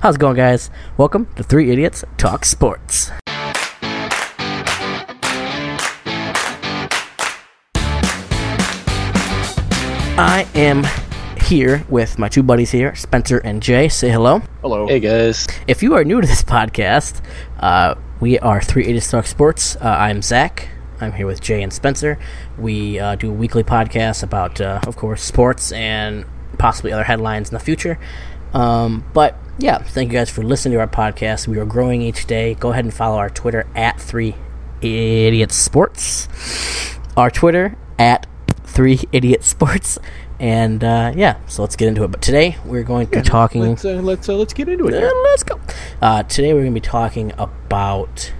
How's 0.00 0.14
it 0.14 0.20
going, 0.20 0.36
guys? 0.36 0.70
Welcome 0.96 1.26
to 1.34 1.42
Three 1.42 1.72
Idiots 1.72 2.04
Talk 2.18 2.44
Sports. 2.44 3.10
I 10.14 10.46
am 10.54 10.86
here 11.42 11.84
with 11.88 12.16
my 12.16 12.28
two 12.28 12.44
buddies 12.44 12.70
here, 12.70 12.94
Spencer 12.94 13.38
and 13.38 13.60
Jay. 13.60 13.88
Say 13.88 14.08
hello. 14.08 14.40
Hello. 14.60 14.86
Hey 14.86 15.00
guys. 15.00 15.48
If 15.66 15.82
you 15.82 15.94
are 15.94 16.04
new 16.04 16.20
to 16.20 16.26
this 16.28 16.42
podcast, 16.42 17.20
uh, 17.58 17.96
we 18.20 18.38
are 18.38 18.62
Three 18.62 18.84
Idiots 18.84 19.10
Talk 19.10 19.26
Sports. 19.26 19.74
Uh, 19.74 19.96
I'm 19.98 20.22
Zach. 20.22 20.68
I'm 21.00 21.10
here 21.10 21.26
with 21.26 21.40
Jay 21.40 21.60
and 21.60 21.72
Spencer. 21.72 22.20
We 22.56 23.00
uh, 23.00 23.16
do 23.16 23.32
weekly 23.32 23.64
podcasts 23.64 24.22
about, 24.22 24.60
uh, 24.60 24.78
of 24.86 24.94
course, 24.94 25.24
sports 25.24 25.72
and 25.72 26.24
possibly 26.56 26.92
other 26.92 27.02
headlines 27.02 27.48
in 27.48 27.54
the 27.54 27.60
future. 27.60 27.98
Um, 28.54 29.04
but 29.12 29.36
yeah, 29.58 29.78
thank 29.78 30.12
you 30.12 30.18
guys 30.18 30.30
for 30.30 30.42
listening 30.42 30.74
to 30.74 30.80
our 30.80 30.86
podcast. 30.86 31.48
We 31.48 31.58
are 31.58 31.64
growing 31.64 32.00
each 32.00 32.26
day. 32.26 32.54
Go 32.54 32.70
ahead 32.70 32.84
and 32.84 32.94
follow 32.94 33.18
our 33.18 33.28
Twitter 33.28 33.66
at 33.74 34.00
Three 34.00 34.36
Idiots 34.80 35.56
Sports. 35.56 36.28
Our 37.16 37.30
Twitter 37.30 37.76
at 37.98 38.26
Three 38.64 39.00
Idiot 39.10 39.42
Sports. 39.42 39.98
And 40.38 40.84
uh, 40.84 41.12
yeah, 41.16 41.38
so 41.46 41.62
let's 41.62 41.74
get 41.74 41.88
into 41.88 42.04
it. 42.04 42.12
But 42.12 42.22
today 42.22 42.56
we're 42.64 42.84
going 42.84 43.08
to 43.08 43.16
be 43.16 43.22
talking. 43.22 43.62
Let's 43.62 43.84
uh, 43.84 43.94
let's 43.94 44.28
uh, 44.28 44.36
let's 44.36 44.52
get 44.52 44.68
into 44.68 44.86
it. 44.86 44.92
Let's 45.24 45.42
go. 45.42 45.60
Uh, 46.00 46.22
today 46.22 46.54
we're 46.54 46.60
going 46.60 46.74
to 46.74 46.80
be 46.80 46.86
talking 46.86 47.32
about 47.36 48.32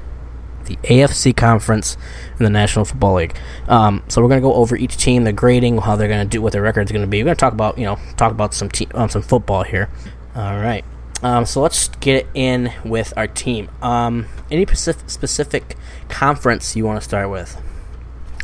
the 0.66 0.76
AFC 0.84 1.36
Conference 1.36 1.96
in 2.38 2.44
the 2.44 2.50
National 2.50 2.84
Football 2.84 3.14
League. 3.14 3.36
Um, 3.66 4.04
so 4.06 4.22
we're 4.22 4.28
going 4.28 4.40
to 4.40 4.46
go 4.46 4.54
over 4.54 4.76
each 4.76 4.96
team, 4.96 5.24
the 5.24 5.32
grading, 5.32 5.78
how 5.78 5.96
they're 5.96 6.06
going 6.06 6.24
to 6.24 6.30
do, 6.30 6.40
what 6.40 6.52
their 6.52 6.62
record's 6.62 6.92
going 6.92 7.02
to 7.02 7.08
be. 7.08 7.18
We're 7.20 7.24
going 7.24 7.36
to 7.36 7.40
talk 7.40 7.54
about 7.54 7.76
you 7.76 7.84
know 7.86 7.98
talk 8.16 8.30
about 8.30 8.54
some 8.54 8.68
te- 8.68 8.86
um, 8.94 9.08
some 9.08 9.22
football 9.22 9.64
here. 9.64 9.88
All 10.36 10.58
right. 10.60 10.84
Um, 11.22 11.46
so 11.46 11.60
let's 11.60 11.88
get 11.88 12.26
in 12.34 12.72
with 12.84 13.12
our 13.16 13.26
team. 13.26 13.68
Um, 13.82 14.26
any 14.50 14.64
specific, 14.66 15.10
specific 15.10 15.76
conference 16.08 16.76
you 16.76 16.84
want 16.84 17.00
to 17.00 17.04
start 17.04 17.30
with? 17.30 17.60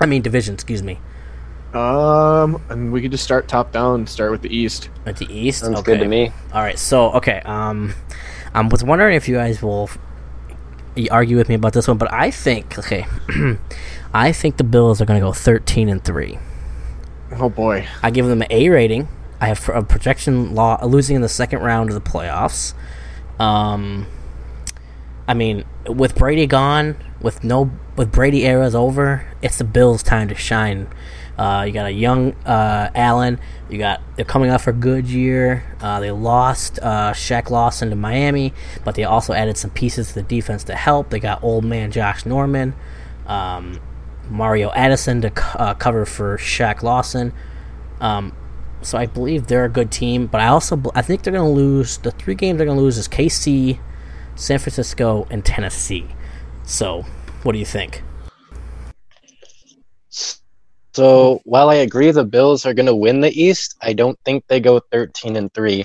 I 0.00 0.06
mean 0.06 0.22
division, 0.22 0.54
excuse 0.54 0.82
me. 0.82 0.98
Um, 1.72 2.62
and 2.68 2.92
we 2.92 3.02
could 3.02 3.10
just 3.10 3.24
start 3.24 3.48
top 3.48 3.72
down. 3.72 4.06
Start 4.06 4.30
with 4.30 4.42
the 4.42 4.54
East. 4.54 4.90
At 5.06 5.16
the 5.16 5.26
East. 5.26 5.60
Sounds 5.60 5.78
okay. 5.80 5.92
good 5.92 6.00
to 6.00 6.08
me. 6.08 6.30
All 6.52 6.62
right. 6.62 6.78
So 6.78 7.12
okay. 7.12 7.40
Um, 7.44 7.94
I 8.54 8.60
was 8.62 8.84
wondering 8.84 9.16
if 9.16 9.28
you 9.28 9.34
guys 9.34 9.60
will 9.60 9.90
argue 11.10 11.36
with 11.36 11.48
me 11.48 11.56
about 11.56 11.72
this 11.72 11.88
one, 11.88 11.98
but 11.98 12.12
I 12.12 12.30
think 12.30 12.78
okay, 12.78 13.06
I 14.14 14.30
think 14.30 14.56
the 14.56 14.64
Bills 14.64 15.00
are 15.00 15.04
going 15.04 15.18
to 15.18 15.26
go 15.26 15.32
thirteen 15.32 15.88
and 15.88 16.04
three. 16.04 16.38
Oh 17.32 17.48
boy. 17.48 17.88
I 18.02 18.10
give 18.10 18.26
them 18.26 18.42
an 18.42 18.48
A 18.50 18.68
rating. 18.68 19.08
I 19.44 19.48
have 19.48 19.68
a 19.68 19.82
projection 19.82 20.54
law 20.54 20.82
losing 20.82 21.16
in 21.16 21.20
the 21.20 21.28
second 21.28 21.60
round 21.60 21.90
of 21.90 21.94
the 21.94 22.10
playoffs. 22.10 22.72
Um, 23.38 24.06
I 25.28 25.34
mean, 25.34 25.66
with 25.86 26.14
Brady 26.14 26.46
gone, 26.46 26.96
with 27.20 27.44
no 27.44 27.70
with 27.94 28.10
Brady 28.10 28.46
era's 28.46 28.74
over, 28.74 29.26
it's 29.42 29.58
the 29.58 29.64
Bills' 29.64 30.02
time 30.02 30.28
to 30.28 30.34
shine. 30.34 30.88
Uh, 31.36 31.64
you 31.66 31.74
got 31.74 31.84
a 31.84 31.90
young 31.90 32.32
uh, 32.46 32.88
Allen. 32.94 33.38
You 33.68 33.76
got 33.76 34.00
they're 34.16 34.24
coming 34.24 34.48
off 34.48 34.66
a 34.66 34.72
good 34.72 35.08
year. 35.08 35.62
Uh, 35.78 36.00
they 36.00 36.10
lost 36.10 36.78
uh, 36.80 37.12
Shaq 37.12 37.50
Lawson 37.50 37.90
to 37.90 37.96
Miami, 37.96 38.54
but 38.82 38.94
they 38.94 39.04
also 39.04 39.34
added 39.34 39.58
some 39.58 39.72
pieces 39.72 40.08
to 40.08 40.14
the 40.14 40.22
defense 40.22 40.64
to 40.64 40.74
help. 40.74 41.10
They 41.10 41.20
got 41.20 41.44
old 41.44 41.66
man 41.66 41.90
Josh 41.90 42.24
Norman, 42.24 42.74
um, 43.26 43.78
Mario 44.30 44.70
Addison 44.70 45.20
to 45.20 45.28
co- 45.28 45.58
uh, 45.58 45.74
cover 45.74 46.06
for 46.06 46.38
Shaq 46.38 46.82
Lawson. 46.82 47.34
Um, 48.00 48.32
so 48.84 48.98
I 48.98 49.06
believe 49.06 49.46
they're 49.46 49.64
a 49.64 49.68
good 49.68 49.90
team, 49.90 50.26
but 50.26 50.40
I 50.40 50.48
also 50.48 50.80
I 50.94 51.02
think 51.02 51.22
they're 51.22 51.32
going 51.32 51.48
to 51.48 51.54
lose. 51.54 51.98
The 51.98 52.10
three 52.10 52.34
games 52.34 52.58
they're 52.58 52.66
going 52.66 52.78
to 52.78 52.82
lose 52.82 52.98
is 52.98 53.08
KC, 53.08 53.78
San 54.36 54.58
Francisco, 54.58 55.26
and 55.30 55.44
Tennessee. 55.44 56.06
So, 56.64 57.04
what 57.42 57.52
do 57.52 57.58
you 57.58 57.64
think? 57.64 58.02
So 60.94 61.40
while 61.44 61.70
I 61.70 61.76
agree 61.76 62.12
the 62.12 62.24
Bills 62.24 62.64
are 62.64 62.72
going 62.72 62.86
to 62.86 62.94
win 62.94 63.20
the 63.20 63.32
East, 63.32 63.76
I 63.82 63.94
don't 63.94 64.16
think 64.24 64.44
they 64.46 64.60
go 64.60 64.80
13 64.92 65.34
and 65.34 65.52
3. 65.52 65.84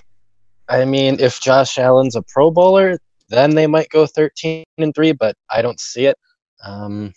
I 0.69 0.85
mean, 0.85 1.19
if 1.19 1.41
Josh 1.41 1.79
Allen's 1.79 2.15
a 2.15 2.21
Pro 2.21 2.51
Bowler, 2.51 2.99
then 3.29 3.55
they 3.55 3.65
might 3.65 3.89
go 3.89 4.05
13 4.05 4.63
and 4.77 4.93
3, 4.93 5.13
but 5.13 5.35
I 5.49 5.63
don't 5.63 5.79
see 5.79 6.05
it. 6.05 6.17
Um, 6.63 7.13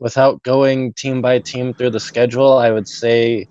without 0.00 0.42
going 0.42 0.94
team 0.94 1.20
by 1.20 1.38
team 1.38 1.74
through 1.74 1.90
the 1.90 2.00
schedule, 2.00 2.56
I 2.56 2.70
would 2.70 2.88
say 2.88 3.46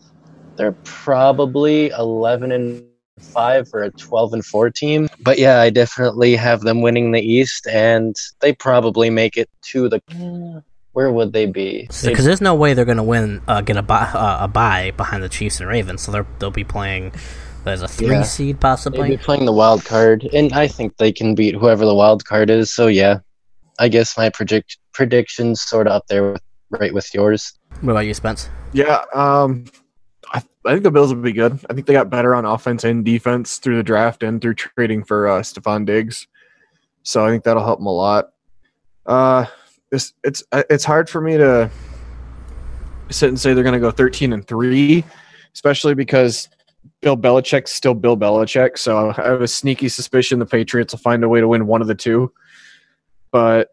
they're 0.56 0.76
probably 0.84 1.90
11 1.90 2.52
and 2.52 2.84
5 3.20 3.70
or 3.74 3.84
a 3.84 3.92
12 3.92 4.34
and 4.34 4.46
4 4.46 4.70
team. 4.70 5.08
But 5.22 5.38
yeah, 5.38 5.62
I 5.62 5.70
definitely 5.70 6.36
have 6.36 6.62
them 6.62 6.82
winning 6.82 7.12
the 7.12 7.22
East, 7.22 7.68
and 7.68 8.16
they 8.42 8.54
probably 8.54 9.10
make 9.10 9.38
it 9.38 9.50
to 9.72 9.90
the. 9.90 10.64
Where 10.94 11.12
would 11.12 11.34
they 11.34 11.48
be? 11.48 11.88
Because 12.04 12.24
there's 12.26 12.42
no 12.42 12.54
way 12.54 12.76
they're 12.76 12.86
going 12.86 12.98
to 12.98 13.04
win, 13.04 13.42
uh, 13.48 13.62
get 13.62 13.78
a 13.78 13.82
buy, 13.82 14.04
uh, 14.04 14.38
a 14.42 14.48
buy 14.48 14.92
behind 14.92 15.24
the 15.24 15.30
Chiefs 15.30 15.60
and 15.60 15.68
Ravens. 15.68 16.04
So 16.04 16.12
they're, 16.12 16.28
they'll 16.38 16.52
be 16.52 16.64
playing 16.64 17.14
as 17.66 17.82
a 17.82 17.88
three 17.88 18.10
Yeah. 18.10 18.22
seed 18.24 18.58
They'd 18.58 18.62
possibly. 18.62 19.10
be 19.10 19.18
playing 19.18 19.46
the 19.46 19.54
wild 19.54 19.84
card, 19.86 20.24
and 20.34 20.54
I 20.54 20.68
think 20.68 20.98
they 20.98 21.12
can 21.12 21.34
beat 21.34 21.56
whoever 21.56 21.86
the 21.86 21.96
wild 21.96 22.26
card 22.26 22.52
is. 22.52 22.72
So 22.72 22.86
yeah, 22.88 23.20
I 23.80 23.88
guess 23.88 24.16
my 24.18 24.30
predict 24.30 24.78
predictions 24.94 25.62
sort 25.62 25.88
of 25.88 25.94
up 25.94 26.08
there, 26.08 26.34
with, 26.34 26.42
right 26.70 26.94
with 26.94 27.12
yours. 27.12 27.54
What 27.82 27.92
about 27.92 28.06
you, 28.06 28.14
Spence? 28.14 28.50
Yeah. 28.74 29.02
Um, 29.16 29.66
I, 30.34 30.42
I 30.66 30.72
think 30.72 30.84
the 30.84 30.92
Bills 30.92 31.14
will 31.14 31.22
be 31.22 31.32
good. 31.32 31.60
I 31.70 31.74
think 31.74 31.86
they 31.86 31.94
got 31.94 32.10
better 32.10 32.34
on 32.34 32.46
offense 32.46 32.84
and 32.84 33.06
defense 33.06 33.58
through 33.58 33.78
the 33.78 33.84
draft 33.84 34.24
and 34.24 34.42
through 34.42 34.56
trading 34.56 35.04
for 35.04 35.28
uh, 35.28 35.42
Stefon 35.42 35.86
Diggs. 35.86 36.28
So 37.04 37.26
I 37.26 37.30
think 37.30 37.44
that'll 37.44 37.64
help 37.64 37.80
them 37.80 37.86
a 37.86 37.92
lot. 37.92 38.30
Uh, 39.06 39.46
this 39.92 40.14
it's 40.24 40.44
it's 40.52 40.86
hard 40.86 41.10
for 41.10 41.22
me 41.22 41.38
to 41.38 41.70
sit 43.12 43.30
and 43.30 43.40
say 43.40 43.54
they're 43.54 43.64
going 43.64 43.74
to 43.74 43.80
go 43.80 43.92
13 43.92 44.34
and 44.34 44.48
three, 44.48 45.04
especially 45.54 45.94
because 45.94 46.50
Bill 47.02 47.18
Belichick's 47.18 47.72
still 47.72 47.94
Bill 47.94 48.18
Belichick. 48.18 48.78
So 48.78 49.12
I 49.12 49.14
have 49.14 49.42
a 49.42 49.48
sneaky 49.48 49.90
suspicion 49.90 50.40
the 50.40 50.46
Patriots 50.46 50.94
will 50.94 51.00
find 51.00 51.24
a 51.24 51.30
way 51.30 51.42
to 51.42 51.48
win 51.48 51.68
one 51.68 51.82
of 51.82 51.88
the 51.88 51.96
two. 51.96 52.32
But 53.32 53.70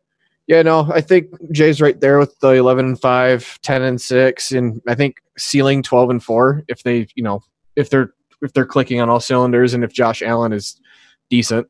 yeah, 0.51 0.63
no, 0.63 0.91
I 0.93 1.01
think 1.01 1.29
Jay's 1.53 1.81
right 1.81 2.01
there 2.01 2.19
with 2.19 2.37
the 2.41 2.49
11 2.49 2.85
and 2.85 3.01
5, 3.01 3.61
10 3.63 3.83
and 3.83 4.01
6 4.01 4.51
and 4.51 4.83
I 4.89 4.97
think 4.97 5.19
ceiling 5.39 5.81
12 5.81 6.11
and 6.11 6.23
4 6.23 6.65
if 6.67 6.83
they, 6.83 7.07
you 7.15 7.23
know, 7.23 7.41
if 7.77 7.89
they're 7.89 8.13
if 8.43 8.53
they're 8.53 8.67
clicking 8.67 9.01
on 9.01 9.09
all 9.09 9.21
cylinders 9.21 9.75
and 9.75 9.85
if 9.85 9.93
Josh 9.93 10.23
Allen 10.23 10.53
is 10.53 10.81
decent. 11.29 11.69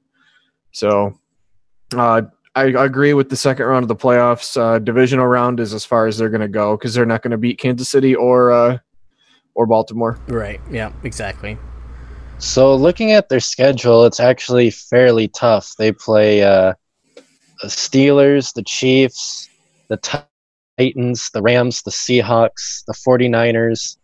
So 0.72 1.12
uh 1.94 2.22
I 2.54 2.64
agree 2.64 3.12
with 3.12 3.28
the 3.28 3.36
second 3.36 3.66
round 3.66 3.84
of 3.84 3.88
the 3.88 3.96
playoffs. 3.96 4.56
Uh, 4.56 4.78
divisional 4.78 5.26
round 5.26 5.60
is 5.60 5.74
as 5.74 5.84
far 5.84 6.06
as 6.06 6.16
they're 6.16 6.30
going 6.30 6.40
to 6.40 6.48
go 6.48 6.76
because 6.76 6.94
they're 6.94 7.06
not 7.06 7.22
going 7.22 7.30
to 7.30 7.38
beat 7.38 7.58
Kansas 7.58 7.88
City 7.88 8.14
or 8.14 8.50
uh, 8.50 8.78
or 9.54 9.66
Baltimore. 9.66 10.18
Right. 10.26 10.60
Yeah. 10.68 10.90
Exactly. 11.04 11.58
So 12.38 12.74
looking 12.74 13.12
at 13.12 13.28
their 13.28 13.38
schedule, 13.38 14.04
it's 14.04 14.18
actually 14.18 14.70
fairly 14.70 15.28
tough. 15.28 15.74
They 15.78 15.92
play 15.92 16.42
uh, 16.42 16.74
the 17.60 17.68
Steelers, 17.68 18.54
the 18.54 18.62
Chiefs, 18.62 19.48
the 19.88 19.98
Titans, 20.78 21.30
the 21.30 21.42
Rams, 21.42 21.82
the 21.82 21.90
Seahawks, 21.90 22.84
the 22.86 22.94
49ers, 22.94 23.98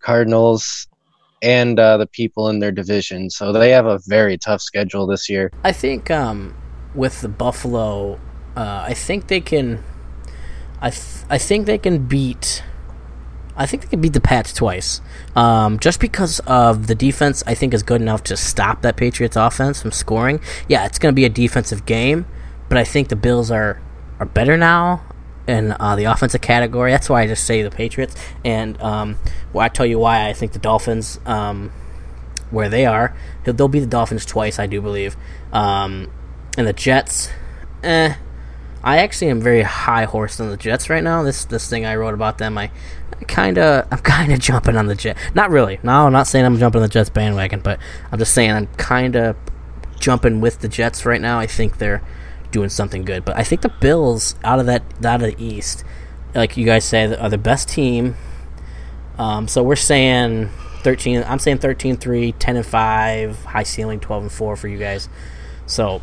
Cardinals, 0.00 0.86
and 1.42 1.78
uh, 1.78 1.96
the 1.96 2.06
people 2.06 2.48
in 2.48 2.58
their 2.58 2.72
division. 2.72 3.30
So 3.30 3.52
they 3.52 3.70
have 3.70 3.86
a 3.86 3.98
very 4.06 4.38
tough 4.38 4.60
schedule 4.60 5.06
this 5.06 5.28
year. 5.28 5.50
I 5.64 5.72
think 5.72 6.10
um, 6.10 6.54
with 6.94 7.20
the 7.20 7.28
Buffalo, 7.28 8.20
uh, 8.56 8.84
I 8.86 8.94
think 8.94 9.28
they 9.28 9.40
can. 9.40 9.82
I 10.80 10.90
th- 10.90 11.24
I 11.28 11.38
think 11.38 11.66
they 11.66 11.78
can 11.78 12.06
beat. 12.06 12.62
I 13.56 13.66
think 13.66 13.82
they 13.82 13.88
can 13.88 14.00
beat 14.00 14.14
the 14.14 14.20
Pats 14.20 14.52
twice. 14.52 15.00
Um, 15.36 15.78
just 15.78 16.00
because 16.00 16.40
of 16.40 16.86
the 16.86 16.94
defense, 16.94 17.42
I 17.46 17.54
think 17.54 17.74
is 17.74 17.82
good 17.82 18.00
enough 18.00 18.22
to 18.24 18.36
stop 18.36 18.82
that 18.82 18.96
Patriots 18.96 19.36
offense 19.36 19.82
from 19.82 19.92
scoring. 19.92 20.40
Yeah, 20.68 20.86
it's 20.86 20.98
going 20.98 21.12
to 21.12 21.16
be 21.16 21.24
a 21.26 21.30
defensive 21.30 21.84
game, 21.84 22.26
but 22.70 22.78
I 22.78 22.84
think 22.84 23.08
the 23.08 23.16
Bills 23.16 23.50
are 23.50 23.82
are 24.18 24.26
better 24.26 24.56
now 24.56 25.02
in 25.46 25.74
uh, 25.78 25.96
the 25.96 26.04
offensive 26.04 26.40
category. 26.40 26.92
That's 26.92 27.10
why 27.10 27.22
I 27.22 27.26
just 27.26 27.44
say 27.44 27.62
the 27.62 27.70
Patriots. 27.70 28.14
And 28.44 28.80
um, 28.80 29.18
well, 29.52 29.64
I 29.64 29.68
tell 29.68 29.84
you 29.84 29.98
why 29.98 30.28
I 30.28 30.32
think 30.32 30.52
the 30.52 30.58
Dolphins, 30.58 31.18
um, 31.26 31.72
where 32.50 32.68
they 32.68 32.86
are, 32.86 33.14
they'll, 33.44 33.68
be 33.68 33.80
the 33.80 33.86
Dolphins 33.86 34.24
twice, 34.24 34.58
I 34.58 34.66
do 34.66 34.80
believe. 34.80 35.16
Um, 35.52 36.10
and 36.56 36.66
the 36.66 36.72
Jets, 36.72 37.30
eh. 37.82 38.14
I 38.82 38.98
actually 38.98 39.30
am 39.30 39.42
very 39.42 39.62
high 39.62 40.04
horse 40.04 40.40
on 40.40 40.48
the 40.48 40.56
Jets 40.56 40.88
right 40.88 41.04
now. 41.04 41.22
This 41.22 41.44
this 41.44 41.68
thing 41.68 41.84
I 41.84 41.96
wrote 41.96 42.14
about 42.14 42.38
them, 42.38 42.56
I, 42.56 42.70
I 43.20 43.24
kind 43.24 43.58
of 43.58 43.86
I'm 43.90 43.98
kind 44.02 44.32
of 44.32 44.38
jumping 44.38 44.76
on 44.76 44.86
the 44.86 44.94
Jet. 44.94 45.18
Not 45.34 45.50
really. 45.50 45.78
No, 45.82 46.06
I'm 46.06 46.12
not 46.12 46.26
saying 46.26 46.46
I'm 46.46 46.58
jumping 46.58 46.80
on 46.80 46.88
the 46.88 46.92
Jets 46.92 47.10
bandwagon, 47.10 47.60
but 47.60 47.78
I'm 48.10 48.18
just 48.18 48.32
saying 48.32 48.52
I'm 48.52 48.68
kind 48.78 49.16
of 49.16 49.36
jumping 49.98 50.40
with 50.40 50.60
the 50.60 50.68
Jets 50.68 51.04
right 51.04 51.20
now. 51.20 51.38
I 51.38 51.46
think 51.46 51.76
they're 51.76 52.02
doing 52.50 52.68
something 52.68 53.04
good, 53.04 53.24
but 53.24 53.36
I 53.36 53.44
think 53.44 53.62
the 53.62 53.68
Bills 53.68 54.34
out 54.44 54.58
of 54.60 54.66
that 54.66 54.82
out 55.04 55.22
of 55.22 55.36
the 55.36 55.44
East, 55.44 55.84
like 56.34 56.56
you 56.56 56.64
guys 56.64 56.84
say, 56.84 57.14
are 57.14 57.30
the 57.30 57.38
best 57.38 57.68
team. 57.68 58.16
Um, 59.18 59.48
so 59.48 59.62
we're 59.62 59.76
saying 59.76 60.50
13. 60.82 61.24
I'm 61.26 61.38
saying 61.38 61.58
13 61.58 61.96
3, 61.96 62.32
10 62.32 62.56
and 62.56 62.66
5, 62.66 63.44
high 63.44 63.62
ceiling 63.62 64.00
12 64.00 64.22
and 64.24 64.32
4 64.32 64.56
for 64.56 64.68
you 64.68 64.78
guys. 64.78 65.08
So 65.66 66.02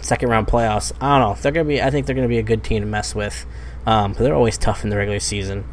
second 0.00 0.28
round 0.28 0.46
playoffs. 0.46 0.92
I 1.00 1.18
don't 1.18 1.28
know. 1.28 1.40
They're 1.40 1.52
gonna 1.52 1.68
be. 1.68 1.82
I 1.82 1.90
think 1.90 2.06
they're 2.06 2.14
gonna 2.14 2.28
be 2.28 2.38
a 2.38 2.42
good 2.42 2.62
team 2.62 2.82
to 2.82 2.86
mess 2.86 3.14
with. 3.14 3.46
Um, 3.86 4.14
they're 4.14 4.34
always 4.34 4.58
tough 4.58 4.84
in 4.84 4.90
the 4.90 4.96
regular 4.96 5.20
season. 5.20 5.64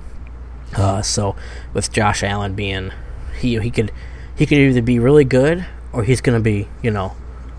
Uh, 0.75 1.01
so 1.01 1.35
with 1.73 1.91
Josh 1.91 2.23
Allen 2.23 2.55
being, 2.55 2.91
he 3.39 3.59
he 3.59 3.71
could 3.71 3.91
he 4.35 4.45
could 4.45 4.57
either 4.57 4.81
be 4.81 4.99
really 4.99 5.25
good 5.25 5.65
or 5.93 6.03
he's 6.03 6.21
gonna 6.21 6.39
be 6.39 6.67
you 6.81 6.91
know 6.91 7.15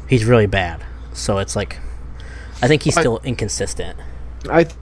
he's 0.08 0.24
really 0.24 0.46
bad. 0.46 0.84
So 1.12 1.38
it's 1.38 1.54
like 1.54 1.78
I 2.62 2.68
think 2.68 2.82
he's 2.82 2.94
still 2.94 3.20
I, 3.22 3.26
inconsistent. 3.26 3.98
I 4.48 4.64
th- 4.64 4.76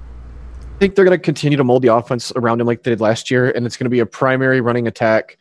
think 0.79 0.95
they're 0.95 1.05
going 1.05 1.19
to 1.19 1.23
continue 1.23 1.59
to 1.59 1.65
mold 1.65 1.83
the 1.83 1.95
offense 1.95 2.33
around 2.37 2.61
him 2.61 2.67
like 2.67 2.83
they 2.83 2.91
did 2.91 3.01
last 3.01 3.31
year, 3.31 3.51
and 3.51 3.67
it's 3.67 3.77
going 3.77 3.85
to 3.85 3.91
be 3.91 4.01
a 4.01 4.07
primary 4.07 4.61
running 4.61 4.87
attack, 4.87 5.39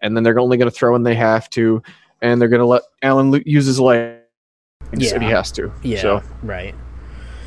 and 0.00 0.16
then 0.16 0.24
they're 0.24 0.38
only 0.38 0.56
going 0.56 0.70
to 0.70 0.74
throw 0.76 0.92
when 0.92 1.02
they 1.02 1.14
have 1.14 1.48
to, 1.50 1.82
and 2.22 2.40
they're 2.40 2.48
going 2.48 2.60
to 2.60 2.66
let 2.66 2.82
Allen 3.02 3.42
use 3.44 3.66
his 3.66 3.78
legs 3.78 4.20
yeah. 4.96 5.14
if 5.14 5.22
he 5.22 5.28
has 5.28 5.52
to. 5.52 5.72
Yeah, 5.82 6.00
so. 6.00 6.22
right. 6.42 6.74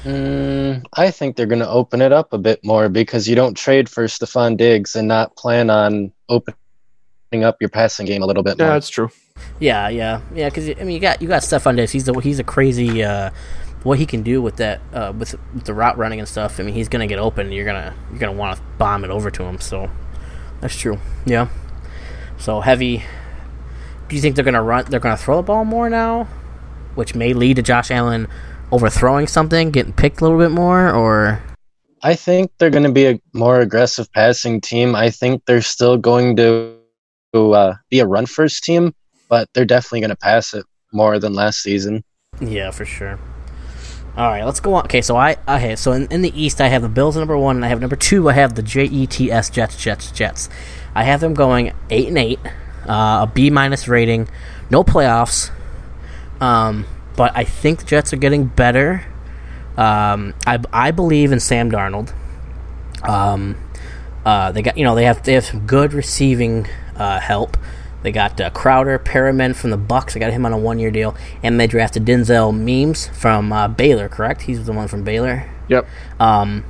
Mm, 0.03 0.83
I 0.93 1.11
think 1.11 1.35
they're 1.35 1.45
going 1.45 1.59
to 1.59 1.69
open 1.69 2.01
it 2.01 2.11
up 2.11 2.33
a 2.33 2.37
bit 2.37 2.63
more 2.63 2.89
because 2.89 3.27
you 3.27 3.35
don't 3.35 3.55
trade 3.55 3.87
for 3.87 4.05
Stefon 4.05 4.57
Diggs 4.57 4.95
and 4.95 5.07
not 5.07 5.35
plan 5.35 5.69
on 5.69 6.11
opening 6.27 6.55
up 7.43 7.57
your 7.59 7.69
passing 7.69 8.07
game 8.07 8.23
a 8.23 8.25
little 8.25 8.41
bit 8.41 8.57
yeah, 8.57 8.65
more. 8.65 8.73
that's 8.73 8.89
true. 8.89 9.09
Yeah, 9.59 9.89
yeah, 9.89 10.21
yeah. 10.33 10.49
Because 10.49 10.69
I 10.69 10.83
mean, 10.83 10.91
you 10.91 10.99
got 10.99 11.21
you 11.21 11.27
got 11.27 11.43
Stefon 11.43 11.75
Diggs. 11.75 11.91
He's 11.91 12.07
a 12.07 12.19
he's 12.19 12.39
a 12.39 12.43
crazy. 12.43 13.03
Uh, 13.03 13.29
what 13.83 13.97
he 13.97 14.05
can 14.05 14.21
do 14.21 14.41
with 14.41 14.57
that 14.57 14.81
uh, 14.93 15.13
with, 15.17 15.35
with 15.53 15.65
the 15.65 15.73
route 15.73 15.97
running 15.97 16.19
and 16.19 16.27
stuff. 16.27 16.59
I 16.59 16.63
mean, 16.63 16.73
he's 16.73 16.89
gonna 16.89 17.07
get 17.07 17.19
open. 17.19 17.51
You're 17.51 17.65
gonna 17.65 17.93
you're 18.09 18.19
gonna 18.19 18.37
want 18.37 18.57
to 18.57 18.63
bomb 18.77 19.03
it 19.03 19.09
over 19.09 19.31
to 19.31 19.43
him. 19.43 19.59
So 19.59 19.89
that's 20.59 20.75
true. 20.75 20.99
Yeah. 21.25 21.47
So 22.37 22.61
heavy. 22.61 23.03
Do 24.07 24.15
you 24.15 24.21
think 24.21 24.35
they're 24.35 24.45
gonna 24.45 24.63
run? 24.63 24.85
They're 24.89 24.99
gonna 24.99 25.17
throw 25.17 25.37
the 25.37 25.43
ball 25.43 25.65
more 25.65 25.89
now, 25.89 26.25
which 26.95 27.15
may 27.15 27.33
lead 27.33 27.55
to 27.57 27.61
Josh 27.61 27.91
Allen 27.91 28.27
overthrowing 28.71 29.27
something, 29.27 29.71
getting 29.71 29.93
picked 29.93 30.21
a 30.21 30.23
little 30.23 30.39
bit 30.39 30.51
more, 30.51 30.91
or. 30.91 31.41
I 32.03 32.15
think 32.15 32.51
they're 32.57 32.71
going 32.71 32.85
to 32.85 32.91
be 32.91 33.05
a 33.05 33.21
more 33.33 33.59
aggressive 33.59 34.11
passing 34.11 34.59
team. 34.59 34.95
I 34.95 35.11
think 35.11 35.43
they're 35.45 35.61
still 35.61 35.97
going 35.97 36.35
to 36.37 36.75
uh, 37.33 37.75
be 37.91 37.99
a 37.99 38.07
run 38.07 38.25
first 38.25 38.63
team, 38.63 38.95
but 39.29 39.47
they're 39.53 39.65
definitely 39.65 39.99
going 39.99 40.09
to 40.09 40.15
pass 40.15 40.55
it 40.55 40.65
more 40.91 41.19
than 41.19 41.33
last 41.33 41.61
season. 41.61 42.03
Yeah, 42.39 42.71
for 42.71 42.85
sure. 42.85 43.19
All 44.17 44.27
right, 44.27 44.43
let's 44.43 44.59
go 44.59 44.73
on. 44.73 44.83
Okay, 44.85 45.01
so 45.01 45.15
I 45.15 45.37
okay, 45.47 45.77
so 45.77 45.93
in, 45.93 46.07
in 46.11 46.21
the 46.21 46.41
East 46.41 46.59
I 46.59 46.67
have 46.67 46.81
the 46.81 46.89
Bills 46.89 47.15
number 47.15 47.37
one, 47.37 47.55
and 47.55 47.63
I 47.63 47.69
have 47.69 47.79
number 47.79 47.95
two. 47.95 48.29
I 48.29 48.33
have 48.33 48.55
the 48.55 48.61
Jets, 48.61 49.49
Jets, 49.49 49.77
Jets, 49.77 50.11
Jets. 50.11 50.49
I 50.93 51.03
have 51.03 51.21
them 51.21 51.33
going 51.33 51.73
eight 51.89 52.09
and 52.09 52.17
eight, 52.17 52.39
uh, 52.85 53.25
a 53.25 53.31
B 53.33 53.49
minus 53.49 53.87
rating, 53.87 54.27
no 54.69 54.83
playoffs. 54.83 55.49
Um, 56.41 56.85
but 57.15 57.31
I 57.35 57.45
think 57.45 57.79
the 57.79 57.85
Jets 57.85 58.11
are 58.11 58.17
getting 58.17 58.45
better. 58.47 59.05
Um, 59.77 60.33
I 60.45 60.59
I 60.73 60.91
believe 60.91 61.31
in 61.31 61.39
Sam 61.39 61.71
Darnold. 61.71 62.13
Um, 63.03 63.55
uh, 64.25 64.51
they 64.51 64.61
got 64.61 64.77
you 64.77 64.83
know 64.83 64.93
they 64.93 65.05
have 65.05 65.23
they 65.23 65.33
have 65.33 65.45
some 65.45 65.65
good 65.65 65.93
receiving 65.93 66.67
uh, 66.97 67.21
help. 67.21 67.55
They 68.03 68.11
got 68.11 68.39
uh, 68.41 68.49
Crowder, 68.49 68.97
Perriman 68.97 69.55
from 69.55 69.69
the 69.69 69.77
Bucs. 69.77 70.13
They 70.13 70.19
got 70.19 70.31
him 70.31 70.45
on 70.45 70.53
a 70.53 70.57
one-year 70.57 70.91
deal, 70.91 71.15
and 71.43 71.59
they 71.59 71.67
drafted 71.67 72.05
Denzel 72.05 72.57
Mims 72.57 73.07
from 73.09 73.53
uh, 73.53 73.67
Baylor. 73.67 74.09
Correct? 74.09 74.43
He's 74.43 74.65
the 74.65 74.73
one 74.73 74.87
from 74.87 75.03
Baylor. 75.03 75.49
Yep. 75.67 75.87
Um, 76.19 76.65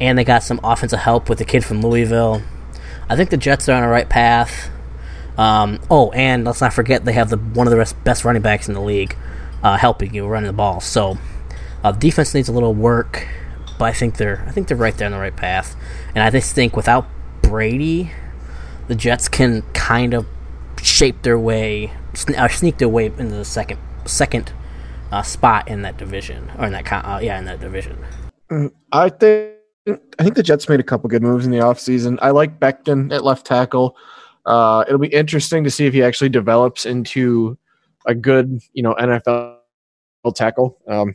and 0.00 0.18
they 0.18 0.24
got 0.24 0.42
some 0.42 0.60
offensive 0.64 0.98
help 0.98 1.28
with 1.28 1.38
the 1.38 1.44
kid 1.44 1.64
from 1.64 1.80
Louisville. 1.80 2.42
I 3.08 3.16
think 3.16 3.30
the 3.30 3.36
Jets 3.36 3.68
are 3.68 3.74
on 3.74 3.82
the 3.82 3.88
right 3.88 4.08
path. 4.08 4.70
Um, 5.38 5.80
oh, 5.90 6.10
and 6.12 6.44
let's 6.44 6.60
not 6.60 6.72
forget 6.72 7.04
they 7.04 7.12
have 7.12 7.30
the 7.30 7.36
one 7.36 7.66
of 7.66 7.72
the 7.72 7.94
best 8.04 8.24
running 8.24 8.42
backs 8.42 8.68
in 8.68 8.74
the 8.74 8.80
league, 8.80 9.16
uh, 9.62 9.76
helping 9.76 10.14
you 10.14 10.26
running 10.26 10.48
the 10.48 10.52
ball. 10.52 10.80
So, 10.80 11.18
uh, 11.82 11.92
defense 11.92 12.34
needs 12.34 12.48
a 12.48 12.52
little 12.52 12.74
work, 12.74 13.26
but 13.78 13.86
I 13.86 13.92
think 13.92 14.16
they're 14.16 14.44
I 14.46 14.50
think 14.50 14.68
they're 14.68 14.76
right 14.76 14.96
there 14.96 15.06
on 15.06 15.12
the 15.12 15.18
right 15.18 15.34
path. 15.34 15.74
And 16.14 16.22
I 16.22 16.30
just 16.30 16.54
think 16.54 16.76
without 16.76 17.06
Brady, 17.40 18.12
the 18.88 18.94
Jets 18.94 19.28
can 19.28 19.62
kind 19.72 20.12
of 20.14 20.26
shape 20.82 21.22
their 21.22 21.38
way, 21.38 21.92
or 22.38 22.48
sneak 22.48 22.78
their 22.78 22.88
way 22.88 23.06
into 23.06 23.36
the 23.36 23.44
second 23.44 23.78
second 24.04 24.52
uh, 25.10 25.22
spot 25.22 25.68
in 25.68 25.82
that 25.82 25.96
division, 25.96 26.50
or 26.58 26.66
in 26.66 26.72
that 26.72 26.90
uh, 26.92 27.20
yeah, 27.22 27.38
in 27.38 27.44
that 27.46 27.60
division. 27.60 27.96
Mm, 28.50 28.72
I 28.92 29.08
think 29.08 29.52
I 29.86 30.22
think 30.22 30.36
the 30.36 30.42
Jets 30.42 30.68
made 30.68 30.80
a 30.80 30.84
couple 30.84 31.08
good 31.08 31.22
moves 31.22 31.44
in 31.44 31.50
the 31.50 31.58
offseason. 31.58 32.18
I 32.22 32.30
like 32.30 32.60
Becton 32.60 33.12
at 33.12 33.24
left 33.24 33.46
tackle. 33.46 33.96
Uh, 34.46 34.84
it'll 34.86 34.98
be 34.98 35.08
interesting 35.08 35.64
to 35.64 35.70
see 35.70 35.86
if 35.86 35.94
he 35.94 36.02
actually 36.02 36.28
develops 36.28 36.84
into 36.84 37.56
a 38.06 38.14
good, 38.14 38.60
you 38.72 38.82
know, 38.82 38.94
NFL 38.94 39.58
tackle. 40.34 40.78
Um, 40.88 41.14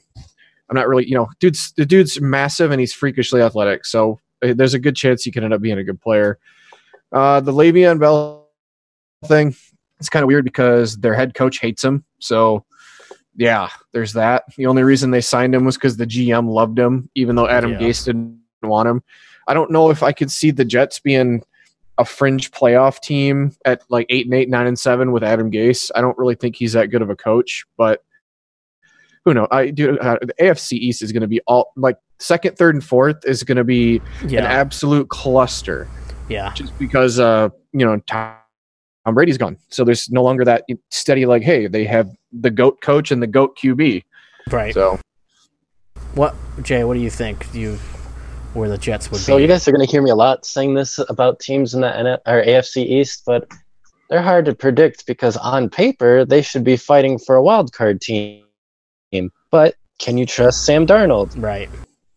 I'm 0.70 0.76
not 0.76 0.88
really, 0.88 1.08
you 1.08 1.16
know, 1.16 1.28
dude's 1.40 1.74
the 1.74 1.86
dude's 1.86 2.20
massive 2.20 2.72
and 2.72 2.80
he's 2.80 2.94
freakishly 2.94 3.42
athletic, 3.42 3.86
so 3.86 4.20
uh, 4.44 4.54
there's 4.54 4.74
a 4.74 4.80
good 4.80 4.96
chance 4.96 5.24
he 5.24 5.32
can 5.32 5.44
end 5.44 5.54
up 5.54 5.62
being 5.62 5.78
a 5.78 5.84
good 5.84 6.02
player. 6.02 6.40
Uh, 7.12 7.40
the 7.40 7.54
Le'Veon 7.54 8.00
Bell 8.00 8.47
thing. 9.26 9.56
It's 10.00 10.10
kind 10.10 10.24
of 10.24 10.28
weird 10.28 10.46
because 10.46 10.98
their 10.98 11.14
head 11.14 11.34
coach 11.34 11.60
hates 11.60 11.84
him. 11.84 12.06
So, 12.20 12.66
yeah, 13.36 13.70
there's 13.94 14.14
that. 14.14 14.44
The 14.56 14.68
only 14.68 14.84
reason 14.84 15.12
they 15.12 15.22
signed 15.22 15.56
him 15.56 15.66
was 15.66 15.76
because 15.76 15.98
the 15.98 16.06
GM 16.06 16.50
loved 16.50 16.78
him, 16.78 17.10
even 17.16 17.36
though 17.36 17.48
Adam 17.48 17.72
yeah. 17.72 17.80
Gase 17.80 18.06
didn't 18.06 18.40
want 18.62 18.90
him. 18.90 19.04
I 19.48 19.54
don't 19.54 19.72
know 19.72 19.90
if 19.90 20.04
I 20.04 20.12
could 20.12 20.32
see 20.32 20.52
the 20.52 20.66
Jets 20.66 21.00
being 21.00 21.44
a 21.98 22.06
fringe 22.06 22.52
playoff 22.52 23.00
team 23.00 23.56
at 23.66 23.82
like 23.90 24.06
eight 24.10 24.26
and 24.26 24.36
eight, 24.36 24.50
nine 24.50 24.68
and 24.68 24.78
seven 24.78 25.12
with 25.12 25.24
Adam 25.24 25.52
Gase. 25.52 25.90
I 25.96 26.02
don't 26.02 26.18
really 26.18 26.36
think 26.36 26.56
he's 26.56 26.74
that 26.74 26.88
good 26.88 27.02
of 27.02 27.10
a 27.10 27.16
coach, 27.16 27.66
but 27.78 28.04
who 29.26 29.34
knows? 29.34 29.48
I 29.52 29.72
do. 29.72 29.98
Uh, 30.00 30.18
the 30.22 30.34
AFC 30.40 30.74
East 30.74 31.02
is 31.02 31.12
going 31.12 31.22
to 31.22 31.28
be 31.28 31.42
all 31.48 31.74
like 31.76 31.98
second, 32.20 32.58
third, 32.58 32.76
and 32.76 32.84
fourth 32.84 33.26
is 33.26 33.44
going 33.44 33.58
to 33.58 33.64
be 33.64 34.02
yeah. 34.26 34.40
an 34.40 34.46
absolute 34.46 35.10
cluster. 35.10 35.88
Yeah, 36.30 36.54
just 36.54 36.78
because 36.80 37.20
uh, 37.20 37.50
you 37.74 37.86
know 37.86 38.00
Tom 39.08 39.16
Brady's 39.16 39.38
gone. 39.38 39.56
So 39.70 39.86
there's 39.86 40.12
no 40.12 40.22
longer 40.22 40.44
that 40.44 40.66
steady 40.90 41.26
like, 41.26 41.42
hey, 41.42 41.68
they 41.68 41.86
have 41.86 42.12
the 42.34 42.50
goat 42.50 42.82
coach 42.82 43.10
and 43.10 43.24
the 43.24 43.28
goat 43.28 43.58
QB. 43.58 44.04
Right. 44.52 44.74
So 44.74 45.00
what 46.14 46.36
Jay, 46.62 46.84
what 46.84 46.96
do 46.96 47.00
you 47.00 47.10
think? 47.10 47.50
Do 47.54 47.60
you 47.62 47.80
where 48.54 48.68
the 48.68 48.78
Jets 48.78 49.10
would 49.10 49.22
so 49.22 49.38
be? 49.38 49.44
you 49.44 49.48
guys 49.48 49.66
are 49.66 49.72
going 49.72 49.86
to 49.86 49.90
hear 49.90 50.02
me 50.02 50.10
a 50.10 50.16
lot 50.16 50.46
saying 50.46 50.74
this 50.74 51.00
about 51.08 51.40
teams 51.40 51.74
in 51.74 51.80
the 51.80 51.98
N- 51.98 52.06
or 52.26 52.44
AFC 52.44 52.86
East, 52.86 53.24
but 53.26 53.50
they're 54.10 54.22
hard 54.22 54.44
to 54.44 54.54
predict 54.54 55.08
because 55.08 55.38
on 55.38 55.70
paper 55.70 56.26
they 56.26 56.42
should 56.42 56.66
be 56.66 56.76
fighting 56.76 57.18
for 57.18 57.38
a 57.38 57.42
wild 57.42 57.72
card 57.72 58.02
team. 58.02 58.44
But 59.52 59.76
can 60.00 60.18
you 60.18 60.26
trust 60.26 60.66
Sam 60.66 60.86
Darnold? 60.86 61.42
Right. 61.42 61.70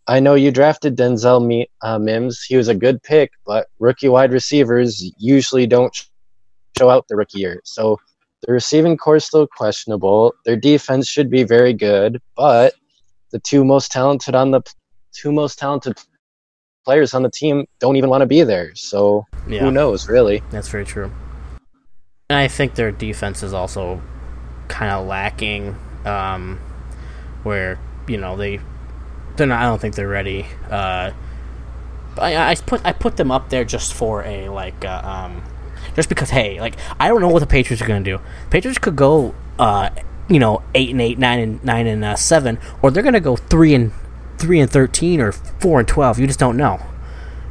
I 0.09 0.19
know 0.19 0.35
you 0.35 0.51
drafted 0.51 0.97
Denzel 0.97 1.67
uh, 1.83 1.99
Mims. 2.01 2.43
He 2.43 2.57
was 2.57 2.67
a 2.67 2.75
good 2.75 3.01
pick, 3.01 3.31
but 3.47 3.69
rookie 3.79 4.09
wide 4.09 4.33
receivers 4.33 5.09
usually 5.19 5.69
don't 5.69 5.95
show 6.79 6.91
out 6.91 7.07
the 7.09 7.17
rookie 7.17 7.41
year. 7.41 7.61
So 7.65 7.99
the 8.43 8.53
receiving 8.53 8.97
core 8.97 9.17
is 9.17 9.25
still 9.25 9.47
questionable. 9.47 10.35
Their 10.45 10.57
defense 10.57 11.09
should 11.09 11.31
be 11.31 11.43
very 11.43 11.73
good, 11.73 12.21
but 12.37 12.75
the 13.31 13.39
two 13.39 13.65
most 13.65 13.93
talented 13.93 14.35
on 14.35 14.51
the 14.51 14.63
two 15.13 15.33
most 15.33 15.59
talented 15.59 15.99
players 16.85 17.15
on 17.15 17.23
the 17.23 17.31
team 17.31 17.67
don't 17.79 17.97
even 17.97 18.11
want 18.11 18.23
to 18.23 18.27
be 18.27 18.43
there. 18.43 18.75
So 18.75 19.27
yeah. 19.47 19.61
who 19.61 19.71
knows, 19.71 20.09
really? 20.09 20.43
That's 20.51 20.69
very 20.69 20.85
true. 20.85 21.11
And 22.29 22.39
I 22.39 22.49
think 22.49 22.75
their 22.75 22.93
defense 22.93 23.43
is 23.43 23.53
also 23.53 24.01
kind 24.69 24.93
of 24.93 25.07
lacking, 25.07 25.77
um, 26.05 26.59
where 27.43 27.79
you 28.07 28.17
know 28.17 28.37
they 28.37 28.61
they're 29.37 29.47
not. 29.47 29.61
I 29.61 29.65
don't 29.65 29.81
think 29.81 29.97
they're 29.97 30.09
ready. 30.09 30.47
Uh, 30.71 31.11
I, 32.19 32.51
I 32.51 32.55
put 32.55 32.85
I 32.85 32.93
put 32.93 33.17
them 33.17 33.31
up 33.31 33.51
there 33.51 33.65
just 33.65 33.95
for 33.95 34.23
a 34.25 34.49
like 34.49 34.85
uh, 34.85 35.03
um, 35.05 35.43
just 35.95 36.09
because 36.09 36.31
hey, 36.31 36.61
like 36.61 36.77
I 36.99 37.09
don't 37.09 37.21
know 37.21 37.29
what 37.29 37.41
the 37.41 37.47
Patriots 37.47 37.83
are 37.83 37.87
going 37.87 38.03
to 38.03 38.19
do. 38.19 38.23
Patriots 38.51 38.79
could 38.79 38.97
go, 38.97 39.35
uh, 39.59 39.91
you 40.29 40.39
know, 40.39 40.63
eight 40.75 40.91
and 40.91 41.01
eight, 41.01 41.19
nine 41.19 41.39
and 41.39 41.65
nine 41.65 41.87
and 41.87 42.05
uh, 42.05 42.17
seven, 42.17 42.59
or 42.83 42.91
they're 42.91 43.03
going 43.03 43.15
to 43.15 43.21
go 43.21 43.37
three 43.37 43.75
and 43.75 43.93
three 44.39 44.61
and 44.61 44.71
thirteen 44.71 45.21
or 45.21 45.33
four 45.33 45.79
and 45.79 45.89
twelve. 45.89 46.19
You 46.19 46.27
just 46.27 46.39
don't 46.39 46.57
know. 46.57 46.81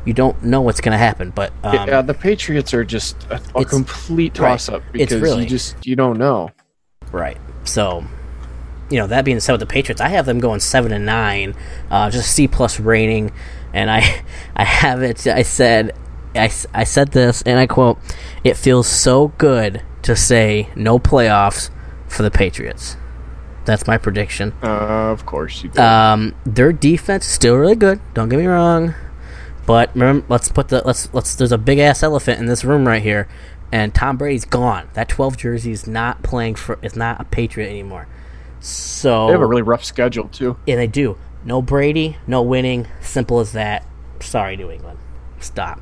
You 0.06 0.14
don't 0.14 0.42
know 0.44 0.62
what's 0.62 0.82
going 0.82 0.94
to 0.94 0.98
happen, 0.98 1.32
but 1.32 1.52
um, 1.64 1.88
yeah, 1.88 2.02
the 2.02 2.14
Patriots 2.14 2.74
are 2.74 2.84
just 2.84 3.22
a, 3.30 3.42
a 3.54 3.66
complete 3.66 4.34
toss 4.34 4.70
up 4.70 4.82
because 4.92 5.22
really, 5.22 5.44
you 5.44 5.50
just 5.50 5.86
you 5.86 5.96
don't 5.96 6.18
know. 6.18 6.52
Right. 7.12 7.38
So, 7.64 8.06
you 8.90 8.98
know, 8.98 9.08
that 9.08 9.26
being 9.26 9.40
said, 9.40 9.54
with 9.54 9.60
the 9.60 9.68
Patriots, 9.68 10.02
I 10.02 10.10
have 10.10 10.26
them 10.26 10.40
going 10.40 10.60
seven 10.62 10.92
and 10.92 11.06
nine, 11.06 11.56
uh, 11.92 12.10
just 12.10 12.32
C 12.32 12.48
plus 12.48 12.80
rating, 12.80 13.32
and 13.74 13.92
I 13.92 14.24
I 14.56 14.64
have 14.64 15.04
it. 15.04 15.28
I 15.28 15.44
said 15.44 15.96
I, 16.36 16.52
I 16.74 16.84
said 16.84 17.12
this, 17.12 17.42
and 17.44 17.60
I 17.60 17.66
quote, 17.68 17.98
It 18.44 18.56
feels 18.58 18.88
so 18.88 19.30
good 19.38 19.82
to 20.04 20.16
say 20.16 20.70
no 20.76 21.00
playoffs 21.00 21.70
for 22.08 22.24
the 22.24 22.32
Patriots. 22.32 22.98
That's 23.66 23.86
my 23.88 23.98
prediction. 23.98 24.54
Uh, 24.64 25.12
of 25.12 25.26
course 25.26 25.64
you 25.64 25.70
do. 25.70 25.82
Um, 25.82 26.36
their 26.46 26.72
defense 26.72 27.26
is 27.28 27.32
still 27.34 27.56
really 27.56 27.76
good. 27.76 28.00
Don't 28.14 28.30
get 28.30 28.40
me 28.40 28.46
wrong, 28.48 28.96
but 29.66 29.92
remember, 29.94 30.26
let's 30.30 30.50
put 30.50 30.70
the 30.70 30.82
let's 30.86 31.14
let's. 31.14 31.36
There's 31.36 31.52
a 31.52 31.58
big 31.58 31.78
ass 31.78 32.02
elephant 32.02 32.40
in 32.40 32.48
this 32.48 32.64
room 32.64 32.88
right 32.88 33.02
here, 33.04 33.28
and 33.72 33.94
Tom 33.94 34.18
Brady's 34.18 34.46
gone. 34.46 34.90
That 34.94 35.08
12 35.10 35.38
jersey 35.38 35.72
is 35.72 35.86
not 35.86 36.24
playing 36.24 36.56
for. 36.56 36.80
Is 36.82 36.96
not 36.96 37.22
a 37.22 37.26
Patriot 37.26 37.70
anymore. 37.70 38.08
So 38.60 39.28
They 39.28 39.34
have 39.34 39.42
a 39.42 39.46
really 39.46 39.62
rough 39.62 39.84
schedule 39.86 40.30
too. 40.30 40.58
yeah, 40.66 40.76
they 40.76 40.88
do. 40.88 41.18
No 41.46 41.62
Brady, 41.62 42.18
no 42.28 42.42
winning. 42.42 42.88
Simple 43.02 43.40
as 43.40 43.52
that. 43.52 43.86
Sorry, 44.20 44.58
New 44.58 44.72
England. 44.72 45.00
Stop. 45.40 45.80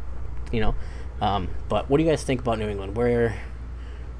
You 0.52 0.62
know. 0.62 0.76
Um, 1.20 1.50
but 1.68 1.90
what 1.90 1.98
do 1.98 2.04
you 2.04 2.10
guys 2.10 2.24
think 2.24 2.42
about 2.42 2.60
New 2.60 2.68
England? 2.68 2.96
Where 2.96 3.36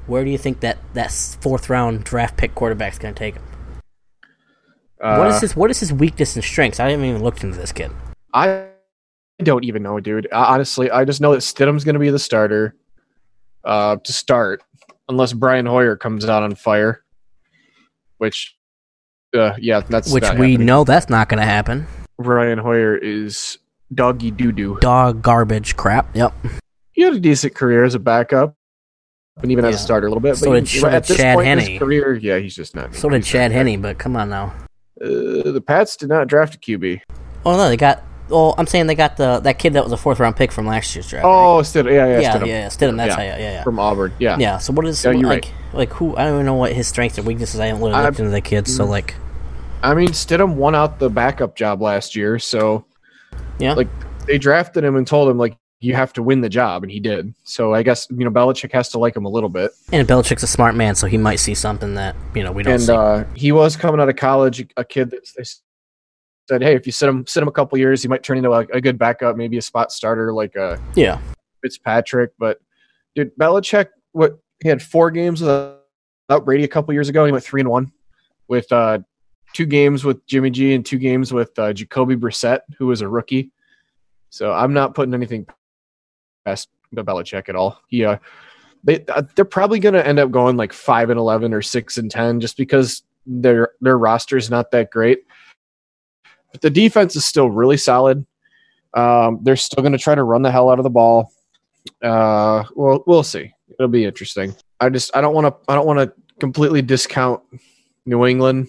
where 0.06 0.24
do 0.24 0.30
you 0.30 0.38
think 0.38 0.60
that 0.60 0.78
that 0.94 1.12
fourth 1.40 1.70
round 1.70 2.04
draft 2.04 2.36
pick 2.36 2.54
quarterback's 2.54 2.98
going 2.98 3.14
to 3.14 3.18
take 3.18 3.34
him? 3.34 3.42
Uh, 5.00 5.16
what 5.16 5.28
is 5.28 5.40
his 5.40 5.56
What 5.56 5.70
is 5.70 5.80
his 5.80 5.92
weakness 5.92 6.34
and 6.34 6.44
strengths? 6.44 6.80
I 6.80 6.90
haven't 6.90 7.04
even 7.06 7.22
looked 7.22 7.44
into 7.44 7.56
this 7.56 7.72
kid. 7.72 7.92
I 8.34 8.66
don't 9.42 9.64
even 9.64 9.82
know, 9.82 10.00
dude. 10.00 10.26
Uh, 10.32 10.44
honestly, 10.48 10.90
I 10.90 11.04
just 11.04 11.20
know 11.20 11.32
that 11.32 11.38
Stidham's 11.38 11.84
going 11.84 11.94
to 11.94 12.00
be 12.00 12.10
the 12.10 12.18
starter 12.18 12.74
uh, 13.64 13.96
to 14.02 14.12
start, 14.12 14.62
unless 15.08 15.32
Brian 15.32 15.66
Hoyer 15.66 15.96
comes 15.96 16.24
out 16.24 16.42
on 16.42 16.54
fire. 16.54 17.04
Which, 18.16 18.56
uh, 19.36 19.52
yeah, 19.58 19.80
that's 19.80 20.12
Which 20.12 20.22
we 20.22 20.26
happening. 20.26 20.66
know 20.66 20.82
that's 20.82 21.08
not 21.08 21.28
going 21.28 21.38
to 21.38 21.46
happen. 21.46 21.86
Brian 22.18 22.58
Hoyer 22.58 22.96
is 22.96 23.58
doggy 23.94 24.30
doo 24.30 24.52
doo. 24.52 24.78
Dog 24.80 25.22
garbage 25.22 25.76
crap. 25.76 26.14
Yep. 26.14 26.32
He 26.92 27.02
had 27.02 27.14
a 27.14 27.20
decent 27.20 27.54
career 27.54 27.84
as 27.84 27.94
a 27.94 27.98
backup, 27.98 28.54
and 29.42 29.50
even 29.52 29.64
as 29.64 29.76
a 29.76 29.78
starter 29.78 30.06
a 30.06 30.10
little 30.10 30.20
bit. 30.20 30.36
So 30.36 30.50
but 30.50 30.54
did- 30.60 30.68
he- 30.68 30.78
so 30.80 30.88
at 30.88 31.04
did 31.04 31.08
this 31.10 31.16
Chad 31.16 31.36
point 31.36 31.48
in 31.48 31.58
Henne. 31.58 31.70
his 31.70 31.78
career, 31.78 32.14
yeah, 32.14 32.38
he's 32.38 32.54
just 32.56 32.74
not. 32.74 32.94
So 32.94 33.08
did 33.08 33.24
Chad 33.24 33.52
Henne, 33.52 33.80
but 33.80 33.98
come 33.98 34.16
on 34.16 34.28
now. 34.30 34.52
Uh, 35.00 35.52
the 35.52 35.62
Pats 35.64 35.96
did 35.96 36.08
not 36.08 36.26
draft 36.26 36.54
a 36.56 36.58
QB. 36.58 37.00
Oh 37.46 37.56
no, 37.56 37.68
they 37.68 37.76
got. 37.76 38.02
Oh, 38.30 38.54
I'm 38.58 38.66
saying 38.66 38.88
they 38.88 38.94
got 38.94 39.16
the 39.16 39.38
that 39.40 39.58
kid 39.58 39.72
that 39.72 39.84
was 39.84 39.92
a 39.92 39.96
fourth 39.96 40.20
round 40.20 40.36
pick 40.36 40.52
from 40.52 40.66
last 40.66 40.94
year's 40.94 41.08
draft. 41.08 41.24
right? 41.24 41.30
Oh, 41.32 41.60
Stidham. 41.62 41.86
Yeah, 41.86 42.06
yeah, 42.08 42.18
yeah, 42.20 42.32
Stidham. 42.36 42.46
yeah, 42.46 42.46
yeah, 42.46 42.66
Stidham. 42.66 42.96
That's 42.96 43.08
Yeah. 43.10 43.14
how. 43.16 43.22
Yeah, 43.22 43.38
yeah, 43.38 43.52
yeah. 43.52 43.62
From 43.62 43.78
Auburn. 43.78 44.12
Yeah. 44.18 44.36
Yeah. 44.38 44.58
So 44.58 44.72
what 44.74 44.84
is 44.86 45.02
Yeah, 45.04 45.12
like 45.12 45.50
like 45.72 45.90
who? 45.94 46.14
I 46.16 46.24
don't 46.24 46.34
even 46.34 46.46
know 46.46 46.54
what 46.54 46.72
his 46.72 46.88
strengths 46.88 47.16
and 47.16 47.26
weaknesses. 47.26 47.58
I 47.60 47.66
haven't 47.66 47.80
really 47.80 47.92
looked 47.94 48.18
I- 48.20 48.22
into 48.24 48.30
the 48.32 48.40
kids. 48.42 48.74
So 48.76 48.84
like, 48.84 49.14
I 49.82 49.94
mean, 49.94 50.08
Stidham 50.08 50.54
won 50.56 50.74
out 50.74 50.98
the 50.98 51.08
backup 51.08 51.54
job 51.56 51.80
last 51.80 52.14
year, 52.16 52.38
so 52.38 52.84
yeah, 53.58 53.74
like 53.74 53.88
they 54.26 54.38
drafted 54.38 54.84
him 54.84 54.96
and 54.96 55.06
told 55.06 55.28
him 55.28 55.38
like 55.38 55.56
you 55.80 55.94
have 55.94 56.12
to 56.14 56.22
win 56.22 56.40
the 56.40 56.48
job, 56.48 56.82
and 56.82 56.90
he 56.90 57.00
did. 57.00 57.32
So 57.44 57.74
I 57.74 57.82
guess 57.82 58.06
you 58.10 58.24
know 58.24 58.30
Belichick 58.30 58.72
has 58.72 58.88
to 58.90 58.98
like 58.98 59.16
him 59.16 59.24
a 59.24 59.28
little 59.28 59.48
bit. 59.48 59.70
and 59.92 60.06
Belichick's 60.06 60.42
a 60.42 60.48
smart 60.48 60.74
man, 60.74 60.94
so 60.94 61.06
he 61.06 61.18
might 61.18 61.36
see 61.36 61.54
something 61.54 61.94
that 61.94 62.16
you 62.34 62.42
know 62.42 62.52
we 62.52 62.62
don't 62.62 62.74
and 62.74 62.82
see. 62.82 62.92
uh, 62.92 63.24
he 63.34 63.52
was 63.52 63.76
coming 63.76 64.00
out 64.00 64.08
of 64.08 64.16
college, 64.16 64.66
a 64.76 64.84
kid 64.84 65.10
that 65.10 65.28
they 65.36 65.44
said, 66.48 66.62
hey, 66.62 66.74
if 66.74 66.86
you 66.86 66.92
sit 66.92 67.08
him 67.08 67.26
sit 67.26 67.42
him 67.42 67.48
a 67.48 67.52
couple 67.52 67.78
years, 67.78 68.02
he 68.02 68.08
might 68.08 68.22
turn 68.22 68.38
into 68.38 68.50
a, 68.50 68.60
a 68.72 68.80
good 68.80 68.98
backup, 68.98 69.36
maybe 69.36 69.58
a 69.58 69.62
spot 69.62 69.92
starter 69.92 70.32
like 70.32 70.56
uh, 70.56 70.76
yeah, 70.94 71.20
Fitzpatrick. 71.62 72.32
But 72.38 72.58
dude, 73.14 73.36
Belichick, 73.36 73.88
what 74.12 74.38
he 74.62 74.68
had 74.68 74.82
four 74.82 75.10
games 75.10 75.40
without 75.40 76.44
Brady 76.44 76.64
a 76.64 76.68
couple 76.68 76.92
years 76.92 77.08
ago. 77.08 77.24
He 77.24 77.32
went 77.32 77.44
three 77.44 77.60
and 77.60 77.70
one 77.70 77.92
with 78.48 78.70
uh, 78.72 78.98
two 79.52 79.66
games 79.66 80.04
with 80.04 80.24
Jimmy 80.26 80.50
G 80.50 80.74
and 80.74 80.84
two 80.84 80.98
games 80.98 81.32
with 81.32 81.58
uh, 81.58 81.72
Jacoby 81.72 82.16
Brissett, 82.16 82.60
who 82.78 82.86
was 82.86 83.00
a 83.00 83.08
rookie. 83.08 83.50
So 84.30 84.52
I'm 84.52 84.72
not 84.72 84.94
putting 84.94 85.14
anything 85.14 85.46
past 86.44 86.68
the 86.92 87.04
Belichick 87.04 87.48
at 87.48 87.56
all. 87.56 87.80
He, 87.88 88.04
uh, 88.04 88.18
they 88.84 89.04
uh, 89.08 89.22
they're 89.34 89.44
probably 89.44 89.80
going 89.80 89.94
to 89.94 90.06
end 90.06 90.18
up 90.18 90.30
going 90.30 90.56
like 90.56 90.72
five 90.72 91.10
and 91.10 91.18
eleven 91.18 91.52
or 91.52 91.62
six 91.62 91.98
and 91.98 92.10
ten 92.10 92.40
just 92.40 92.56
because 92.56 93.02
their 93.26 93.72
their 93.80 93.98
roster 93.98 94.36
is 94.36 94.50
not 94.50 94.70
that 94.70 94.90
great. 94.90 95.24
But 96.52 96.62
the 96.62 96.70
defense 96.70 97.16
is 97.16 97.26
still 97.26 97.50
really 97.50 97.76
solid. 97.76 98.24
Um, 98.94 99.40
they're 99.42 99.56
still 99.56 99.82
going 99.82 99.92
to 99.92 99.98
try 99.98 100.14
to 100.14 100.22
run 100.22 100.42
the 100.42 100.50
hell 100.50 100.70
out 100.70 100.78
of 100.78 100.84
the 100.84 100.90
ball. 100.90 101.32
Uh, 102.02 102.64
well, 102.74 103.02
we'll 103.06 103.22
see. 103.22 103.52
It'll 103.78 103.88
be 103.88 104.04
interesting. 104.04 104.54
I 104.80 104.88
just 104.88 105.14
I 105.14 105.20
don't 105.20 105.34
want 105.34 105.46
to 105.46 105.70
I 105.70 105.74
don't 105.74 105.86
want 105.86 105.98
to 105.98 106.12
completely 106.38 106.82
discount 106.82 107.42
New 108.06 108.26
England. 108.26 108.68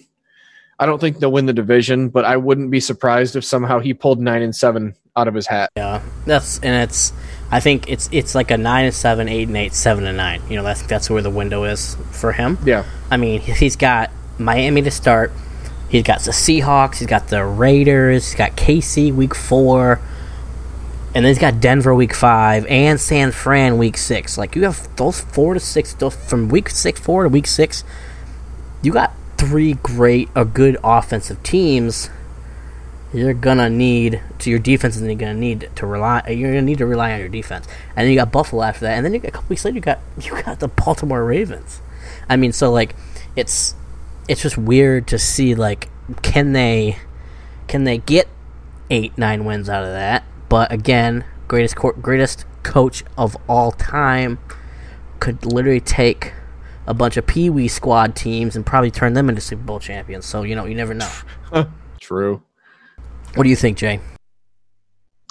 I 0.80 0.86
don't 0.86 0.98
think 0.98 1.18
they'll 1.18 1.30
win 1.30 1.44
the 1.44 1.52
division, 1.52 2.08
but 2.08 2.24
I 2.24 2.38
wouldn't 2.38 2.70
be 2.70 2.80
surprised 2.80 3.36
if 3.36 3.44
somehow 3.44 3.80
he 3.80 3.92
pulled 3.92 4.18
nine 4.18 4.40
and 4.40 4.56
seven 4.56 4.96
out 5.14 5.28
of 5.28 5.34
his 5.34 5.46
hat. 5.46 5.70
yeah. 5.76 6.02
That's 6.24 6.58
and 6.60 6.82
it's. 6.82 7.12
I 7.50 7.60
think 7.60 7.90
it's 7.90 8.08
it's 8.12 8.34
like 8.34 8.50
a 8.50 8.56
nine 8.56 8.86
and 8.86 8.94
seven, 8.94 9.28
eight 9.28 9.48
and 9.48 9.56
eight, 9.56 9.74
seven 9.74 10.06
and 10.06 10.16
nine. 10.16 10.40
You 10.48 10.56
know, 10.56 10.62
that's 10.62 10.82
that's 10.82 11.10
where 11.10 11.20
the 11.20 11.30
window 11.30 11.64
is 11.64 11.96
for 12.12 12.32
him. 12.32 12.58
Yeah, 12.64 12.84
I 13.10 13.18
mean, 13.18 13.40
he's 13.40 13.76
got 13.76 14.10
Miami 14.38 14.82
to 14.82 14.90
start. 14.90 15.32
He's 15.90 16.04
got 16.04 16.20
the 16.20 16.30
Seahawks. 16.30 16.98
He's 16.98 17.08
got 17.08 17.28
the 17.28 17.44
Raiders. 17.44 18.28
He's 18.28 18.36
got 18.36 18.52
KC 18.52 19.12
week 19.12 19.34
four. 19.34 20.00
And 21.12 21.24
then 21.24 21.30
he's 21.30 21.40
got 21.40 21.58
Denver 21.60 21.92
week 21.92 22.14
five 22.14 22.64
and 22.66 23.00
San 23.00 23.32
Fran 23.32 23.76
week 23.78 23.96
six. 23.96 24.38
Like, 24.38 24.54
you 24.54 24.62
have 24.62 24.88
those 24.94 25.20
four 25.20 25.54
to 25.54 25.60
six, 25.60 25.92
those, 25.94 26.14
from 26.14 26.48
week 26.48 26.70
six, 26.70 27.00
four 27.00 27.24
to 27.24 27.28
week 27.28 27.48
six, 27.48 27.82
you 28.80 28.92
got 28.92 29.12
three 29.40 29.72
great 29.72 30.28
a 30.36 30.44
good 30.44 30.76
offensive 30.84 31.42
teams. 31.42 32.10
You're 33.12 33.32
gonna 33.32 33.70
need 33.70 34.20
to 34.40 34.50
your 34.50 34.58
defense 34.58 34.96
is 34.96 35.02
gonna 35.02 35.34
need 35.34 35.70
to 35.76 35.86
rely. 35.86 36.22
You're 36.28 36.50
gonna 36.50 36.62
need 36.62 36.78
to 36.78 36.86
rely 36.86 37.14
on 37.14 37.20
your 37.20 37.30
defense, 37.30 37.66
and 37.96 38.04
then 38.04 38.10
you 38.10 38.16
got 38.16 38.30
Buffalo 38.30 38.62
after 38.62 38.80
that, 38.80 38.96
and 38.96 39.04
then 39.04 39.14
you 39.14 39.18
got, 39.18 39.28
a 39.28 39.32
couple 39.32 39.48
weeks 39.48 39.64
later 39.64 39.76
you 39.76 39.80
got 39.80 39.98
you 40.20 40.30
got 40.42 40.60
the 40.60 40.68
Baltimore 40.68 41.24
Ravens. 41.24 41.80
I 42.28 42.36
mean, 42.36 42.52
so 42.52 42.70
like 42.70 42.94
it's 43.34 43.74
it's 44.28 44.42
just 44.42 44.58
weird 44.58 45.06
to 45.08 45.18
see 45.18 45.54
like 45.54 45.88
can 46.20 46.52
they 46.52 46.98
can 47.66 47.84
they 47.84 47.98
get 47.98 48.28
eight 48.90 49.16
nine 49.16 49.46
wins 49.46 49.70
out 49.70 49.84
of 49.84 49.90
that? 49.90 50.22
But 50.50 50.70
again, 50.70 51.24
greatest 51.48 51.76
greatest 51.76 52.44
coach 52.62 53.04
of 53.16 53.38
all 53.48 53.72
time 53.72 54.38
could 55.18 55.46
literally 55.46 55.80
take 55.80 56.34
a 56.90 56.94
bunch 56.94 57.16
of 57.16 57.24
pee 57.24 57.48
wee 57.48 57.68
squad 57.68 58.16
teams 58.16 58.56
and 58.56 58.66
probably 58.66 58.90
turn 58.90 59.14
them 59.14 59.28
into 59.28 59.40
Super 59.40 59.62
Bowl 59.62 59.78
champions. 59.78 60.26
So 60.26 60.42
you 60.42 60.56
know 60.56 60.64
you 60.64 60.74
never 60.74 60.92
know. 60.92 61.10
true. 62.00 62.42
What 63.34 63.44
do 63.44 63.48
you 63.48 63.56
think, 63.56 63.78
Jay? 63.78 64.00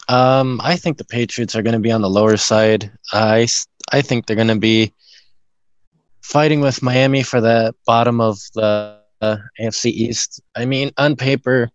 Um, 0.08 0.62
I 0.64 0.78
think 0.78 0.98
the 0.98 1.04
Patriots 1.04 1.58
are 1.58 1.62
going 1.62 1.74
to 1.74 1.80
be 1.80 1.92
on 1.92 2.02
the 2.02 2.10
lower 2.10 2.38
side. 2.38 2.90
I 3.12 3.46
I 3.92 4.02
think 4.02 4.26
they're 4.26 4.38
going 4.38 4.48
to 4.48 4.56
be 4.56 4.94
fighting 6.22 6.62
with 6.62 6.82
Miami 6.82 7.24
for 7.24 7.42
the 7.42 7.76
bottom 7.86 8.22
of 8.22 8.40
the 8.54 8.98
uh, 9.22 9.38
AFC 9.60 9.88
East. 9.88 10.42
I 10.56 10.64
mean, 10.64 10.92
on 10.98 11.18
paper, 11.18 11.70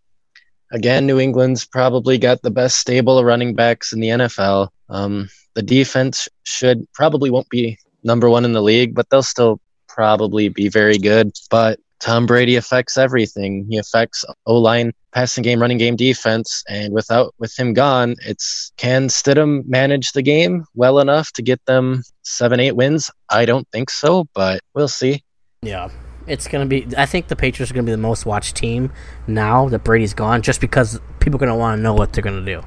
again, 0.73 1.07
New 1.07 1.21
England's 1.21 1.67
probably 1.67 2.17
got 2.17 2.41
the 2.41 2.51
best 2.51 2.79
stable 2.79 3.19
of 3.19 3.27
running 3.27 3.55
backs 3.55 3.93
in 3.93 4.01
the 4.01 4.09
NFL. 4.09 4.69
Um, 4.89 5.29
the 5.53 5.63
defense 5.63 6.27
should 6.45 6.91
probably 6.95 7.29
won't 7.29 7.51
be 7.51 7.77
number 8.03 8.31
one 8.31 8.47
in 8.47 8.53
the 8.53 8.63
league, 8.63 8.95
but 8.95 9.11
they'll 9.11 9.23
still 9.23 9.61
probably 9.95 10.49
be 10.49 10.69
very 10.69 10.99
good. 10.99 11.33
But 11.51 11.79
Tom 12.01 12.27
Brady 12.27 12.57
affects 12.57 12.99
everything. 12.99 13.67
He 13.71 13.79
affects 13.79 14.25
O 14.47 14.57
line, 14.57 14.93
passing 15.13 15.43
game, 15.43 15.61
running 15.61 15.79
game, 15.79 15.97
defense, 15.97 16.63
and 16.69 16.93
without 16.93 17.35
with 17.39 17.57
him 17.59 17.73
gone, 17.73 18.17
it's 18.27 18.73
can 18.77 19.09
Stidham 19.09 19.67
manage 19.67 20.13
the 20.13 20.23
game 20.23 20.65
well 20.75 20.99
enough 20.99 21.33
to 21.33 21.43
get 21.43 21.65
them 21.67 22.03
seven, 22.23 22.61
eight 22.61 22.73
wins? 22.77 23.11
I 23.31 23.47
don't 23.47 23.67
think 23.71 23.91
so, 23.91 24.27
but 24.35 24.61
we'll 24.75 24.89
see. 24.89 25.23
Yeah. 25.63 25.89
It's 26.27 26.49
gonna 26.49 26.67
be. 26.67 26.87
I 26.97 27.07
think 27.07 27.29
the 27.29 27.37
Patriots 27.37 27.71
are 27.71 27.75
gonna 27.75 27.85
be 27.85 27.93
the 27.93 27.99
most 27.99 28.25
watched 28.25 28.57
team 28.57 28.91
now 29.27 29.69
that 29.69 29.85
Brady's 29.85 30.15
gone, 30.15 30.41
just 30.41 30.61
because 30.61 30.99
people 31.21 31.37
are 31.37 31.47
gonna 31.47 31.57
want 31.57 31.79
to 31.79 31.83
know 31.83 31.93
what 31.93 32.15
they're 32.15 32.25
gonna 32.25 32.45
do, 32.45 32.63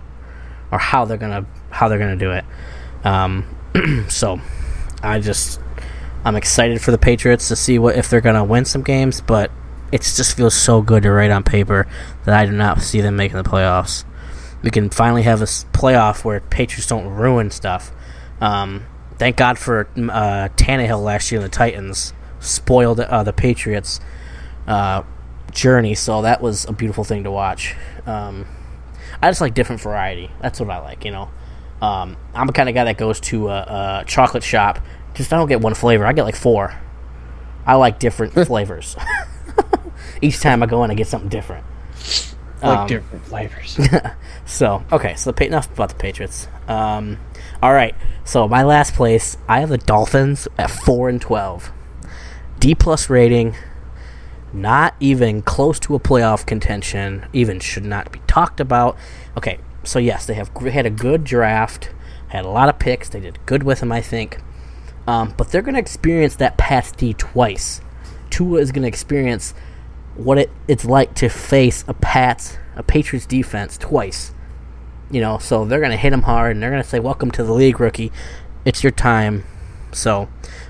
or 0.71 0.77
how 0.77 1.05
they're 1.05 1.17
gonna 1.17 1.43
how 1.71 1.87
they're 1.87 1.97
gonna 1.97 2.15
do 2.15 2.31
it. 2.31 2.45
Um, 3.03 3.45
so, 4.09 4.39
I 5.01 5.19
just 5.19 5.59
I'm 6.25 6.35
excited 6.35 6.81
for 6.81 6.91
the 6.91 6.97
Patriots 6.97 7.47
to 7.47 7.55
see 7.55 7.79
what 7.79 7.95
if 7.95 8.09
they're 8.09 8.21
gonna 8.21 8.43
win 8.43 8.65
some 8.65 8.83
games, 8.83 9.21
but 9.21 9.51
it 9.91 10.01
just 10.01 10.35
feels 10.35 10.53
so 10.53 10.81
good 10.81 11.03
to 11.03 11.11
write 11.11 11.31
on 11.31 11.43
paper 11.43 11.87
that 12.25 12.37
I 12.37 12.45
do 12.45 12.51
not 12.51 12.81
see 12.81 13.01
them 13.01 13.15
making 13.15 13.37
the 13.37 13.49
playoffs. 13.49 14.03
We 14.61 14.71
can 14.71 14.89
finally 14.89 15.23
have 15.23 15.41
a 15.41 15.45
playoff 15.45 16.25
where 16.25 16.41
Patriots 16.41 16.87
don't 16.87 17.07
ruin 17.07 17.51
stuff. 17.51 17.91
Um, 18.41 18.85
thank 19.17 19.37
God 19.37 19.57
for 19.57 19.87
uh, 19.95 20.49
Tannehill 20.57 21.03
last 21.03 21.31
year 21.31 21.41
the 21.41 21.49
Titans 21.49 22.13
spoiled 22.39 22.99
uh, 22.99 23.23
the 23.23 23.33
Patriots' 23.33 23.99
uh, 24.67 25.03
journey, 25.51 25.95
so 25.95 26.21
that 26.21 26.41
was 26.41 26.65
a 26.65 26.73
beautiful 26.73 27.03
thing 27.03 27.23
to 27.23 27.31
watch. 27.31 27.75
Um, 28.05 28.45
I 29.21 29.29
just 29.29 29.41
like 29.41 29.53
different 29.53 29.81
variety. 29.81 30.29
That's 30.41 30.59
what 30.59 30.69
I 30.69 30.79
like, 30.79 31.05
you 31.05 31.11
know. 31.11 31.29
Um, 31.81 32.17
I'm 32.33 32.47
the 32.47 32.53
kind 32.53 32.69
of 32.69 32.75
guy 32.75 32.83
that 32.85 32.97
goes 32.97 33.19
to 33.21 33.49
a, 33.49 34.01
a 34.01 34.03
chocolate 34.07 34.43
shop. 34.43 34.79
Just 35.17 35.33
I 35.33 35.37
don't 35.37 35.49
get 35.49 35.61
one 35.61 35.73
flavor. 35.73 36.05
I 36.05 36.13
get 36.13 36.23
like 36.23 36.35
four. 36.35 36.73
I 37.65 37.75
like 37.75 37.99
different 37.99 38.33
flavors. 38.47 38.95
Each 40.21 40.39
time 40.39 40.63
I 40.63 40.67
go 40.67 40.83
in, 40.83 40.91
I 40.91 40.93
get 40.93 41.07
something 41.07 41.29
different. 41.29 41.65
Like 42.61 42.77
Um, 42.79 42.87
different 42.87 43.25
flavors. 43.25 43.79
So 44.45 44.85
okay, 44.93 45.13
so 45.15 45.31
the, 45.33 45.45
enough 45.45 45.69
about 45.73 45.89
the 45.89 45.95
Patriots. 45.95 46.47
Um, 46.69 47.19
all 47.61 47.73
right, 47.73 47.93
so 48.23 48.47
my 48.47 48.63
last 48.63 48.93
place, 48.93 49.35
I 49.45 49.59
have 49.59 49.67
the 49.67 49.77
Dolphins 49.77 50.47
at 50.57 50.71
four 50.71 51.09
and 51.09 51.21
twelve, 51.21 51.73
D 52.57 52.73
plus 52.73 53.09
rating, 53.09 53.57
not 54.53 54.95
even 55.01 55.41
close 55.41 55.81
to 55.81 55.95
a 55.95 55.99
playoff 55.99 56.45
contention. 56.45 57.25
Even 57.33 57.59
should 57.59 57.83
not 57.83 58.09
be 58.13 58.19
talked 58.25 58.61
about. 58.61 58.95
Okay, 59.35 59.59
so 59.83 59.99
yes, 59.99 60.25
they 60.25 60.35
have 60.35 60.49
had 60.55 60.85
a 60.85 60.89
good 60.89 61.25
draft, 61.25 61.91
had 62.29 62.45
a 62.45 62.49
lot 62.49 62.69
of 62.69 62.79
picks. 62.79 63.09
They 63.09 63.19
did 63.19 63.45
good 63.45 63.63
with 63.63 63.81
them, 63.81 63.91
I 63.91 63.99
think. 63.99 64.39
Um, 65.07 65.33
but 65.37 65.49
they're 65.49 65.61
going 65.61 65.75
to 65.75 65.79
experience 65.79 66.35
that 66.35 66.57
D 66.97 67.13
twice. 67.13 67.81
Tua 68.29 68.59
is 68.59 68.71
going 68.71 68.83
to 68.83 68.87
experience 68.87 69.53
what 70.15 70.37
it, 70.37 70.49
it's 70.67 70.83
like 70.83 71.15
to 71.15 71.29
face 71.29 71.83
a 71.87 71.93
Pats 71.93 72.57
a 72.77 72.83
Patriots 72.83 73.25
defense 73.25 73.77
twice. 73.77 74.31
You 75.09 75.21
know, 75.21 75.37
so 75.37 75.65
they're 75.65 75.79
gonna 75.81 75.97
hit 75.97 76.13
him 76.13 76.23
hard 76.23 76.51
and 76.51 76.61
they're 76.61 76.69
gonna 76.69 76.83
say, 76.83 76.99
"Welcome 76.99 77.31
to 77.31 77.43
the 77.43 77.53
league, 77.53 77.79
rookie. 77.79 78.11
It's 78.65 78.83
your 78.83 78.91
time." 78.91 79.45
So, 79.93 80.27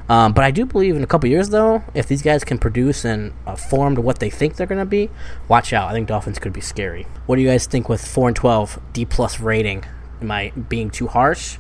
um, 0.08 0.32
but 0.34 0.44
I 0.44 0.52
do 0.52 0.66
believe 0.66 0.96
in 0.96 1.04
a 1.04 1.08
couple 1.08 1.28
years 1.28 1.50
though, 1.50 1.84
if 1.94 2.08
these 2.08 2.22
guys 2.22 2.44
can 2.44 2.60
produce 2.60 3.04
and 3.04 3.34
uh, 3.46 3.56
form 3.56 3.96
to 3.96 4.02
what 4.02 4.20
they 4.20 4.30
think 4.30 4.56
they're 4.56 4.68
gonna 4.68 4.86
be, 4.86 5.10
watch 5.48 5.74
out. 5.74 5.90
I 5.90 5.94
think 5.94 6.08
Dolphins 6.08 6.40
could 6.40 6.54
be 6.54 6.62
scary. 6.62 7.08
What 7.26 7.38
do 7.38 7.42
you 7.42 7.48
guys 7.50 7.66
think 7.66 7.90
with 7.90 8.06
four 8.06 8.28
and 8.28 8.36
twelve 8.36 8.80
D 8.94 9.06
plus 9.06 9.40
rating? 9.40 9.84
Am 10.22 10.32
I 10.32 10.52
being 10.52 10.90
too 10.90 11.08
harsh, 11.08 11.58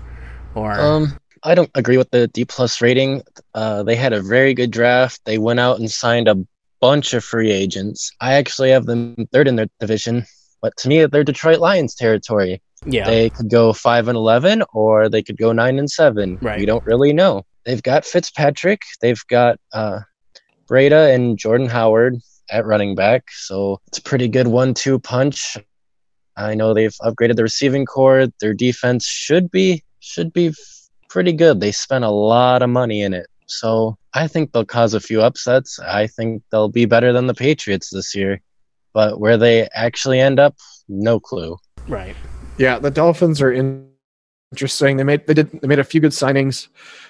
or 0.55 0.79
Um, 0.79 1.17
I 1.47 1.55
don't 1.55 1.71
agree 1.75 1.97
with 1.97 2.11
the 2.11 2.27
D 2.27 2.43
plus 2.43 2.81
rating. 2.81 3.23
Uh, 3.53 3.81
they 3.83 3.95
had 3.95 4.11
a 4.11 4.21
very 4.21 4.53
good 4.53 4.69
draft. 4.69 5.21
They 5.23 5.37
went 5.37 5.61
out 5.61 5.79
and 5.79 5.89
signed 5.89 6.27
a 6.27 6.35
bunch 6.81 7.13
of 7.13 7.23
free 7.23 7.51
agents. 7.51 8.11
I 8.19 8.33
actually 8.33 8.71
have 8.71 8.85
them 8.85 9.15
third 9.31 9.47
in 9.47 9.55
their 9.55 9.67
division, 9.79 10.25
but 10.61 10.75
to 10.77 10.89
me, 10.89 11.05
they're 11.05 11.23
Detroit 11.23 11.59
Lions 11.59 11.95
territory. 11.95 12.61
yeah, 12.85 13.05
They 13.05 13.29
could 13.29 13.49
go 13.49 13.71
five 13.71 14.09
and 14.09 14.17
eleven, 14.17 14.61
or 14.73 15.07
they 15.07 15.23
could 15.23 15.37
go 15.37 15.53
nine 15.53 15.79
and 15.79 15.89
seven. 15.89 16.37
Right. 16.41 16.59
We 16.59 16.65
don't 16.65 16.85
really 16.85 17.13
know. 17.13 17.45
They've 17.65 17.81
got 17.81 18.03
Fitzpatrick. 18.03 18.81
They've 19.01 19.23
got 19.29 19.57
uh, 19.71 20.01
Breida 20.69 21.15
and 21.15 21.37
Jordan 21.37 21.67
Howard 21.67 22.17
at 22.51 22.65
running 22.65 22.93
back, 22.93 23.23
so 23.31 23.79
it's 23.87 23.99
a 23.99 24.03
pretty 24.03 24.27
good 24.27 24.47
one-two 24.47 24.99
punch. 24.99 25.57
I 26.35 26.55
know 26.55 26.73
they've 26.73 26.95
upgraded 27.01 27.37
the 27.37 27.43
receiving 27.43 27.85
core. 27.85 28.27
Their 28.41 28.53
defense 28.53 29.05
should 29.05 29.49
be 29.49 29.83
should 29.99 30.31
be 30.33 30.53
pretty 31.17 31.33
good. 31.33 31.59
They 31.59 31.71
spent 31.71 32.05
a 32.05 32.11
lot 32.11 32.61
of 32.61 32.69
money 32.69 33.01
in 33.01 33.11
it, 33.11 33.25
so 33.47 33.97
I 34.13 34.27
think 34.27 34.51
they'll 34.51 34.63
cause 34.65 34.93
a 34.93 34.99
few 34.99 35.19
upsets. 35.19 35.79
I 35.79 36.05
think 36.05 36.43
they'll 36.51 36.69
be 36.69 36.85
better 36.85 37.11
than 37.11 37.25
the 37.25 37.33
Patriots 37.33 37.89
this 37.89 38.13
year, 38.13 38.39
but 38.93 39.19
where 39.19 39.35
they 39.35 39.67
actually 39.73 40.19
end 40.19 40.39
up, 40.39 40.55
no 40.87 41.19
clue. 41.19 41.57
right. 41.87 42.15
Yeah, 42.59 42.77
the 42.77 42.91
Dolphins 42.91 43.41
are 43.41 43.51
in- 43.51 43.89
interesting. 44.51 44.97
They 44.97 45.03
made 45.03 45.25
they 45.25 45.33
did 45.33 45.49
they 45.59 45.67
made 45.67 45.79
a 45.79 45.83
few 45.83 45.99
good 46.01 46.11
signings. 46.11 46.67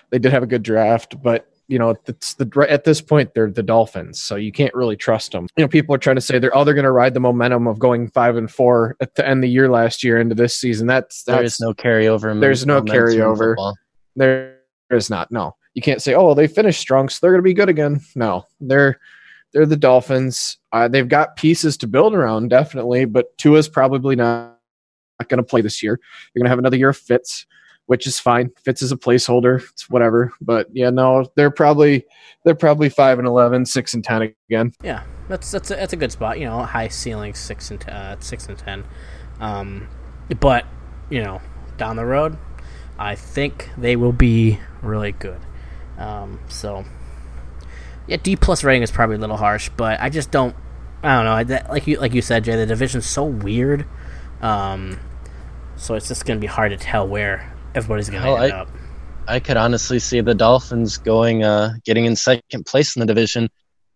They 0.10 0.20
did 0.20 0.32
have 0.32 0.42
a 0.44 0.48
good 0.48 0.64
draft, 0.64 1.22
but 1.22 1.50
you 1.68 1.78
know, 1.78 1.94
it's 2.08 2.34
the 2.36 2.66
at 2.70 2.86
this 2.86 3.02
point 3.02 3.34
they're 3.34 3.52
the 3.52 3.62
Dolphins, 3.62 4.22
so 4.22 4.38
you 4.38 4.54
can't 4.54 4.74
really 4.74 4.96
trust 4.96 5.34
them. 5.34 5.48
You 5.58 5.66
know, 5.66 5.68
people 5.68 5.94
are 5.94 5.98
trying 5.98 6.16
to 6.16 6.22
say 6.22 6.40
they're 6.40 6.56
oh 6.56 6.64
they're 6.64 6.74
going 6.74 6.86
to 6.86 6.92
ride 6.92 7.14
the 7.14 7.20
momentum 7.20 7.68
of 7.68 7.78
going 7.78 8.10
five 8.12 8.38
and 8.38 8.50
four 8.50 8.96
at 9.02 9.16
the 9.16 9.28
end 9.28 9.40
of 9.40 9.42
the 9.42 9.50
year 9.50 9.68
last 9.70 10.02
year 10.02 10.18
into 10.18 10.34
this 10.34 10.56
season. 10.56 10.88
That's 10.88 11.24
There 11.24 11.36
that's 11.42 11.56
is 11.56 11.60
no 11.60 11.74
carryover. 11.74 12.40
there's 12.40 12.66
no 12.66 12.82
carryover. 12.82 13.52
football. 13.52 13.76
There 14.18 14.60
is 14.92 15.10
not. 15.10 15.32
No, 15.32 15.56
you 15.74 15.82
can't 15.82 16.02
say 16.02 16.14
oh 16.14 16.34
they 16.34 16.48
finished 16.48 16.82
strong, 16.82 17.10
so 17.10 17.20
they're 17.22 17.32
going 17.32 17.42
to 17.42 17.44
be 17.44 17.54
good 17.54 17.70
again. 17.70 18.02
No, 18.16 18.46
they're 18.60 19.00
they're 19.54 19.66
the 19.66 19.78
Dolphins. 19.78 20.58
Uh, 20.72 20.88
they've 20.88 21.08
got 21.08 21.36
pieces 21.36 21.78
to 21.78 21.88
build 21.88 22.14
around, 22.14 22.50
definitely, 22.50 23.06
but 23.06 23.38
Tua's 23.38 23.70
probably 23.70 24.16
not 24.16 24.58
not 25.20 25.30
going 25.30 25.40
to 25.40 25.44
play 25.44 25.62
this 25.62 25.82
year. 25.82 26.00
You're 26.34 26.42
going 26.42 26.46
to 26.46 26.50
have 26.50 26.60
another 26.60 26.78
year 26.78 26.90
of 26.90 26.98
Fitz, 26.98 27.46
which 27.88 28.06
is 28.06 28.20
fine. 28.20 28.52
Fitz 28.64 28.82
is 28.82 28.92
a 28.92 28.98
placeholder. 28.98 29.68
It's 29.72 29.90
whatever. 29.90 30.32
But 30.42 30.68
yeah, 30.74 30.90
no, 30.90 31.30
they're 31.36 31.52
probably 31.52 32.06
they're 32.44 32.56
probably 32.56 32.90
five 32.90 33.20
and 33.20 33.28
11, 33.28 33.66
6 33.66 33.94
and 33.94 34.04
ten 34.04 34.34
again. 34.50 34.74
Yeah, 34.84 35.04
that's 35.28 35.52
that's 35.52 35.72
a, 35.72 35.76
that's 35.76 35.94
a 35.94 35.98
good 35.98 36.12
spot. 36.12 36.40
You 36.40 36.46
know, 36.46 36.64
high 36.64 36.88
ceiling 36.88 37.34
six 37.34 37.72
and 37.72 37.88
uh, 37.90 38.20
six 38.20 38.48
and 38.48 38.58
ten. 38.58 38.84
Um, 39.40 39.88
but 40.40 40.66
you 41.10 41.24
know, 41.24 41.42
down 41.78 41.96
the 41.96 42.06
road, 42.06 42.38
I 43.00 43.16
think 43.16 43.70
they 43.78 43.96
will 43.96 44.12
be 44.14 44.60
really 44.82 45.12
good. 45.12 45.40
Um, 45.98 46.40
so 46.48 46.86
yeah, 48.08 48.18
D 48.22 48.36
plus 48.36 48.64
rating 48.64 48.84
is 48.84 48.92
probably 48.92 49.16
a 49.18 49.20
little 49.20 49.38
harsh, 49.38 49.70
but 49.76 50.00
I 50.00 50.10
just 50.10 50.32
don't. 50.32 50.56
I 51.04 51.16
don't 51.16 51.26
know. 51.26 51.34
I, 51.34 51.44
that, 51.44 51.70
like 51.70 51.86
you 51.88 52.00
like 52.00 52.14
you 52.14 52.22
said, 52.22 52.44
Jay, 52.44 52.56
the 52.56 52.66
division's 52.66 53.06
so 53.06 53.24
weird. 53.24 53.86
Um, 54.42 55.00
so 55.76 55.96
it's 55.96 56.08
just 56.08 56.26
gonna 56.26 56.40
be 56.40 56.48
hard 56.48 56.72
to 56.72 56.78
tell 56.78 57.08
where 57.08 57.54
everybody's 57.76 58.10
gonna 58.10 58.44
end 58.44 58.54
I- 58.54 58.58
up. 58.58 58.70
I 59.30 59.42
could 59.42 59.58
honestly 59.58 60.00
see 60.00 60.22
the 60.22 60.34
Dolphins 60.34 60.98
going, 60.98 61.44
uh, 61.44 61.74
getting 61.84 62.06
in 62.06 62.16
second 62.16 62.66
place 62.66 62.96
in 62.96 63.02
the 63.02 63.06
division. 63.06 63.50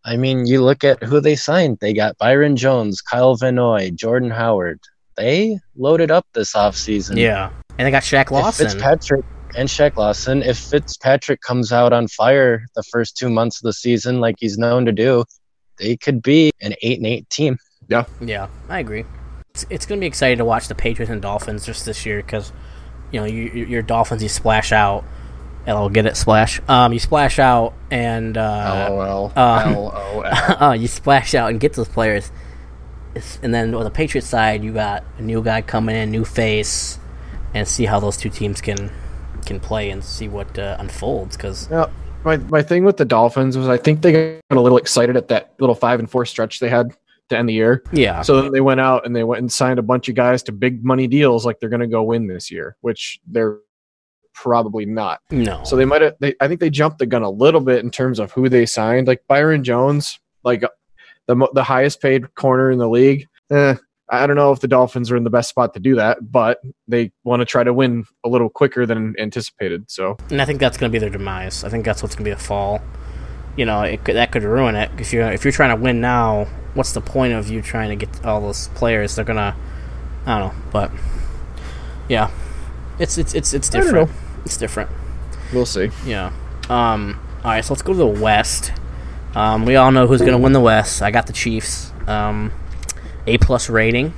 I 0.04 0.18
mean, 0.18 0.46
you 0.46 0.62
look 0.62 0.84
at 0.84 1.02
who 1.04 1.22
they 1.22 1.38
signed. 1.38 1.78
They 1.80 1.94
got 1.94 2.18
Byron 2.18 2.58
Jones, 2.58 3.00
Kyle 3.00 3.36
Van 3.38 3.56
Noy, 3.56 3.92
Jordan 3.96 4.30
Howard. 4.30 4.82
They 5.16 5.58
loaded 5.78 6.12
up 6.12 6.26
this 6.34 6.52
offseason. 6.54 7.16
Yeah, 7.16 7.52
and 7.82 7.88
they 7.88 7.92
got 7.92 8.04
Shaq 8.04 8.26
If 8.26 8.32
Lawson. 8.32 8.70
Fitzpatrick 8.70 9.26
and 9.58 9.68
Shaq 9.68 9.96
Lawson, 9.98 10.44
if 10.44 10.58
Fitzpatrick 10.58 11.42
comes 11.42 11.72
out 11.74 11.92
on 11.94 12.08
fire 12.08 12.66
the 12.76 12.84
first 12.84 13.18
two 13.18 13.28
months 13.30 13.58
of 13.58 13.64
the 13.64 13.74
season, 13.74 14.20
like 14.20 14.36
he's 14.40 14.58
known 14.60 14.86
to 14.86 14.92
do, 14.92 15.24
they 15.78 15.98
could 15.98 16.22
be 16.22 16.52
an 16.62 16.76
eight 16.84 17.00
and 17.00 17.08
eight 17.08 17.28
team. 17.30 17.58
Yeah, 17.88 18.06
Yeah, 18.22 18.48
I 18.70 18.80
agree. 18.80 19.04
It's, 19.56 19.66
it's 19.72 19.86
going 19.88 20.00
to 20.00 20.02
be 20.02 20.08
exciting 20.08 20.38
to 20.38 20.46
watch 20.46 20.68
the 20.68 20.76
Patriots 20.76 21.12
and 21.12 21.22
Dolphins 21.22 21.66
just 21.66 21.86
this 21.86 22.06
year 22.06 22.18
because, 22.22 22.54
you 23.12 23.20
know, 23.20 23.26
you, 23.26 23.44
you- 23.54 23.66
your 23.66 23.82
Dolphins, 23.82 24.22
you 24.24 24.30
splash 24.30 24.72
out. 24.72 25.04
And 25.66 25.78
I'll 25.78 25.90
get 25.90 26.06
it, 26.08 26.16
splash. 26.18 26.60
Um, 26.68 26.92
you 26.94 26.98
splash 27.00 27.38
out 27.38 27.74
and 27.92 28.36
uh, 28.38 28.88
LOL. 28.90 29.32
um, 29.36 29.74
LOL. 29.76 30.24
uh, 30.26 30.74
you 30.80 30.88
splash 30.88 31.36
out 31.36 31.52
and 31.52 31.60
get 31.60 31.74
those 31.74 31.88
players. 31.90 32.32
It's, 33.14 33.38
and 33.44 33.54
then 33.54 33.76
on 33.76 33.84
the 33.84 33.92
Patriots 33.92 34.28
side, 34.28 34.64
you 34.64 34.72
got 34.74 35.04
a 35.18 35.22
new 35.22 35.44
guy 35.44 35.62
coming 35.62 35.96
in, 35.96 36.10
new 36.10 36.24
face, 36.26 36.98
and 37.54 37.68
see 37.68 37.86
how 37.86 38.00
those 38.00 38.18
two 38.18 38.30
teams 38.30 38.62
can 38.62 38.92
can 39.46 39.60
play 39.60 39.90
and 39.90 40.04
see 40.04 40.28
what 40.28 40.58
uh, 40.60 40.78
unfolds. 40.80 41.36
Because 41.36 41.68
Yeah, 41.72 41.88
my 42.24 42.38
my 42.38 42.62
thing 42.62 42.84
with 42.84 42.98
the 42.98 43.06
Dolphins 43.06 43.58
was 43.58 43.68
I 43.68 43.78
think 43.78 44.02
they 44.02 44.12
got 44.50 44.58
a 44.58 44.62
little 44.62 44.78
excited 44.78 45.18
at 45.18 45.28
that 45.30 45.54
little 45.60 45.76
five 45.76 46.00
and 46.00 46.10
four 46.10 46.26
stretch 46.26 46.60
they 46.60 46.70
had 46.70 46.92
to 47.30 47.38
end 47.38 47.48
the 47.50 47.54
year. 47.54 47.82
yeah, 47.94 48.22
So 48.22 48.42
then 48.42 48.52
they 48.52 48.60
went 48.62 48.82
out 48.82 49.06
and 49.06 49.16
they 49.16 49.24
went 49.24 49.40
and 49.40 49.52
signed 49.52 49.80
a 49.80 49.84
bunch 49.84 50.10
of 50.10 50.16
guys 50.16 50.44
to 50.44 50.52
big 50.52 50.84
money 50.84 51.08
deals 51.08 51.46
like 51.46 51.60
they're 51.60 51.70
going 51.70 51.80
to 51.80 51.88
go 51.88 52.04
win 52.04 52.28
this 52.28 52.52
year, 52.52 52.76
which 52.82 53.20
they're 53.26 53.60
probably 54.34 54.86
not. 54.86 55.22
no, 55.32 55.64
So 55.64 55.76
they 55.76 55.86
might 55.86 56.02
have. 56.02 56.16
They, 56.20 56.36
I 56.42 56.48
think 56.48 56.60
they 56.60 56.70
jumped 56.70 57.00
the 57.00 57.06
gun 57.06 57.22
a 57.24 57.30
little 57.30 57.62
bit 57.62 57.84
in 57.84 57.92
terms 57.92 58.20
of 58.20 58.32
who 58.32 58.50
they 58.50 58.66
signed. 58.66 59.08
Like 59.08 59.24
Byron 59.28 59.64
Jones, 59.64 60.20
like 60.44 60.64
the 61.28 61.48
the 61.54 61.64
highest 61.64 62.02
paid 62.02 62.34
corner 62.36 62.70
in 62.72 62.80
the 62.80 62.90
league. 62.90 63.28
Eh, 63.50 63.76
I 64.12 64.28
don't 64.28 64.36
know 64.36 64.52
if 64.52 64.60
the 64.60 64.68
Dolphins 64.68 65.10
are 65.10 65.16
in 65.16 65.24
the 65.24 65.30
best 65.30 65.50
spot 65.50 65.74
to 65.74 65.80
do 65.80 65.96
that, 65.96 66.32
but 66.32 66.60
they 66.86 67.14
want 67.24 67.40
to 67.40 67.46
try 67.46 67.64
to 67.64 67.74
win 67.74 68.04
a 68.26 68.30
little 68.30 68.50
quicker 68.50 68.86
than 68.86 69.16
anticipated. 69.18 69.90
So 69.90 70.18
and 70.30 70.42
I 70.42 70.46
think 70.46 70.60
that's 70.60 70.78
going 70.78 70.92
to 70.92 70.94
be 70.94 71.00
their 71.00 71.10
demise. 71.10 71.64
I 71.64 71.70
think 71.70 71.86
that's 71.86 72.04
what's 72.04 72.14
going 72.14 72.26
to 72.26 72.30
be 72.30 72.34
a 72.34 72.38
fall. 72.38 72.82
You 73.56 73.66
know, 73.66 73.82
it 73.84 74.04
could, 74.04 74.18
that 74.18 74.34
could 74.34 74.44
ruin 74.44 74.76
it 74.76 74.92
if 74.98 75.14
you're 75.14 75.32
if 75.32 75.46
you're 75.46 75.54
trying 75.54 75.76
to 75.76 75.82
win 75.82 76.02
now. 76.02 76.46
What's 76.74 76.92
the 76.92 77.02
point 77.02 77.34
of 77.34 77.50
you 77.50 77.62
trying 77.62 77.98
to 77.98 78.06
get 78.06 78.26
all 78.26 78.42
those 78.42 78.68
players? 78.70 79.16
They're 79.16 79.26
gonna, 79.26 79.56
I 80.26 80.40
don't 80.40 80.54
know, 80.54 80.62
but 80.72 80.92
yeah, 82.10 82.32
it's 83.00 83.18
it's 83.18 83.34
it's 83.34 83.54
it's 83.54 83.70
different. 83.70 84.10
It's 84.46 84.58
different. 84.58 84.90
we'll 85.54 85.66
see. 85.66 85.90
Yeah. 86.06 86.34
Um. 86.70 87.20
All 87.44 87.52
right. 87.52 87.64
So 87.64 87.74
let's 87.74 87.82
go 87.82 87.94
to 87.94 87.98
the 87.98 88.06
West. 88.06 88.74
Um. 89.36 89.66
We 89.66 89.78
all 89.78 89.92
know 89.92 90.08
who's 90.08 90.20
going 90.20 90.34
to 90.34 90.38
win 90.38 90.52
the 90.52 90.60
West. 90.60 91.02
I 91.02 91.12
got 91.12 91.28
the 91.28 91.34
Chiefs. 91.34 91.94
Um. 92.08 92.52
A 93.28 93.38
plus 93.38 93.70
rating. 93.70 94.14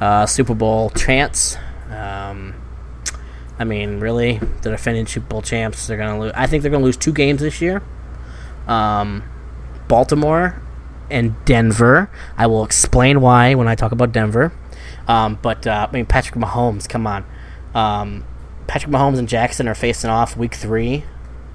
Uh. 0.00 0.26
Super 0.26 0.54
Bowl 0.54 0.90
chance. 0.90 1.56
Um. 1.90 2.54
I 3.58 3.64
mean, 3.64 4.00
really, 4.00 4.38
the 4.62 4.70
defending 4.70 5.06
Super 5.06 5.26
Bowl 5.26 5.42
champs. 5.42 5.86
They're 5.86 5.96
to 5.98 6.18
lose. 6.18 6.32
I 6.34 6.46
think 6.46 6.62
they're 6.62 6.70
going 6.70 6.82
to 6.82 6.86
lose 6.86 6.96
two 6.96 7.12
games 7.12 7.40
this 7.40 7.60
year. 7.60 7.82
Um. 8.66 9.22
Baltimore 9.88 10.62
and 11.10 11.34
Denver. 11.44 12.10
I 12.36 12.46
will 12.46 12.64
explain 12.64 13.20
why 13.20 13.54
when 13.54 13.66
I 13.66 13.74
talk 13.74 13.92
about 13.92 14.12
Denver. 14.12 14.52
Um. 15.08 15.38
But 15.40 15.66
uh, 15.66 15.86
I 15.88 15.92
mean, 15.92 16.06
Patrick 16.06 16.36
Mahomes. 16.36 16.88
Come 16.88 17.06
on. 17.06 17.24
Um. 17.74 18.24
Patrick 18.70 18.92
Mahomes 18.92 19.18
and 19.18 19.28
Jackson 19.28 19.66
are 19.66 19.74
facing 19.74 20.10
off 20.10 20.36
week 20.36 20.54
three, 20.54 21.02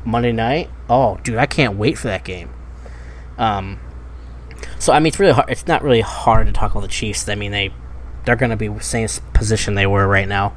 Monday 0.03 0.33
night. 0.33 0.69
Oh, 0.89 1.17
dude, 1.23 1.37
I 1.37 1.45
can't 1.45 1.77
wait 1.77 1.97
for 1.97 2.09
that 2.09 2.25
game. 2.25 2.49
Um, 3.37 3.79
so 4.79 4.93
I 4.93 4.99
mean, 4.99 5.07
it's 5.07 5.19
really 5.19 5.33
hard. 5.33 5.49
It's 5.49 5.67
not 5.67 5.83
really 5.83 6.01
hard 6.01 6.47
to 6.47 6.53
talk 6.53 6.71
about 6.71 6.81
the 6.81 6.87
Chiefs. 6.87 7.27
I 7.29 7.35
mean, 7.35 7.51
they 7.51 7.73
they're 8.25 8.35
going 8.35 8.51
to 8.51 8.57
be 8.57 8.79
same 8.79 9.07
position 9.33 9.75
they 9.75 9.87
were 9.87 10.07
right 10.07 10.27
now. 10.27 10.55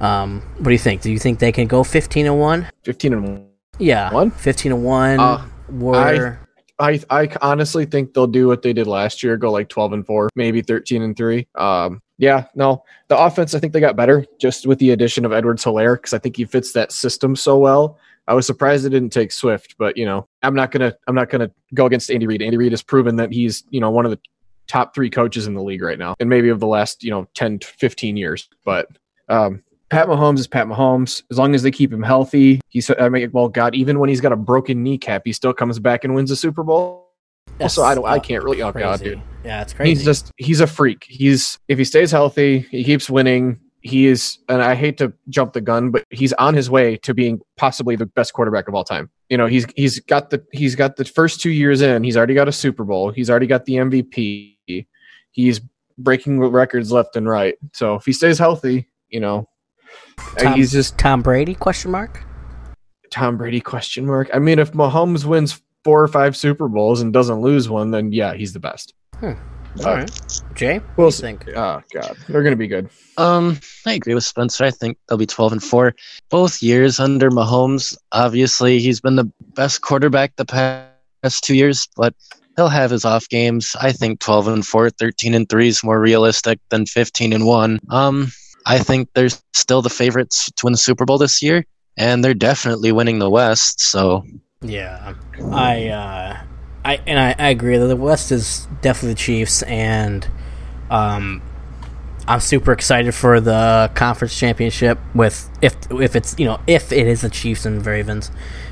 Um, 0.00 0.42
what 0.58 0.64
do 0.64 0.72
you 0.72 0.78
think? 0.78 1.02
Do 1.02 1.10
you 1.10 1.18
think 1.18 1.38
they 1.38 1.52
can 1.52 1.66
go 1.66 1.82
fifteen 1.82 2.26
and 2.26 2.38
one? 2.38 2.68
Fifteen 2.82 3.12
and 3.12 3.28
one. 3.28 3.48
Yeah, 3.78 4.12
One? 4.12 4.30
fifteen 4.30 4.72
and 4.72 4.84
one. 4.84 5.20
Uh, 5.20 5.46
Were 5.68 6.38
I 6.78 7.00
I 7.10 7.28
honestly 7.40 7.86
think 7.86 8.12
they'll 8.12 8.26
do 8.26 8.46
what 8.46 8.62
they 8.62 8.72
did 8.72 8.86
last 8.86 9.22
year, 9.22 9.36
go 9.36 9.50
like 9.50 9.68
twelve 9.68 9.92
and 9.92 10.04
four, 10.04 10.28
maybe 10.34 10.60
thirteen 10.62 11.02
and 11.02 11.16
three. 11.16 11.46
Um, 11.54 12.02
yeah, 12.18 12.46
no, 12.54 12.82
the 13.08 13.18
offense 13.18 13.54
I 13.54 13.58
think 13.58 13.72
they 13.72 13.80
got 13.80 13.96
better 13.96 14.24
just 14.38 14.66
with 14.66 14.78
the 14.78 14.90
addition 14.90 15.24
of 15.24 15.32
Edwards-Helaire 15.32 15.96
because 15.96 16.14
I 16.14 16.18
think 16.18 16.36
he 16.36 16.44
fits 16.44 16.72
that 16.72 16.92
system 16.92 17.36
so 17.36 17.58
well. 17.58 17.98
I 18.28 18.34
was 18.34 18.46
surprised 18.46 18.84
they 18.84 18.90
didn't 18.90 19.12
take 19.12 19.30
Swift, 19.32 19.76
but 19.78 19.96
you 19.96 20.04
know, 20.04 20.28
I'm 20.42 20.54
not 20.54 20.70
gonna 20.70 20.94
I'm 21.06 21.14
not 21.14 21.30
gonna 21.30 21.50
go 21.74 21.86
against 21.86 22.10
Andy 22.10 22.26
Reid. 22.26 22.42
Andy 22.42 22.56
Reid 22.56 22.72
has 22.72 22.82
proven 22.82 23.16
that 23.16 23.32
he's 23.32 23.64
you 23.70 23.80
know 23.80 23.90
one 23.90 24.04
of 24.04 24.10
the 24.10 24.18
top 24.68 24.94
three 24.94 25.10
coaches 25.10 25.46
in 25.46 25.54
the 25.54 25.62
league 25.62 25.82
right 25.82 25.98
now, 25.98 26.14
and 26.18 26.28
maybe 26.28 26.48
of 26.48 26.60
the 26.60 26.66
last 26.66 27.04
you 27.04 27.10
know 27.10 27.28
10 27.34 27.60
to 27.60 27.66
15 27.66 28.16
years. 28.16 28.48
But 28.64 28.88
um, 29.28 29.62
Pat 29.90 30.08
Mahomes 30.08 30.38
is 30.38 30.46
Pat 30.46 30.66
Mahomes. 30.66 31.22
As 31.30 31.38
long 31.38 31.54
as 31.54 31.62
they 31.62 31.70
keep 31.70 31.92
him 31.92 32.02
healthy, 32.02 32.60
he's 32.68 32.90
I 32.98 33.08
mean, 33.08 33.30
well, 33.32 33.48
God, 33.48 33.74
even 33.74 33.98
when 33.98 34.08
he's 34.08 34.20
got 34.20 34.32
a 34.32 34.36
broken 34.36 34.82
kneecap, 34.82 35.22
he 35.24 35.32
still 35.32 35.52
comes 35.52 35.78
back 35.78 36.04
and 36.04 36.14
wins 36.14 36.30
the 36.30 36.36
Super 36.36 36.62
Bowl. 36.62 37.12
so 37.68 37.84
I 37.84 37.94
don't. 37.94 38.06
I 38.06 38.18
can't 38.18 38.42
really. 38.42 38.62
Oh 38.62 38.72
god, 38.72 39.00
dude. 39.00 39.22
Yeah, 39.44 39.62
it's 39.62 39.72
crazy. 39.72 39.90
He's 39.90 40.04
just 40.04 40.32
he's 40.36 40.60
a 40.60 40.66
freak. 40.66 41.04
He's 41.08 41.58
if 41.68 41.78
he 41.78 41.84
stays 41.84 42.10
healthy, 42.10 42.66
he 42.70 42.82
keeps 42.82 43.08
winning. 43.08 43.60
He 43.86 44.06
is, 44.06 44.38
and 44.48 44.62
I 44.62 44.74
hate 44.74 44.98
to 44.98 45.12
jump 45.28 45.52
the 45.52 45.60
gun, 45.60 45.90
but 45.90 46.04
he's 46.10 46.32
on 46.34 46.54
his 46.54 46.68
way 46.68 46.96
to 46.98 47.14
being 47.14 47.40
possibly 47.56 47.94
the 47.94 48.06
best 48.06 48.32
quarterback 48.32 48.66
of 48.68 48.74
all 48.74 48.84
time. 48.84 49.10
You 49.28 49.38
know, 49.38 49.46
he's 49.46 49.66
he's 49.76 50.00
got 50.00 50.30
the 50.30 50.44
he's 50.52 50.74
got 50.74 50.96
the 50.96 51.04
first 51.04 51.40
two 51.40 51.50
years 51.50 51.82
in. 51.82 52.02
He's 52.02 52.16
already 52.16 52.34
got 52.34 52.48
a 52.48 52.52
Super 52.52 52.84
Bowl. 52.84 53.10
He's 53.10 53.30
already 53.30 53.46
got 53.46 53.64
the 53.64 53.74
MVP. 53.74 54.86
He's 55.30 55.60
breaking 55.98 56.40
records 56.40 56.90
left 56.90 57.16
and 57.16 57.28
right. 57.28 57.54
So 57.72 57.94
if 57.94 58.04
he 58.04 58.12
stays 58.12 58.38
healthy, 58.38 58.88
you 59.08 59.20
know, 59.20 59.48
Tom- 60.38 60.54
he's 60.54 60.72
just 60.72 60.98
Tom 60.98 61.22
Brady? 61.22 61.54
Question 61.54 61.90
mark. 61.90 62.24
Tom 63.10 63.36
Brady 63.36 63.60
question 63.60 64.06
mark. 64.06 64.28
I 64.34 64.38
mean, 64.38 64.58
if 64.58 64.72
Mahomes 64.72 65.24
wins 65.24 65.62
four 65.84 66.02
or 66.02 66.08
five 66.08 66.36
Super 66.36 66.68
Bowls 66.68 67.00
and 67.00 67.12
doesn't 67.12 67.40
lose 67.40 67.68
one, 67.68 67.92
then 67.92 68.12
yeah, 68.12 68.34
he's 68.34 68.52
the 68.52 68.60
best. 68.60 68.94
Hmm. 69.20 69.34
All 69.80 69.86
Uh, 69.92 69.94
right, 69.96 70.40
Jay. 70.54 70.80
We'll 70.96 71.06
What 71.08 71.16
do 71.16 71.16
you 71.16 71.22
think? 71.22 71.48
Oh 71.56 71.82
god, 71.92 72.16
they're 72.28 72.42
gonna 72.42 72.56
be 72.56 72.66
good. 72.68 72.88
Um, 73.18 73.58
I 73.86 73.92
agree 73.94 74.14
with 74.14 74.24
Spencer. 74.24 74.64
I 74.64 74.70
think 74.70 74.98
they'll 75.08 75.18
be 75.18 75.26
12 75.26 75.52
and 75.52 75.62
4. 75.62 75.94
Both 76.30 76.62
years 76.62 77.00
under 77.00 77.30
Mahomes. 77.30 77.96
Obviously, 78.12 78.78
he's 78.78 79.00
been 79.00 79.16
the 79.16 79.30
best 79.54 79.80
quarterback 79.82 80.36
the 80.36 80.44
past 80.44 81.42
two 81.44 81.54
years, 81.54 81.88
but 81.96 82.14
he'll 82.56 82.68
have 82.68 82.90
his 82.90 83.04
off 83.04 83.28
games. 83.28 83.74
I 83.80 83.92
think 83.92 84.20
12 84.20 84.48
and 84.48 84.66
4, 84.66 84.90
13 84.90 85.34
and 85.34 85.48
3 85.48 85.68
is 85.68 85.84
more 85.84 86.00
realistic 86.00 86.58
than 86.70 86.86
15 86.86 87.32
and 87.32 87.46
1. 87.46 87.80
Um, 87.90 88.32
I 88.66 88.78
think 88.80 89.08
they're 89.14 89.28
still 89.54 89.80
the 89.82 89.90
favorites 89.90 90.50
to 90.56 90.66
win 90.66 90.72
the 90.72 90.78
Super 90.78 91.04
Bowl 91.04 91.18
this 91.18 91.40
year, 91.42 91.64
and 91.96 92.22
they're 92.24 92.34
definitely 92.34 92.92
winning 92.92 93.18
the 93.18 93.30
West. 93.30 93.80
So, 93.80 94.24
Yeah, 94.62 95.14
I, 95.52 95.88
uh, 95.88 96.36
I 96.86 97.00
and 97.06 97.18
I, 97.18 97.34
I 97.46 97.48
agree 97.50 97.76
that 97.76 97.86
the 97.86 97.96
West 97.96 98.30
is 98.32 98.66
definitely 98.80 99.14
the 99.14 99.18
Chiefs, 99.18 99.62
and 99.62 100.26
um, 100.90 101.42
I'm 102.28 102.40
super 102.40 102.72
excited 102.72 103.12
for 103.14 103.40
the 103.40 103.90
conference 103.94 104.38
championship. 104.38 104.98
With 105.14 105.50
if 105.60 105.74
if 105.90 106.14
it's 106.16 106.38
you 106.38 106.44
know 106.46 106.60
if 106.66 106.92
it 106.92 107.06
is 107.06 107.22
the 107.22 107.28
Chiefs 107.30 107.66
and 107.66 107.84
Ravens, 107.84 108.30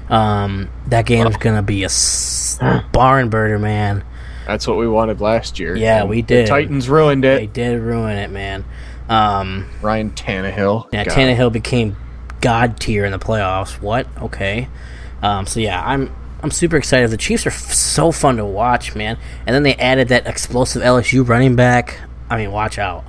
um, 0.08 0.70
that 0.86 1.06
game's 1.06 1.36
gonna 1.38 1.62
be 1.62 1.82
a 1.82 1.86
s- 1.86 2.58
barn 2.92 3.30
burner, 3.30 3.58
man. 3.58 4.04
That's 4.46 4.66
what 4.68 4.76
we 4.76 4.86
wanted 4.86 5.20
last 5.20 5.58
year. 5.58 5.74
Yeah, 5.74 6.00
And 6.02 6.10
we 6.10 6.20
the 6.20 6.26
did. 6.26 6.46
Titans 6.46 6.88
ruined 6.88 7.24
it. 7.24 7.38
They 7.40 7.46
did 7.46 7.80
ruin 7.80 8.16
it, 8.18 8.30
man. 8.30 8.64
Um, 9.08 9.68
Ryan 9.82 10.10
Tannehill. 10.10 10.88
Yeah, 10.92 11.04
God. 11.04 11.14
Tannehill 11.14 11.50
became 11.52 11.96
god 12.40 12.78
tier 12.78 13.04
in 13.06 13.12
the 13.12 13.18
playoffs. 13.18 13.80
What? 13.80 14.06
Okay. 14.20 14.68
Um, 15.22 15.46
so 15.46 15.60
yeah, 15.60 15.82
I'm 15.84 16.14
I'm 16.44 16.50
super 16.50 16.76
excited. 16.76 17.10
The 17.10 17.16
Chiefs 17.16 17.46
are 17.46 17.50
f- 17.50 17.72
so 17.72 18.12
fun 18.12 18.36
to 18.36 18.44
watch, 18.44 18.94
man. 18.94 19.16
And 19.46 19.54
then 19.54 19.62
they 19.62 19.76
added 19.76 20.08
that 20.08 20.26
explosive 20.26 20.82
LSU 20.82 21.26
running 21.26 21.56
back. 21.56 21.98
I 22.28 22.36
mean, 22.36 22.52
watch 22.52 22.78
out. 22.78 23.02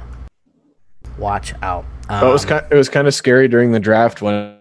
Watch 1.18 1.54
out. 1.62 1.84
Um, 2.08 2.22
But 2.22 2.30
it 2.30 2.32
was 2.32 2.46
kind, 2.46 2.66
it 2.72 2.76
was 2.76 2.88
kind 2.88 3.10
of 3.10 3.14
scary 3.14 3.50
during 3.50 3.74
the 3.74 3.80
draft 3.82 4.22
when 4.22 4.58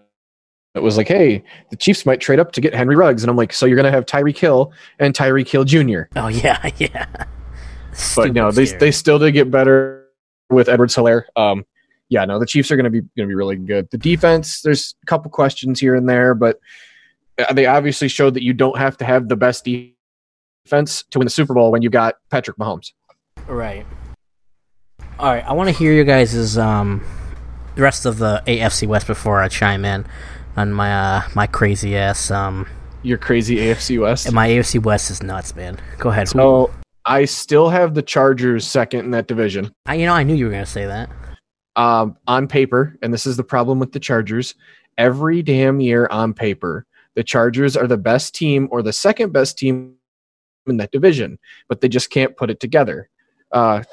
it 0.75 0.83
was 0.83 0.97
like, 0.97 1.07
hey, 1.07 1.41
the 1.69 1.77
Chiefs 1.77 2.05
might 2.05 2.19
trade 2.19 2.37
up 2.37 2.51
to 2.51 2.59
get 2.59 2.73
Henry 2.75 2.97
Ruggs, 2.97 3.23
and 3.23 3.29
I'm 3.29 3.37
like, 3.37 3.53
so 3.53 3.65
you're 3.65 3.77
gonna 3.77 3.91
have 3.91 4.05
Tyreek 4.05 4.37
Hill 4.37 4.73
and 4.99 5.13
Tyreek 5.13 5.47
Hill 5.47 5.63
Jr. 5.63 6.01
oh 6.17 6.27
yeah, 6.43 6.69
yeah. 6.77 7.05
But 8.13 8.33
no, 8.33 8.51
they 8.51 8.65
scary. 8.65 8.79
they 8.79 8.91
still 8.91 9.19
did 9.19 9.31
get 9.31 9.49
better 9.49 10.09
with 10.49 10.67
Edwards-Helaire. 10.67 11.23
Um, 11.37 11.65
yeah, 12.09 12.25
no, 12.25 12.39
the 12.39 12.45
Chiefs 12.45 12.71
are 12.71 12.75
gonna 12.75 12.89
be 12.89 13.03
gonna 13.15 13.27
be 13.29 13.35
really 13.35 13.55
good. 13.55 13.89
The 13.89 13.97
defense, 13.97 14.61
there's 14.63 14.95
a 15.01 15.05
couple 15.05 15.31
questions 15.31 15.79
here 15.79 15.95
and 15.95 16.09
there, 16.09 16.35
but 16.35 16.59
they 17.53 17.65
obviously 17.65 18.07
showed 18.07 18.33
that 18.33 18.43
you 18.43 18.53
don't 18.53 18.77
have 18.77 18.97
to 18.97 19.05
have 19.05 19.27
the 19.27 19.35
best 19.35 19.65
defense 19.65 21.03
to 21.11 21.19
win 21.19 21.25
the 21.25 21.31
Super 21.31 21.53
Bowl 21.53 21.71
when 21.71 21.81
you 21.81 21.89
got 21.89 22.15
Patrick 22.29 22.57
Mahomes. 22.57 22.93
Right. 23.47 23.85
All 25.19 25.27
right. 25.27 25.45
I 25.45 25.53
want 25.53 25.69
to 25.69 25.75
hear 25.75 25.93
you 25.93 26.03
guys' 26.03 26.57
um, 26.57 27.03
the 27.75 27.81
rest 27.81 28.05
of 28.05 28.17
the 28.17 28.41
AFC 28.47 28.87
West 28.87 29.07
before 29.07 29.41
I 29.41 29.47
chime 29.47 29.85
in 29.85 30.05
on 30.57 30.73
my 30.73 30.93
uh, 30.93 31.21
my 31.35 31.47
crazy 31.47 31.97
ass. 31.97 32.31
Um, 32.31 32.67
Your 33.03 33.17
crazy 33.17 33.57
AFC 33.57 33.99
West. 33.99 34.25
And 34.25 34.35
my 34.35 34.49
AFC 34.49 34.81
West 34.81 35.11
is 35.11 35.21
nuts, 35.21 35.55
man. 35.55 35.79
Go 35.99 36.09
ahead. 36.09 36.27
So 36.27 36.71
I 37.05 37.25
still 37.25 37.69
have 37.69 37.93
the 37.93 38.01
Chargers 38.01 38.65
second 38.65 39.01
in 39.01 39.11
that 39.11 39.27
division. 39.27 39.71
I, 39.85 39.95
you 39.95 40.05
know, 40.05 40.13
I 40.13 40.23
knew 40.23 40.33
you 40.33 40.45
were 40.45 40.51
gonna 40.51 40.65
say 40.65 40.85
that. 40.85 41.09
Um, 41.75 42.17
on 42.27 42.47
paper, 42.47 42.97
and 43.01 43.13
this 43.13 43.27
is 43.27 43.35
the 43.35 43.43
problem 43.43 43.79
with 43.79 43.91
the 43.91 43.99
Chargers, 43.99 44.55
every 44.97 45.41
damn 45.41 45.81
year 45.81 46.07
on 46.09 46.33
paper, 46.33 46.85
the 47.15 47.23
Chargers 47.23 47.75
are 47.75 47.87
the 47.87 47.97
best 47.97 48.35
team 48.35 48.67
or 48.71 48.81
the 48.81 48.93
second 48.93 49.33
best 49.33 49.57
team 49.57 49.95
in 50.67 50.77
that 50.77 50.91
division, 50.91 51.39
but 51.67 51.81
they 51.81 51.89
just 51.89 52.09
can't 52.09 52.35
put 52.35 52.49
it 52.49 52.59
together. 52.59 53.09
Uh, 53.51 53.83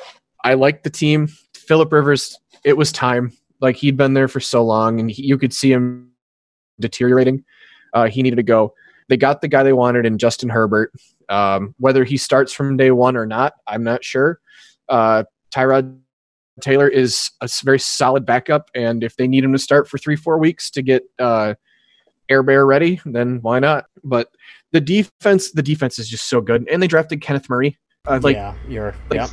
I 0.44 0.54
like 0.54 0.82
the 0.82 0.90
team. 0.90 1.28
Philip 1.54 1.92
Rivers, 1.92 2.38
it 2.64 2.76
was 2.76 2.92
time. 2.92 3.32
Like 3.60 3.76
he'd 3.76 3.96
been 3.96 4.14
there 4.14 4.28
for 4.28 4.40
so 4.40 4.64
long, 4.64 4.98
and 4.98 5.10
he, 5.10 5.22
you 5.22 5.38
could 5.38 5.54
see 5.54 5.72
him 5.72 6.10
deteriorating. 6.80 7.44
Uh, 7.92 8.08
he 8.08 8.22
needed 8.22 8.36
to 8.36 8.42
go. 8.42 8.74
They 9.08 9.16
got 9.16 9.40
the 9.40 9.48
guy 9.48 9.62
they 9.62 9.72
wanted 9.72 10.06
in 10.06 10.18
Justin 10.18 10.48
Herbert. 10.48 10.92
Um, 11.28 11.74
whether 11.78 12.04
he 12.04 12.16
starts 12.16 12.52
from 12.52 12.76
day 12.76 12.90
one 12.90 13.16
or 13.16 13.26
not, 13.26 13.54
I'm 13.66 13.84
not 13.84 14.04
sure. 14.04 14.40
Uh, 14.88 15.24
Tyrod 15.54 15.98
Taylor 16.60 16.88
is 16.88 17.30
a 17.40 17.48
very 17.62 17.78
solid 17.78 18.26
backup, 18.26 18.70
and 18.74 19.04
if 19.04 19.16
they 19.16 19.28
need 19.28 19.44
him 19.44 19.52
to 19.52 19.58
start 19.58 19.88
for 19.88 19.98
three, 19.98 20.16
four 20.16 20.38
weeks 20.38 20.70
to 20.70 20.82
get 20.82 21.04
uh, 21.18 21.54
Air 22.28 22.42
Bear 22.42 22.66
ready, 22.66 23.00
then 23.04 23.40
why 23.42 23.58
not? 23.58 23.86
But 24.04 24.28
the 24.72 24.80
defense, 24.80 25.52
the 25.52 25.62
defense 25.62 25.98
is 25.98 26.08
just 26.08 26.28
so 26.28 26.40
good, 26.40 26.66
and 26.70 26.82
they 26.82 26.86
drafted 26.86 27.20
Kenneth 27.20 27.48
Murray. 27.48 27.78
Uh, 28.06 28.18
like 28.22 28.36
yeah, 28.36 28.54
you're. 28.68 28.94
like, 29.10 29.20
yep. 29.20 29.30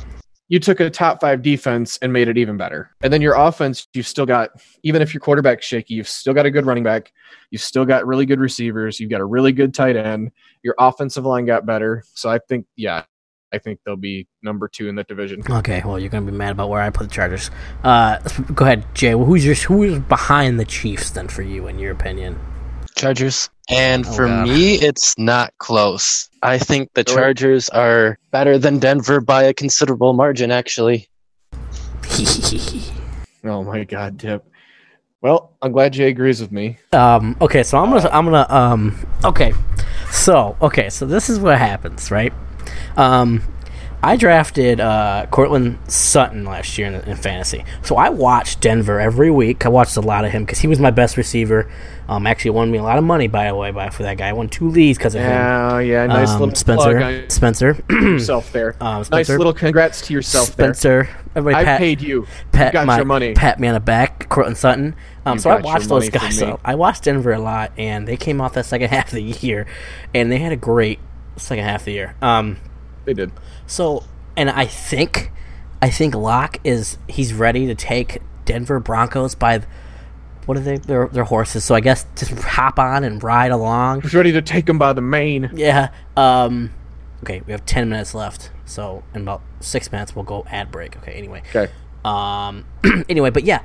you 0.48 0.60
took 0.60 0.80
a 0.80 0.90
top 0.90 1.20
five 1.20 1.42
defense 1.42 1.98
and 2.02 2.12
made 2.12 2.28
it 2.28 2.38
even 2.38 2.56
better. 2.56 2.90
And 3.02 3.12
then 3.12 3.20
your 3.20 3.34
offense, 3.34 3.88
you've 3.94 4.06
still 4.06 4.26
got, 4.26 4.50
even 4.82 5.02
if 5.02 5.12
your 5.12 5.20
quarterback's 5.20 5.66
shaky, 5.66 5.94
you've 5.94 6.08
still 6.08 6.34
got 6.34 6.46
a 6.46 6.50
good 6.50 6.66
running 6.66 6.84
back. 6.84 7.12
You've 7.50 7.62
still 7.62 7.84
got 7.84 8.06
really 8.06 8.26
good 8.26 8.38
receivers. 8.38 9.00
You've 9.00 9.10
got 9.10 9.20
a 9.20 9.24
really 9.24 9.52
good 9.52 9.74
tight 9.74 9.96
end. 9.96 10.30
Your 10.62 10.74
offensive 10.78 11.24
line 11.24 11.46
got 11.46 11.66
better. 11.66 12.04
So 12.14 12.30
I 12.30 12.38
think, 12.48 12.66
yeah, 12.76 13.04
I 13.52 13.58
think 13.58 13.80
they'll 13.84 13.96
be 13.96 14.28
number 14.42 14.68
two 14.68 14.88
in 14.88 14.94
that 14.96 15.08
division. 15.08 15.42
Okay, 15.48 15.82
well, 15.84 15.98
you're 15.98 16.08
gonna 16.08 16.26
be 16.26 16.36
mad 16.36 16.52
about 16.52 16.68
where 16.68 16.80
I 16.80 16.90
put 16.90 17.08
the 17.08 17.14
Chargers. 17.14 17.50
Uh, 17.82 18.18
go 18.54 18.64
ahead, 18.64 18.84
Jay. 18.94 19.14
Well, 19.14 19.26
who's 19.26 19.44
your 19.44 19.54
who's 19.54 19.98
behind 19.98 20.60
the 20.60 20.64
Chiefs 20.64 21.10
then 21.10 21.28
for 21.28 21.42
you, 21.42 21.66
in 21.66 21.78
your 21.78 21.92
opinion? 21.92 22.38
Chargers. 23.00 23.48
And 23.70 24.04
Oh, 24.06 24.12
for 24.12 24.26
God. 24.26 24.46
me, 24.48 24.74
it's 24.74 25.16
not 25.16 25.54
close. 25.58 26.28
I 26.42 26.58
think 26.58 26.90
the 26.94 27.02
Chargers 27.02 27.68
are 27.70 28.18
better 28.30 28.58
than 28.58 28.78
Denver 28.78 29.20
by 29.20 29.44
a 29.44 29.54
considerable 29.54 30.12
margin, 30.12 30.50
actually. 30.50 31.08
Oh 33.42 33.64
my 33.64 33.84
God, 33.84 34.18
Tip. 34.20 34.44
Well, 35.22 35.56
I'm 35.62 35.72
glad 35.72 35.94
Jay 35.94 36.08
agrees 36.08 36.42
with 36.42 36.52
me. 36.52 36.76
um. 36.92 37.38
Okay, 37.40 37.62
so 37.62 37.78
I'm 37.78 37.90
gonna 37.90 38.06
I'm 38.12 38.26
gonna 38.26 38.46
um. 38.50 39.06
Okay, 39.24 39.54
so 40.10 40.58
okay, 40.60 40.90
so 40.90 41.06
this 41.06 41.30
is 41.30 41.38
what 41.38 41.56
happens, 41.56 42.10
right? 42.10 42.34
Um, 42.98 43.42
I 44.02 44.16
drafted 44.16 44.80
uh, 44.80 45.26
Courtland 45.30 45.78
Sutton 45.88 46.44
last 46.44 46.78
year 46.78 46.86
in, 46.86 46.94
in 47.08 47.16
fantasy, 47.16 47.64
so 47.82 47.96
I 47.96 48.08
watched 48.08 48.60
Denver 48.60 48.98
every 48.98 49.30
week. 49.30 49.66
I 49.66 49.68
watched 49.68 49.96
a 49.96 50.00
lot 50.00 50.24
of 50.24 50.32
him 50.32 50.44
because 50.44 50.60
he 50.60 50.66
was 50.66 50.78
my 50.78 50.90
best 50.90 51.16
receiver. 51.16 51.70
Um, 52.08 52.26
actually 52.26 52.52
won 52.52 52.70
me 52.72 52.78
a 52.78 52.82
lot 52.82 52.98
of 52.98 53.04
money 53.04 53.28
by 53.28 53.46
the 53.46 53.54
way, 53.54 53.70
by 53.70 53.90
for 53.90 54.02
that 54.02 54.16
guy. 54.16 54.28
I 54.28 54.32
won 54.32 54.48
two 54.48 54.68
leagues 54.68 54.98
because 54.98 55.14
of 55.14 55.20
him. 55.20 55.30
Yeah, 55.30 55.78
yeah, 55.80 56.06
nice 56.06 56.30
Um, 56.30 56.40
little 56.40 56.54
Spencer. 56.54 57.28
Spencer. 57.28 57.76
yourself 57.90 58.50
there. 58.52 58.74
um, 58.80 58.96
Nice 58.98 59.06
Spencer. 59.06 59.38
little 59.38 59.52
congrats 59.52 60.00
to 60.02 60.14
yourself 60.14 60.48
Spencer. 60.48 61.08
Everybody 61.36 61.64
there. 61.64 61.74
I 61.74 61.76
pat, 61.76 61.78
paid 61.78 62.00
you. 62.00 62.26
pat 62.50 62.72
got 62.72 62.86
my, 62.86 62.96
your 62.96 63.04
money. 63.04 63.34
Pat 63.34 63.60
me 63.60 63.68
on 63.68 63.74
the 63.74 63.80
back, 63.80 64.28
Courtland 64.28 64.56
Sutton. 64.56 64.96
Um, 65.24 65.38
so 65.38 65.50
I 65.50 65.60
watched 65.60 65.88
those 65.88 66.08
guys. 66.08 66.38
So 66.38 66.58
I 66.64 66.74
watched 66.74 67.04
Denver 67.04 67.32
a 67.32 67.38
lot, 67.38 67.72
and 67.76 68.08
they 68.08 68.16
came 68.16 68.40
off 68.40 68.54
that 68.54 68.66
second 68.66 68.88
half 68.90 69.08
of 69.08 69.12
the 69.12 69.22
year, 69.22 69.66
and 70.14 70.32
they 70.32 70.38
had 70.38 70.52
a 70.52 70.56
great 70.56 70.98
second 71.36 71.64
half 71.64 71.82
of 71.82 71.84
the 71.84 71.92
year. 71.92 72.16
Um, 72.22 72.56
They 73.04 73.14
did. 73.14 73.32
so, 73.66 74.04
and 74.36 74.50
I 74.50 74.66
think, 74.66 75.32
I 75.82 75.90
think 75.90 76.14
Lock 76.14 76.58
is 76.64 76.98
he's 77.08 77.32
ready 77.34 77.66
to 77.66 77.74
take 77.74 78.20
Denver 78.44 78.80
Broncos 78.80 79.34
by, 79.34 79.62
what 80.46 80.56
are 80.56 80.60
they? 80.60 80.78
Their 80.78 81.06
their 81.08 81.24
horses. 81.24 81.64
So 81.64 81.74
I 81.74 81.80
guess 81.80 82.06
just 82.16 82.32
hop 82.32 82.78
on 82.78 83.04
and 83.04 83.22
ride 83.22 83.52
along. 83.52 84.02
He's 84.02 84.14
ready 84.14 84.32
to 84.32 84.42
take 84.42 84.66
them 84.66 84.78
by 84.78 84.92
the 84.92 85.00
mane. 85.02 85.50
Yeah. 85.54 85.90
Um. 86.16 86.70
Okay, 87.22 87.42
we 87.46 87.52
have 87.52 87.64
ten 87.66 87.88
minutes 87.88 88.14
left. 88.14 88.50
So 88.64 89.04
in 89.14 89.22
about 89.22 89.42
six 89.60 89.92
minutes 89.92 90.16
we'll 90.16 90.24
go 90.24 90.44
ad 90.50 90.70
break. 90.72 90.96
Okay. 90.96 91.12
Anyway. 91.12 91.42
Okay. 91.54 91.70
Um. 92.04 92.64
anyway, 93.08 93.30
but 93.30 93.44
yeah. 93.44 93.62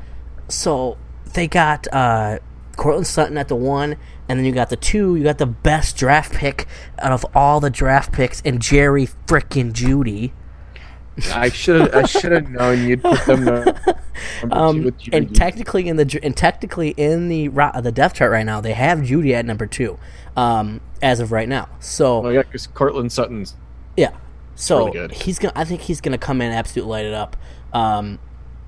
So 0.49 0.97
they 1.33 1.47
got 1.47 1.87
uh 1.91 2.39
Courtland 2.75 3.07
Sutton 3.07 3.37
at 3.37 3.47
the 3.47 3.55
one, 3.55 3.95
and 4.27 4.39
then 4.39 4.45
you 4.45 4.51
got 4.51 4.69
the 4.69 4.75
two. 4.75 5.15
You 5.15 5.23
got 5.23 5.37
the 5.37 5.45
best 5.45 5.97
draft 5.97 6.33
pick 6.33 6.67
out 6.99 7.11
of 7.11 7.25
all 7.35 7.59
the 7.59 7.69
draft 7.69 8.11
picks, 8.11 8.41
and 8.43 8.61
Jerry 8.61 9.07
frickin' 9.27 9.73
Jeudy. 9.73 10.31
I 11.33 11.49
should 11.49 11.93
I 11.95 12.03
should 12.05 12.33
have 12.33 12.49
known 12.49 12.87
you'd 12.87 13.01
put 13.01 13.25
them 13.25 13.45
number 13.45 13.71
two 13.73 14.49
Um, 14.51 14.93
and 15.13 15.33
technically 15.33 15.87
in 15.87 15.95
the 15.95 16.19
and 16.21 16.35
technically 16.35 16.89
in 16.89 17.29
the 17.29 17.47
the 17.47 17.91
depth 17.93 18.15
chart 18.15 18.31
right 18.31 18.45
now, 18.45 18.59
they 18.61 18.73
have 18.73 18.99
Jeudy 18.99 19.33
at 19.33 19.45
number 19.45 19.65
two, 19.65 19.97
um, 20.35 20.81
as 21.01 21.19
of 21.19 21.31
right 21.31 21.47
now. 21.47 21.69
So 21.79 22.19
Well, 22.19 22.33
yeah, 22.33 22.41
because 22.43 22.67
Courtland 22.67 23.11
Sutton's 23.11 23.55
Yeah. 23.95 24.11
So 24.55 24.79
Really 24.79 24.91
good. 24.91 25.11
he's 25.13 25.39
gonna. 25.39 25.53
I 25.55 25.63
think 25.65 25.81
he's 25.81 26.01
gonna 26.01 26.17
come 26.17 26.41
in 26.41 26.47
and 26.47 26.55
absolutely 26.57 26.91
light 26.91 27.05
it 27.05 27.13
up. 27.13 27.37
Um, 27.73 28.19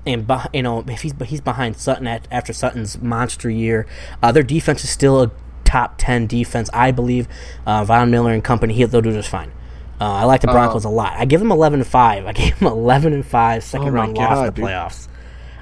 and 0.08 0.30
you 0.52 0.62
know 0.62 0.84
if 0.86 1.02
he's 1.02 1.14
he's 1.26 1.40
behind 1.40 1.76
Sutton 1.76 2.06
at, 2.06 2.26
after 2.30 2.52
Sutton's 2.52 3.00
monster 3.00 3.50
year, 3.50 3.86
uh, 4.22 4.32
their 4.32 4.42
defense 4.42 4.84
is 4.84 4.90
still 4.90 5.22
a 5.22 5.30
top 5.64 5.94
ten 5.98 6.26
defense, 6.26 6.70
I 6.72 6.90
believe. 6.90 7.28
Uh, 7.66 7.84
Von 7.84 8.10
Miller 8.10 8.32
and 8.32 8.42
company, 8.42 8.74
he, 8.74 8.84
they'll 8.84 9.02
do 9.02 9.12
just 9.12 9.28
fine. 9.28 9.52
Uh, 10.00 10.12
I 10.12 10.24
like 10.24 10.40
the 10.42 10.46
Broncos 10.46 10.84
a 10.84 10.88
lot. 10.88 11.14
I 11.14 11.24
give 11.24 11.40
them 11.40 11.50
eleven 11.50 11.80
and 11.80 11.86
five. 11.88 12.26
I 12.26 12.32
gave 12.34 12.58
them 12.58 12.68
eleven 12.68 13.12
and 13.12 13.26
five. 13.26 13.62
Second 13.64 13.88
Oh 13.88 13.92
round 13.92 14.16
loss 14.16 14.38
in 14.38 14.44
the 14.46 14.50
dude. 14.52 14.64
playoffs. 14.64 15.08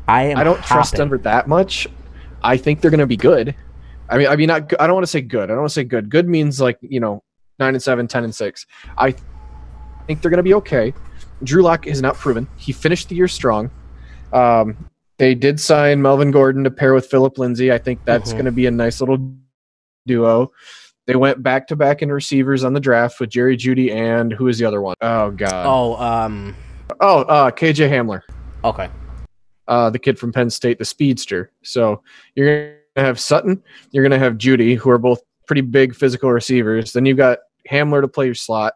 I 0.08 0.24
am. 0.24 0.38
I 0.38 0.44
don't 0.44 0.62
trust. 0.62 0.94
Denver 0.94 1.18
that 1.18 1.48
much. 1.48 1.86
I 2.42 2.56
think 2.56 2.80
they're 2.80 2.90
going 2.90 3.00
to 3.00 3.06
be 3.06 3.16
good. 3.16 3.54
I 4.08 4.18
mean, 4.18 4.28
I 4.28 4.36
mean, 4.36 4.48
not. 4.48 4.72
I 4.80 4.86
don't 4.86 4.94
want 4.94 5.04
to 5.04 5.10
say 5.10 5.20
good. 5.20 5.44
I 5.44 5.54
don't 5.54 5.58
want 5.58 5.70
to 5.70 5.74
say 5.74 5.84
good. 5.84 6.10
Good 6.10 6.28
means 6.28 6.60
like 6.60 6.78
you 6.80 7.00
know, 7.00 7.22
nine 7.58 7.74
and 7.74 7.82
seven, 7.82 8.06
10 8.06 8.24
and 8.24 8.34
six. 8.34 8.66
I 8.96 9.14
think 10.06 10.22
they're 10.22 10.30
going 10.30 10.38
to 10.38 10.42
be 10.44 10.54
okay. 10.54 10.94
Drew 11.42 11.62
Lock 11.62 11.86
is 11.86 12.00
not 12.00 12.14
proven. 12.14 12.48
He 12.56 12.72
finished 12.72 13.08
the 13.08 13.16
year 13.16 13.28
strong. 13.28 13.70
Um, 14.32 14.90
they 15.18 15.34
did 15.34 15.58
sign 15.60 16.02
Melvin 16.02 16.30
Gordon 16.30 16.64
to 16.64 16.70
pair 16.70 16.92
with 16.92 17.06
Philip 17.06 17.38
Lindsay. 17.38 17.72
I 17.72 17.78
think 17.78 18.04
that's 18.04 18.30
Mhm. 18.30 18.34
going 18.34 18.44
to 18.46 18.52
be 18.52 18.66
a 18.66 18.70
nice 18.70 19.00
little 19.00 19.18
duo. 20.06 20.52
They 21.06 21.16
went 21.16 21.42
back 21.42 21.68
to 21.68 21.76
back 21.76 22.02
in 22.02 22.10
receivers 22.10 22.64
on 22.64 22.72
the 22.72 22.80
draft 22.80 23.20
with 23.20 23.30
Jerry 23.30 23.56
Jeudy 23.56 23.92
and 23.92 24.32
who 24.32 24.48
is 24.48 24.58
the 24.58 24.64
other 24.64 24.80
one? 24.82 24.96
Oh 25.00 25.30
God. 25.30 25.66
Oh, 25.66 25.96
um, 25.96 26.54
Oh, 27.00 27.20
uh, 27.22 27.50
KJ 27.50 27.88
Hamler 27.88 28.22
okay. 28.64 28.88
uh, 29.68 29.90
the 29.90 29.98
kid 29.98 30.18
from 30.18 30.32
Penn 30.32 30.50
State, 30.50 30.78
the 30.78 30.84
speedster. 30.84 31.50
So 31.62 32.02
you're 32.34 32.46
going 32.46 32.74
to 32.96 33.02
have 33.02 33.18
Sutton, 33.20 33.62
you're 33.92 34.02
going 34.02 34.18
to 34.18 34.24
have 34.24 34.34
Jeudy, 34.34 34.76
who 34.76 34.90
are 34.90 34.98
both 34.98 35.20
pretty 35.46 35.62
big 35.62 35.94
physical 35.94 36.30
receivers. 36.30 36.92
Then 36.92 37.06
you've 37.06 37.16
got 37.16 37.38
Hamler 37.70 38.00
to 38.02 38.08
play 38.08 38.26
your 38.26 38.34
slot. 38.34 38.74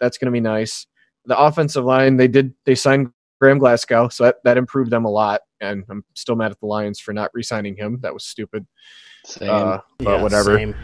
That's 0.00 0.16
going 0.18 0.26
to 0.26 0.32
be 0.32 0.40
nice. 0.40 0.86
The 1.26 1.38
offensive 1.38 1.84
line, 1.84 2.16
they 2.16 2.28
did 2.28 2.54
they 2.64 2.74
signed 2.74 3.12
Graham 3.40 3.58
Glasgow, 3.58 4.08
so 4.08 4.24
that, 4.24 4.36
that 4.44 4.56
improved 4.58 4.90
them 4.90 5.04
a 5.04 5.10
lot. 5.10 5.40
And 5.60 5.84
I'm 5.88 6.04
still 6.14 6.36
mad 6.36 6.50
at 6.50 6.60
the 6.60 6.66
Lions 6.66 7.00
for 7.00 7.12
not 7.12 7.30
re-signing 7.34 7.76
him. 7.76 7.98
That 8.02 8.12
was 8.12 8.24
stupid. 8.24 8.66
Same. 9.24 9.50
Uh, 9.50 9.78
but 9.98 10.16
Yeah, 10.16 10.22
whatever. 10.22 10.56
same. 10.56 10.74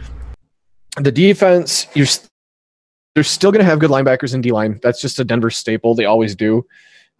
The 0.97 1.11
defense, 1.11 1.87
you're 1.93 2.05
st- 2.07 2.29
they're 3.13 3.23
still 3.23 3.51
going 3.51 3.63
to 3.63 3.69
have 3.69 3.79
good 3.79 3.89
linebackers 3.89 4.33
in 4.33 4.41
D 4.41 4.51
line. 4.51 4.79
That's 4.83 5.01
just 5.01 5.19
a 5.19 5.23
Denver 5.23 5.49
staple. 5.49 5.95
They 5.95 6.05
always 6.05 6.35
do. 6.35 6.65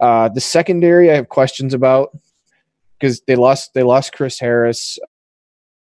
Uh, 0.00 0.28
the 0.28 0.40
secondary, 0.40 1.10
I 1.10 1.14
have 1.14 1.28
questions 1.28 1.74
about 1.74 2.10
because 2.98 3.20
they 3.26 3.34
lost 3.36 3.74
they 3.74 3.82
lost 3.82 4.12
Chris 4.12 4.38
Harris, 4.38 4.98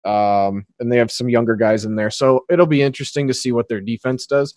um, 0.06 0.66
and 0.80 0.90
they 0.90 0.96
have 0.96 1.10
some 1.10 1.28
younger 1.28 1.56
guys 1.56 1.84
in 1.84 1.94
there. 1.96 2.10
So 2.10 2.44
it'll 2.50 2.66
be 2.66 2.80
interesting 2.82 3.28
to 3.28 3.34
see 3.34 3.52
what 3.52 3.68
their 3.68 3.80
defense 3.82 4.26
does. 4.26 4.54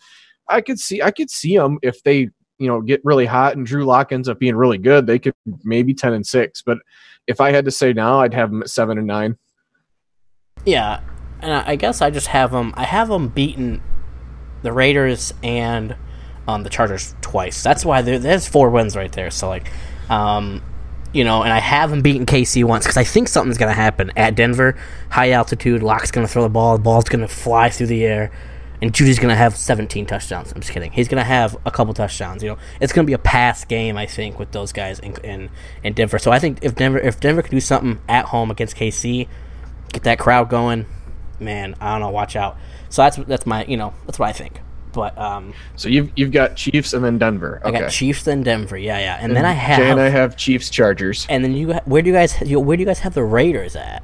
I 0.47 0.61
could 0.61 0.79
see 0.79 1.01
I 1.01 1.11
could 1.11 1.29
see 1.29 1.57
them 1.57 1.79
if 1.81 2.01
they 2.03 2.29
you 2.61 2.67
know 2.67 2.79
get 2.79 3.01
really 3.03 3.25
hot 3.25 3.57
and 3.57 3.65
Drew 3.65 3.83
Lock 3.85 4.11
ends 4.11 4.29
up 4.29 4.39
being 4.39 4.55
really 4.55 4.77
good. 4.77 5.07
They 5.07 5.17
could 5.17 5.33
maybe 5.63 5.93
ten 5.93 6.13
and 6.13 6.25
six. 6.25 6.61
But 6.61 6.77
if 7.27 7.41
I 7.41 7.51
had 7.51 7.65
to 7.65 7.71
say 7.71 7.91
now, 7.91 8.19
I'd 8.19 8.33
have 8.33 8.51
them 8.51 8.61
at 8.61 8.69
seven 8.69 8.97
and 8.99 9.07
nine. 9.07 9.37
Yeah, 10.63 11.01
and 11.41 11.51
I 11.51 11.75
guess 11.75 12.01
I 12.01 12.11
just 12.11 12.27
have 12.27 12.51
them. 12.51 12.73
I 12.77 12.83
have 12.83 13.07
them 13.07 13.29
beaten 13.29 13.81
the 14.61 14.71
Raiders 14.71 15.33
and 15.41 15.95
um, 16.47 16.61
the 16.63 16.69
Chargers 16.69 17.15
twice. 17.21 17.63
That's 17.63 17.83
why 17.83 18.03
there's 18.03 18.47
four 18.47 18.69
wins 18.69 18.95
right 18.95 19.11
there. 19.11 19.31
So 19.31 19.49
like, 19.49 19.71
um, 20.09 20.61
you 21.13 21.23
know, 21.23 21.41
and 21.41 21.51
I 21.51 21.59
have 21.59 21.89
them 21.89 22.01
beaten 22.01 22.27
KC 22.27 22.63
once 22.63 22.85
because 22.85 22.97
I 22.97 23.03
think 23.03 23.27
something's 23.27 23.57
gonna 23.57 23.73
happen 23.73 24.11
at 24.15 24.35
Denver, 24.35 24.77
high 25.09 25.31
altitude. 25.31 25.81
Lock's 25.81 26.11
gonna 26.11 26.27
throw 26.27 26.43
the 26.43 26.49
ball. 26.49 26.77
The 26.77 26.83
ball's 26.83 27.05
gonna 27.05 27.27
fly 27.27 27.69
through 27.69 27.87
the 27.87 28.05
air. 28.05 28.31
And 28.81 28.91
Jeudy's 28.93 29.19
gonna 29.19 29.35
have 29.35 29.55
17 29.55 30.05
touchdowns. 30.07 30.51
I'm 30.51 30.61
just 30.61 30.73
kidding. 30.73 30.91
He's 30.91 31.07
gonna 31.07 31.23
have 31.23 31.55
a 31.65 31.71
couple 31.71 31.93
touchdowns. 31.93 32.41
You 32.41 32.49
know, 32.49 32.57
it's 32.79 32.91
gonna 32.91 33.05
be 33.05 33.13
a 33.13 33.19
pass 33.19 33.63
game. 33.63 33.95
I 33.97 34.05
think 34.07 34.39
with 34.39 34.51
those 34.51 34.73
guys 34.73 34.99
in 34.99 35.15
in, 35.23 35.49
in 35.83 35.93
Denver. 35.93 36.17
So 36.17 36.31
I 36.31 36.39
think 36.39 36.59
if 36.63 36.73
Denver 36.75 36.99
if 36.99 37.19
Denver 37.19 37.41
can 37.43 37.51
do 37.51 37.59
something 37.59 37.99
at 38.09 38.25
home 38.25 38.49
against 38.49 38.75
KC, 38.75 39.27
get 39.93 40.03
that 40.03 40.17
crowd 40.17 40.49
going, 40.49 40.87
man, 41.39 41.75
I 41.79 41.91
don't 41.91 42.01
know, 42.01 42.09
watch 42.09 42.35
out. 42.35 42.57
So 42.89 43.03
that's 43.03 43.17
that's 43.17 43.45
my 43.45 43.65
you 43.65 43.77
know 43.77 43.93
that's 44.05 44.17
what 44.17 44.29
I 44.29 44.33
think. 44.33 44.59
But 44.93 45.17
um, 45.17 45.53
So 45.77 45.87
you've 45.87 46.11
you've 46.17 46.31
got 46.31 46.57
Chiefs 46.57 46.93
and 46.93 47.05
then 47.05 47.17
Denver. 47.17 47.61
I 47.63 47.71
got 47.71 47.91
Chiefs 47.91 48.23
then 48.23 48.43
Denver, 48.43 48.77
yeah, 48.77 48.99
yeah, 48.99 49.19
and 49.21 49.33
then 49.35 49.45
I 49.45 49.53
have 49.53 49.77
Jay 49.79 49.89
and 49.89 50.01
I 50.01 50.09
have 50.09 50.35
Chiefs 50.35 50.69
Chargers. 50.69 51.25
and 51.29 51.43
then 51.45 51.53
you 51.53 51.73
where 51.85 52.01
do 52.01 52.09
you 52.09 52.13
guys 52.15 52.35
where 52.41 52.75
do 52.75 52.81
you 52.81 52.87
guys 52.87 52.99
have 52.99 53.13
the 53.13 53.23
Raiders 53.23 53.75
at? 53.75 54.03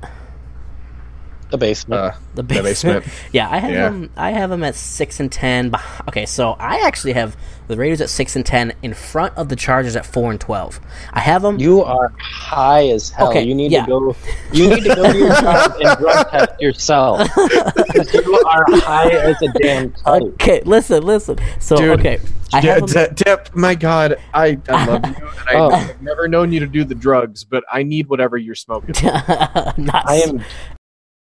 The 1.50 1.58
basement. 1.58 2.02
Uh, 2.02 2.12
The 2.36 2.42
the 2.42 2.44
basement. 2.44 3.04
basement. 3.06 3.30
yeah, 3.34 3.50
I 3.50 3.58
have 3.60 3.72
Yeah. 3.72 3.90
them. 3.90 4.10
I 4.18 4.32
have 4.32 4.50
them 4.50 4.64
at 4.64 4.76
six 4.76 5.20
and 5.20 5.32
ten. 5.32 5.72
Okay, 6.08 6.26
so 6.26 6.52
I 6.60 6.82
actually 6.86 7.14
have 7.14 7.36
the 7.68 7.76
Raiders 7.76 8.00
at 8.02 8.10
six 8.10 8.36
and 8.36 8.46
ten 8.46 8.74
in 8.82 8.94
front 8.94 9.36
of 9.38 9.50
the 9.50 9.56
Chargers 9.56 9.96
at 9.96 10.06
four 10.06 10.32
and 10.32 10.40
twelve. 10.40 10.80
I 11.14 11.20
have 11.20 11.42
them. 11.42 11.60
you 11.60 11.84
are 11.84 12.12
high 12.20 12.88
as 12.90 13.10
hell. 13.10 13.30
Okay, 13.30 13.44
you 13.44 13.54
need 13.56 13.72
yeah. 13.72 13.86
to 13.86 13.90
go. 13.90 14.16
You 14.52 14.70
need 14.70 14.84
to 14.84 14.96
go 14.96 15.12
to 15.12 15.18
your 15.18 15.30
job 15.30 15.76
and 15.82 15.98
drug 16.00 16.30
test 16.32 16.62
yourself. 16.62 17.30
You 17.38 18.44
are 18.46 18.66
high 18.82 19.10
as 19.12 19.42
a 19.42 19.48
damn 19.60 19.92
kite. 19.92 20.22
okay, 20.22 20.62
listen, 20.66 21.04
listen. 21.04 21.38
So 21.60 21.76
Dude, 21.78 22.00
okay, 22.00 22.20
I 22.54 22.62
D- 22.62 22.68
have 22.68 22.88
them, 22.88 23.14
D- 23.16 23.24
Dip, 23.26 23.54
my 23.56 23.76
God, 23.76 24.16
I, 24.34 24.58
I 24.70 24.86
love 24.88 25.06
you. 25.06 25.16
And 25.16 25.50
I, 25.50 25.54
Oh. 25.56 25.70
I've 25.72 26.02
never 26.02 26.28
known 26.28 26.52
you 26.54 26.60
to 26.62 26.68
do 26.68 26.84
the 26.86 26.96
drugs, 26.96 27.44
but 27.44 27.64
I 27.72 27.84
need 27.84 28.08
whatever 28.08 28.38
you're 28.38 28.56
smoking. 28.56 28.96
not 29.04 30.04
I 30.08 30.22
am 30.26 30.42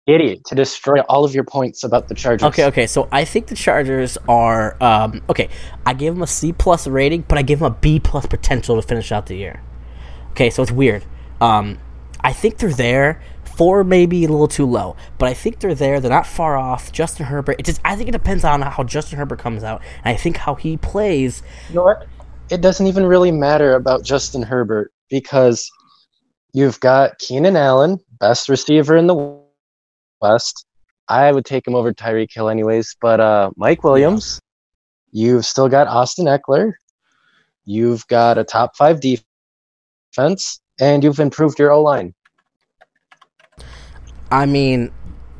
idiot 0.05 0.41
to 0.45 0.55
destroy 0.55 0.99
all 1.01 1.23
of 1.23 1.33
your 1.33 1.43
points 1.43 1.83
about 1.83 2.07
the 2.07 2.15
Chargers. 2.15 2.45
Okay, 2.47 2.65
okay. 2.65 2.87
So 2.87 3.07
I 3.11 3.25
think 3.25 3.47
the 3.47 3.55
Chargers 3.55 4.17
are 4.27 4.81
um, 4.81 5.21
okay. 5.29 5.49
I 5.85 5.93
give 5.93 6.13
them 6.13 6.23
a 6.23 6.27
C 6.27 6.51
plus 6.51 6.87
rating, 6.87 7.21
but 7.27 7.37
I 7.37 7.41
give 7.41 7.59
them 7.59 7.71
a 7.71 7.75
B 7.75 7.99
plus 7.99 8.25
potential 8.25 8.79
to 8.79 8.87
finish 8.87 9.11
out 9.11 9.27
the 9.27 9.35
year. 9.35 9.61
Okay, 10.31 10.49
so 10.49 10.63
it's 10.63 10.71
weird. 10.71 11.05
Um, 11.39 11.79
I 12.21 12.33
think 12.33 12.57
they're 12.57 12.71
there. 12.71 13.21
Four 13.43 13.83
maybe 13.83 14.25
a 14.25 14.27
little 14.27 14.47
too 14.47 14.65
low, 14.65 14.95
but 15.19 15.29
I 15.29 15.35
think 15.35 15.59
they're 15.59 15.75
there. 15.75 15.99
They're 15.99 16.09
not 16.09 16.25
far 16.25 16.57
off. 16.57 16.91
Justin 16.91 17.27
Herbert. 17.27 17.57
It 17.59 17.65
just 17.65 17.79
I 17.85 17.95
think 17.95 18.09
it 18.09 18.13
depends 18.13 18.43
on 18.43 18.63
how 18.63 18.83
Justin 18.83 19.19
Herbert 19.19 19.37
comes 19.37 19.63
out, 19.63 19.81
and 20.03 20.15
I 20.15 20.17
think 20.17 20.37
how 20.37 20.55
he 20.55 20.75
plays. 20.75 21.43
You 21.69 21.75
know 21.75 21.83
what? 21.83 22.07
It 22.49 22.61
doesn't 22.61 22.87
even 22.87 23.05
really 23.05 23.31
matter 23.31 23.75
about 23.75 24.03
Justin 24.03 24.41
Herbert 24.41 24.91
because 25.09 25.69
you've 26.53 26.79
got 26.79 27.19
Keenan 27.19 27.55
Allen, 27.55 27.99
best 28.19 28.49
receiver 28.49 28.97
in 28.97 29.05
the 29.05 29.42
West. 30.23 30.65
I 31.09 31.31
would 31.31 31.45
take 31.45 31.67
him 31.67 31.75
over 31.75 31.93
Tyreek 31.93 32.33
Hill 32.33 32.49
anyways, 32.49 32.95
but 33.01 33.19
uh, 33.19 33.51
Mike 33.57 33.83
Williams, 33.83 34.39
you've 35.11 35.45
still 35.45 35.67
got 35.67 35.87
Austin 35.87 36.25
Ekeler, 36.25 36.71
you've 37.65 38.07
got 38.07 38.37
a 38.37 38.43
top 38.43 38.75
five 38.77 39.01
defense, 39.01 40.61
and 40.79 41.03
you've 41.03 41.19
improved 41.19 41.59
your 41.59 41.71
O 41.71 41.81
line. 41.81 42.13
I 44.31 44.45
mean, 44.45 44.91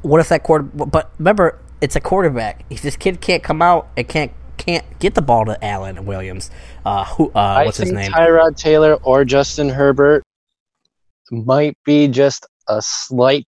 what 0.04 0.20
if 0.20 0.30
that 0.30 0.44
quarter? 0.44 0.66
But 0.66 1.12
remember, 1.18 1.60
it's 1.82 1.96
a 1.96 2.02
quarterback. 2.02 2.66
If 2.70 2.82
this 2.82 2.96
kid 2.96 3.22
can't 3.22 3.42
come 3.42 3.62
out 3.62 3.88
and 3.98 4.08
can't 4.08 4.32
can't 4.58 4.86
get 5.00 5.16
the 5.16 5.22
ball 5.22 5.46
to 5.46 5.66
Allen 5.66 6.06
Williams, 6.06 6.52
uh, 6.86 7.06
who 7.06 7.32
uh, 7.32 7.64
what's 7.64 7.78
his 7.78 7.92
name? 7.92 8.12
Tyrod 8.12 8.58
Taylor 8.58 8.96
or 9.02 9.26
Justin 9.26 9.70
Herbert 9.70 10.24
might 11.32 11.76
be 11.86 12.08
just 12.08 12.46
a 12.68 12.82
slight 12.82 13.48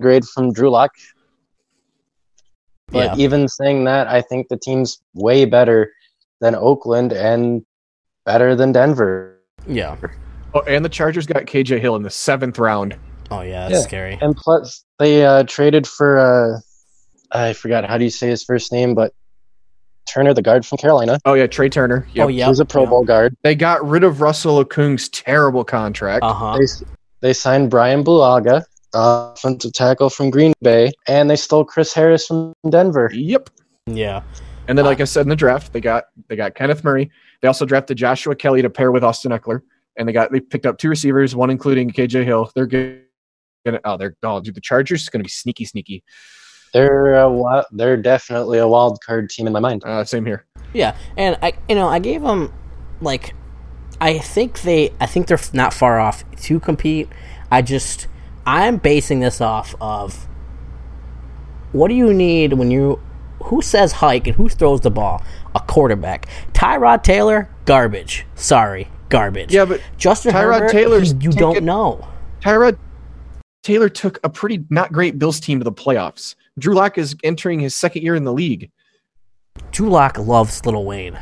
downgrade 0.00 0.24
from 0.26 0.52
Drew 0.52 0.70
Lock. 0.70 0.92
But 2.90 3.16
Yeah. 3.16 3.24
even 3.24 3.48
saying 3.48 3.84
that, 3.84 4.06
I 4.08 4.20
think 4.20 4.48
the 4.48 4.56
team's 4.56 5.00
way 5.14 5.44
better 5.44 5.92
than 6.40 6.54
Oakland 6.54 7.12
and 7.12 7.64
better 8.24 8.54
than 8.54 8.72
Denver. 8.72 9.30
yeah. 9.66 9.96
Oh, 10.56 10.60
and 10.68 10.84
the 10.84 10.88
Chargers 10.88 11.26
got 11.26 11.46
KJ 11.46 11.80
Hill 11.80 11.96
in 11.96 12.02
the 12.02 12.10
seventh 12.10 12.58
round. 12.60 12.96
Oh 13.30 13.40
yeah, 13.40 13.62
that's 13.68 13.80
Yeah. 13.80 13.80
scary. 13.80 14.18
And 14.20 14.36
plus, 14.36 14.84
they 15.00 15.24
uh, 15.26 15.42
traded 15.44 15.84
for 15.86 16.18
uh, 16.18 16.60
I 17.36 17.54
forgot 17.54 17.84
how 17.84 17.98
do 17.98 18.04
you 18.04 18.10
say 18.10 18.28
his 18.28 18.44
first 18.44 18.70
name, 18.70 18.94
but 18.94 19.12
Turner, 20.08 20.32
the 20.34 20.42
guard 20.42 20.64
from 20.64 20.78
Carolina. 20.78 21.18
Oh 21.24 21.32
yeah, 21.34 21.46
Trai 21.48 21.72
Turner. 21.72 22.06
Yep. 22.12 22.24
Oh 22.24 22.28
yeah, 22.28 22.44
He 22.44 22.48
was 22.50 22.60
a 22.60 22.64
Pro 22.66 22.86
Bowl 22.86 23.02
guard. 23.04 23.36
They 23.42 23.54
got 23.56 23.84
rid 23.84 24.04
of 24.04 24.20
Russell 24.20 24.62
Okung's 24.64 25.08
terrible 25.08 25.64
contract. 25.64 26.22
Uh 26.22 26.32
huh. 26.34 26.58
They, 26.58 26.66
they 27.20 27.32
signed 27.32 27.70
Bryan 27.70 28.04
Bulaga, 28.04 28.64
uh, 28.94 29.32
offensive 29.34 29.72
tackle 29.72 30.10
from 30.10 30.30
Green 30.30 30.52
Bay, 30.62 30.92
and 31.08 31.28
they 31.28 31.36
stole 31.36 31.64
Chris 31.64 31.92
Harris 31.92 32.26
from 32.26 32.52
Denver. 32.68 33.10
Yep. 33.12 33.50
Yeah. 33.86 34.22
And 34.68 34.78
then, 34.78 34.84
like 34.84 35.00
I 35.00 35.04
said 35.04 35.22
in 35.22 35.28
the 35.28 35.36
draft, 35.36 35.72
they 35.72 35.80
got 35.80 36.04
they 36.28 36.36
got 36.36 36.54
Kenneth 36.54 36.84
Murray. 36.84 37.10
They 37.42 37.48
also 37.48 37.66
drafted 37.66 37.98
Joshua 37.98 38.34
Kelley 38.34 38.62
to 38.62 38.70
pair 38.70 38.92
with 38.92 39.04
Austin 39.04 39.32
Ekeler, 39.32 39.60
and 39.96 40.08
they 40.08 40.12
got 40.12 40.32
they 40.32 40.40
picked 40.40 40.66
up 40.66 40.78
two 40.78 40.88
receivers, 40.88 41.36
one 41.36 41.50
including 41.50 41.90
KJ 41.90 42.24
Hill. 42.24 42.50
They're 42.54 42.66
good. 42.66 43.02
Gonna, 43.66 43.80
oh, 43.84 43.96
they're 43.96 44.16
oh, 44.22 44.40
dude, 44.40 44.54
the 44.54 44.60
Chargers 44.60 45.02
is 45.02 45.08
gonna 45.08 45.24
be 45.24 45.30
sneaky, 45.30 45.64
sneaky. 45.64 46.04
They're 46.74 47.14
a, 47.14 47.22
wi- 47.22 47.64
they're 47.70 47.96
definitely 47.96 48.58
a 48.58 48.66
wild 48.66 49.00
card 49.00 49.30
team 49.30 49.46
in 49.46 49.52
my 49.52 49.60
mind. 49.60 49.84
Uh, 49.84 50.04
same 50.04 50.26
here. 50.26 50.44
Yeah, 50.72 50.96
and 51.16 51.38
I, 51.40 51.52
you 51.68 51.76
know, 51.76 51.86
I 51.86 52.00
gave 52.00 52.20
them 52.20 52.52
like, 53.00 53.32
I 54.00 54.18
think 54.18 54.62
they, 54.62 54.92
I 55.00 55.06
think 55.06 55.28
they're 55.28 55.38
not 55.52 55.72
far 55.72 56.00
off 56.00 56.24
to 56.42 56.58
compete. 56.58 57.08
I 57.50 57.62
just, 57.62 58.08
I'm 58.46 58.76
basing 58.76 59.20
this 59.20 59.40
off 59.40 59.74
of 59.80 60.28
what 61.72 61.88
do 61.88 61.94
you 61.94 62.12
need 62.12 62.52
when 62.54 62.70
you, 62.70 63.00
who 63.44 63.62
says 63.62 63.92
hike 63.92 64.26
and 64.26 64.36
who 64.36 64.48
throws 64.48 64.80
the 64.80 64.90
ball? 64.90 65.22
A 65.54 65.60
quarterback. 65.60 66.28
Tyrod 66.52 67.02
Taylor, 67.02 67.48
garbage. 67.64 68.26
Sorry, 68.34 68.88
garbage. 69.08 69.52
Yeah, 69.52 69.64
but 69.64 69.80
Justin 69.96 70.32
Tyrod 70.32 70.60
Herbert, 70.60 70.70
Taylor's 70.72 71.14
you 71.14 71.32
don't 71.32 71.64
know. 71.64 72.06
Tyrod 72.40 72.78
Taylor 73.62 73.88
took 73.88 74.20
a 74.22 74.28
pretty 74.28 74.64
not 74.70 74.92
great 74.92 75.18
Bills 75.18 75.40
team 75.40 75.58
to 75.58 75.64
the 75.64 75.72
playoffs. 75.72 76.34
Drew 76.58 76.74
Lock 76.74 76.98
is 76.98 77.16
entering 77.24 77.60
his 77.60 77.74
second 77.74 78.02
year 78.02 78.14
in 78.14 78.24
the 78.24 78.32
league. 78.32 78.70
Drew 79.72 79.88
Lock 79.88 80.18
loves 80.18 80.64
Lil 80.64 80.84
Wayne. 80.84 81.18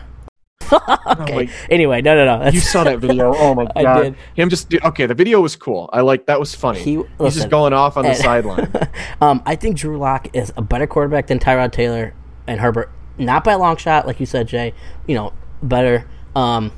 okay. 1.21 1.35
like- 1.37 1.51
anyway, 1.71 2.03
no, 2.03 2.15
no, 2.15 2.25
no. 2.25 2.45
That's, 2.45 2.55
You 2.55 2.61
saw 2.61 2.85
that 2.85 2.99
video? 2.99 3.35
Oh 3.35 3.55
my 3.55 3.67
I 3.77 3.83
god! 3.83 4.03
did. 4.03 4.17
Him 4.35 4.49
just 4.49 4.73
okay. 4.75 5.07
The 5.07 5.15
video 5.15 5.41
was 5.41 5.57
cool. 5.57 5.89
I 5.93 6.01
like 6.01 6.27
that 6.27 6.41
was 6.41 6.55
funny. 6.55 6.81
He- 6.81 7.03
He's 7.19 7.35
just 7.35 7.51
going 7.51 7.73
off 7.73 7.97
on 7.97 8.05
the 8.05 8.11
and- 8.11 8.19
sideline. 8.23 8.73
um, 9.21 9.43
I 9.47 9.57
think 9.57 9.77
Drew 9.77 9.99
Lock 9.99 10.29
is 10.35 10.53
a 10.57 10.63
better 10.63 10.87
quarterback 10.87 11.27
than 11.27 11.39
Tyrod 11.39 11.73
Taylor 11.73 12.15
and 12.47 12.61
Herbert. 12.61 12.91
Not 13.19 13.45
by 13.45 13.53
a 13.53 13.59
long 13.59 13.77
shot, 13.77 14.07
like 14.07 14.19
you 14.21 14.27
said, 14.27 14.49
Jay. 14.49 14.75
You 15.07 15.15
know, 15.15 15.33
better. 15.63 16.07
Um, 16.35 16.73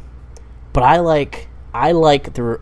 but 0.73 0.83
I 0.83 0.99
like 0.99 1.49
I 1.73 1.93
like 1.93 2.35
the 2.35 2.61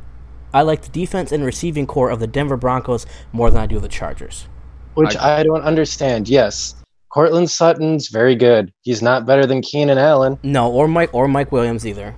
I 0.55 0.63
like 0.63 0.83
the 0.83 0.91
defense 0.91 1.33
and 1.33 1.45
receiving 1.45 1.87
core 1.87 2.11
of 2.11 2.21
the 2.21 2.27
Denver 2.27 2.57
Broncos 2.59 3.07
more 3.33 3.51
than 3.51 3.61
I 3.61 3.67
do 3.67 3.81
the 3.81 3.89
Chargers. 3.89 4.47
Which 4.95 5.17
I, 5.17 5.43
don't 5.43 5.63
understand. 5.63 6.29
Yes, 6.29 6.75
Courtland 7.13 7.51
Sutton's 7.51 8.09
very 8.09 8.35
good. 8.35 8.73
He's 8.83 9.03
not 9.03 9.27
better 9.27 9.45
than 9.47 9.61
Keenan 9.61 9.99
Allen 9.99 10.39
No, 10.43 10.71
or 10.71 10.89
Mike 10.89 11.11
or 11.13 11.29
Mike 11.29 11.53
Williams 11.53 11.87
either. 11.87 12.15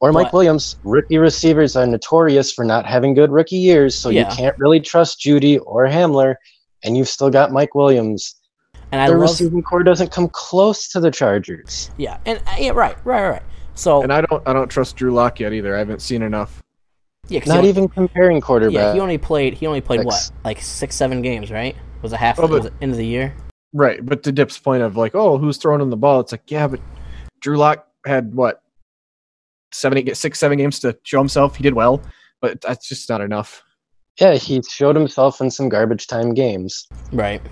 or 0.00 0.12
Mike 0.12 0.26
But- 0.26 0.32
Williams. 0.34 0.76
Rookie 0.84 1.18
receivers 1.18 1.76
are 1.76 1.86
notorious 1.86 2.52
for 2.52 2.64
not 2.64 2.84
having 2.84 3.14
good 3.14 3.30
rookie 3.30 3.56
years, 3.56 3.94
so 3.94 4.08
Yeah. 4.10 4.28
you 4.28 4.36
can't 4.36 4.58
really 4.58 4.80
trust 4.80 5.20
Jeudy 5.20 5.58
or 5.64 5.86
Hamler, 5.86 6.34
and 6.84 6.96
you've 6.96 7.08
still 7.08 7.30
got 7.30 7.50
Mike 7.52 7.74
Williams. 7.74 8.34
And 8.92 9.00
I 9.00 9.06
Their 9.08 9.18
love 9.18 9.30
receiving 9.30 9.62
core 9.62 9.82
doesn't 9.82 10.10
come 10.12 10.28
close 10.28 10.88
to 10.88 11.00
the 11.00 11.10
Chargers. 11.10 11.90
yeah, 11.96 12.18
and 12.26 12.38
uh, 12.46 12.56
yeah, 12.58 12.70
right, 12.72 12.96
right, 13.04 13.28
right. 13.28 13.42
So 13.74 14.02
and 14.02 14.12
I 14.12 14.20
don't 14.20 14.42
I 14.46 14.52
don't 14.52 14.68
trust 14.68 14.96
Drew 14.96 15.12
Lock 15.12 15.38
yet 15.40 15.52
either. 15.52 15.74
I 15.74 15.78
haven't 15.78 16.02
seen 16.02 16.22
enough. 16.22 16.62
yeah, 17.28 17.40
'cause 17.40 17.48
Not 17.48 17.64
he, 17.64 17.70
even 17.70 17.88
comparing 17.88 18.40
quarterback. 18.40 18.74
yeah, 18.74 18.92
he 18.94 19.00
only 19.00 19.18
played 19.18 19.54
he 19.54 19.66
only 19.66 19.80
played 19.80 20.04
what 20.04 20.30
like 20.44 20.60
six 20.60 20.94
seven 20.94 21.20
games, 21.22 21.50
right? 21.50 21.74
Was 22.02 22.12
a 22.12 22.16
half 22.16 22.38
Oh, 22.38 22.42
but- 22.42 22.50
was 22.50 22.64
it 22.66 22.72
end 22.80 22.92
of 22.92 22.98
the 22.98 23.06
year. 23.06 23.34
Right, 23.72 24.04
but 24.04 24.22
to 24.22 24.32
Dip's 24.32 24.58
point 24.58 24.82
of 24.82 24.96
like, 24.96 25.14
oh, 25.14 25.36
who's 25.38 25.56
throwing 25.58 25.80
him 25.80 25.90
the 25.90 25.96
ball? 25.96 26.20
It's 26.20 26.32
like, 26.32 26.50
yeah, 26.50 26.66
but 26.66 26.80
Drew 27.40 27.56
Lock 27.58 27.86
had 28.06 28.34
what 28.34 28.62
seven, 29.72 29.98
eight, 29.98 30.16
six, 30.16 30.38
seven 30.38 30.56
games 30.56 30.78
to 30.80 30.96
show 31.02 31.18
himself. 31.18 31.56
He 31.56 31.62
did 31.62 31.74
well, 31.74 32.00
but 32.40 32.60
that's 32.62 32.88
just 32.88 33.08
not 33.10 33.20
enough. 33.20 33.62
yeah, 34.20 34.34
he 34.34 34.62
showed 34.62 34.96
himself 34.96 35.40
in 35.40 35.50
some 35.50 35.68
garbage 35.68 36.06
time 36.06 36.32
games. 36.34 36.86
Right. 37.12 37.42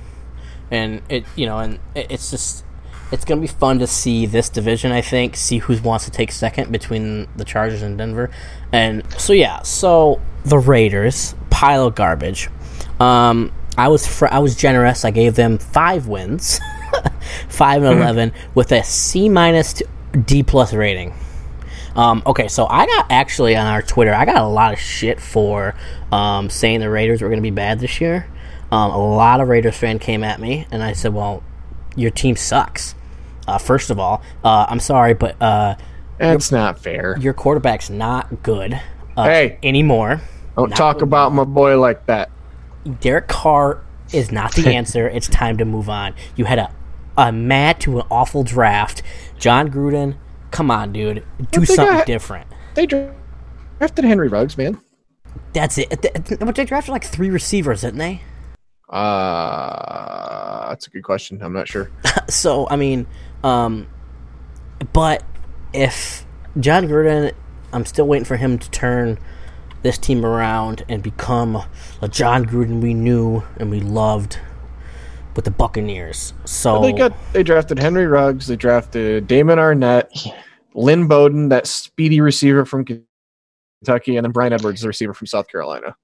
And 0.71 1.03
it, 1.09 1.25
you 1.37 1.47
know, 1.47 1.59
and 1.59 1.79
it, 1.95 2.11
it's 2.11 2.31
just, 2.31 2.65
it's 3.13 3.25
going 3.25 3.41
to 3.41 3.47
be 3.47 3.53
fun 3.53 3.79
to 3.81 3.87
see 3.87 4.25
this 4.27 4.49
division, 4.49 4.93
I 4.93 5.03
think, 5.03 5.37
see 5.37 5.59
who 5.59 5.81
wants 5.83 6.07
to 6.07 6.11
take 6.11 6.33
second 6.33 6.73
between 6.73 7.29
the 7.37 7.45
Chargers 7.45 7.83
and 7.83 7.99
Denver. 7.99 8.31
And 8.73 9.03
so, 9.21 9.33
yeah, 9.33 9.61
so 9.63 10.23
the 10.45 10.59
Raiders, 10.59 11.35
pile 11.51 11.87
of 11.87 11.95
garbage. 11.95 12.49
Um, 12.99 13.53
I 13.77 13.89
was 13.89 14.07
fr- 14.07 14.29
I 14.31 14.39
was 14.39 14.55
generous. 14.57 15.05
I 15.05 15.11
gave 15.11 15.35
them 15.35 15.59
five 15.59 16.07
wins, 16.07 16.61
five 17.49 17.83
and 17.83 17.99
eleven, 18.01 18.33
with 18.55 18.73
a 18.73 18.83
C 18.85 19.29
minus 19.29 19.83
D 20.25 20.43
plus 20.43 20.73
rating. 20.73 21.15
Um, 21.97 22.23
okay, 22.27 22.49
so 22.49 22.67
I 22.69 22.87
got 22.87 23.07
actually 23.11 23.55
on 23.57 23.67
our 23.67 23.81
Twitter, 23.83 24.13
I 24.13 24.25
got 24.25 24.37
a 24.37 24.47
lot 24.47 24.73
of 24.73 24.81
shit 24.81 25.21
for 25.21 25.75
um, 26.11 26.51
saying 26.51 26.81
the 26.81 26.91
Raiders 26.91 27.23
were 27.23 27.29
going 27.29 27.39
to 27.39 27.43
be 27.43 27.51
bad 27.51 27.79
this 27.79 28.01
year. 28.01 28.27
Um, 28.73 28.91
a 28.91 28.99
lot 29.17 29.41
of 29.41 29.49
Raiders 29.49 29.77
fan 29.77 29.99
came 30.01 30.25
at 30.25 30.41
me, 30.41 30.67
and 30.73 30.83
I 30.83 30.93
said, 30.93 31.15
"Well, 31.15 31.43
your 31.97 32.11
team 32.11 32.37
sucks." 32.37 32.95
Uh, 33.47 33.59
first 33.59 33.91
of 33.91 33.99
all, 34.01 34.23
uh, 34.43 34.67
I'm 34.69 34.81
sorry, 34.81 35.15
but 35.15 35.41
uh, 35.41 35.75
That's 36.19 36.51
not 36.51 36.79
fair. 36.79 37.17
your 37.21 37.35
quarterback's 37.35 37.91
not 37.91 38.43
good 38.43 38.81
uh, 39.17 39.25
Hey. 39.25 39.59
anymore. 39.63 40.23
Don't 40.57 40.71
not 40.71 40.77
talk 40.77 41.03
about 41.03 41.33
my 41.33 41.45
boy 41.45 41.79
like 41.79 42.07
that. 42.07 42.31
Derek 43.01 43.29
Carr 43.29 43.83
is 44.13 44.31
not 44.31 44.55
the 44.55 44.69
answer. 44.75 45.09
it's 45.09 45.29
time 45.29 45.57
to 45.59 45.65
move 45.65 45.89
on. 45.89 46.15
You 46.37 46.45
had 46.45 46.59
a 46.59 46.71
a 47.17 47.31
mad 47.33 47.81
to 47.81 48.01
an 48.01 48.07
awful 48.11 48.43
draft. 48.43 49.03
Jon 49.39 49.71
Gruden, 49.71 50.17
come 50.51 50.71
on, 50.71 50.93
dude, 50.93 51.23
do 51.53 51.65
something 51.65 51.97
got- 51.99 52.07
different. 52.07 52.47
They 52.75 52.87
drafted 52.87 54.05
Henry 54.05 54.29
Ruggs, 54.29 54.59
man. 54.59 54.81
That's 55.53 55.79
it. 55.79 55.91
Th- 56.03 56.13
th- 56.25 56.41
But 56.41 56.57
they 56.57 56.65
drafted 56.65 56.91
like 56.93 57.05
three 57.05 57.31
receivers, 57.31 57.83
didn't 57.83 57.99
they? 57.99 58.23
Uh, 58.89 60.69
that's 60.69 60.87
a 60.87 60.91
good 60.91 61.03
question. 61.05 61.41
I'm 61.43 61.53
not 61.53 61.69
sure. 61.69 61.91
so 62.29 62.67
I 62.69 62.77
mean, 62.77 63.07
um, 63.43 63.87
but 64.93 65.25
if 65.73 66.25
Jon 66.59 66.87
Gruden, 66.89 67.33
I'm 67.73 67.85
still 67.87 68.07
waiting 68.07 68.25
for 68.25 68.37
him 68.37 68.59
to 68.59 68.71
turn 68.71 69.19
this 69.85 69.99
team 69.99 70.25
around 70.25 70.83
and 70.89 71.03
become 71.03 71.63
a 72.01 72.09
Jon 72.09 72.47
Gruden 72.47 72.81
we 72.81 72.95
knew 72.95 73.43
and 73.59 73.71
we 73.71 73.81
loved 73.81 74.39
with 75.37 75.45
the 75.45 75.51
Buccaneers. 75.51 76.33
So 76.47 76.81
They 76.81 76.93
got 76.93 77.13
they 77.33 77.43
drafted 77.43 77.79
Henry 77.79 78.07
Ruggs. 78.07 78.47
They 78.47 78.57
drafted 78.57 79.27
Damon 79.27 79.59
Arnette, 79.59 80.33
Lynn 80.75 81.07
Bowden, 81.07 81.51
that 81.51 81.67
speedy 81.67 82.21
receiver 82.21 82.65
from 82.65 82.85
Kentucky, 82.85 84.17
and 84.17 84.25
then 84.25 84.33
Bryan 84.33 84.55
Edwards, 84.55 84.81
the 84.81 84.89
receiver 84.89 85.13
from 85.13 85.27
South 85.27 85.49
Carolina. 85.49 85.95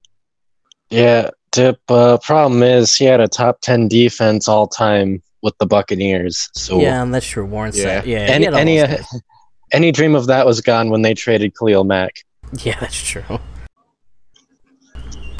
Yeah, 0.91 1.31
Dip. 1.51 1.79
Uh, 1.89 2.17
problem 2.19 2.61
is 2.61 2.95
he 2.95 3.05
had 3.05 3.19
a 3.19 3.27
top 3.27 3.61
ten 3.61 3.87
defense 3.87 4.47
all 4.47 4.67
time 4.67 5.23
with 5.41 5.57
the 5.57 5.65
Buccaneers. 5.65 6.49
So 6.53 6.79
yeah, 6.79 7.01
and 7.01 7.11
that's 7.11 7.25
true. 7.25 7.45
Warren 7.45 7.71
said, 7.71 8.05
yeah, 8.05 8.19
any 8.19 8.45
any, 8.47 8.79
uh, 8.79 8.97
any 9.71 9.91
dream 9.91 10.13
of 10.13 10.27
that 10.27 10.45
was 10.45 10.61
gone 10.61 10.91
when 10.91 11.01
they 11.01 11.15
traded 11.15 11.57
Khalil 11.57 11.83
Mack. 11.83 12.17
yeah, 12.63 12.79
that's 12.79 13.01
true. 13.01 13.39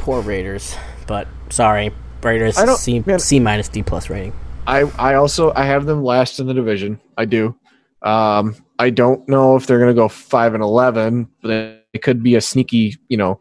Poor 0.02 0.20
Raiders, 0.20 0.76
but 1.06 1.28
sorry, 1.50 1.92
Raiders 2.22 2.58
I 2.58 2.66
don't- 2.66 2.76
C 2.76 3.02
man- 3.06 3.20
C 3.20 3.38
minus 3.38 3.68
D 3.68 3.82
plus 3.82 4.10
rating. 4.10 4.32
I 4.66 4.80
I 4.98 5.14
also 5.14 5.52
I 5.54 5.64
have 5.64 5.86
them 5.86 6.02
last 6.02 6.40
in 6.40 6.46
the 6.46 6.54
division. 6.54 7.00
I 7.16 7.24
do. 7.24 7.54
Um, 8.02 8.56
I 8.80 8.90
don't 8.90 9.26
know 9.28 9.54
if 9.56 9.66
they're 9.66 9.78
gonna 9.78 9.94
go 9.94 10.08
five 10.08 10.54
and 10.54 10.62
eleven, 10.62 11.28
but 11.40 11.84
it 11.92 12.02
could 12.02 12.20
be 12.22 12.34
a 12.34 12.40
sneaky. 12.40 12.96
You 13.08 13.16
know, 13.16 13.40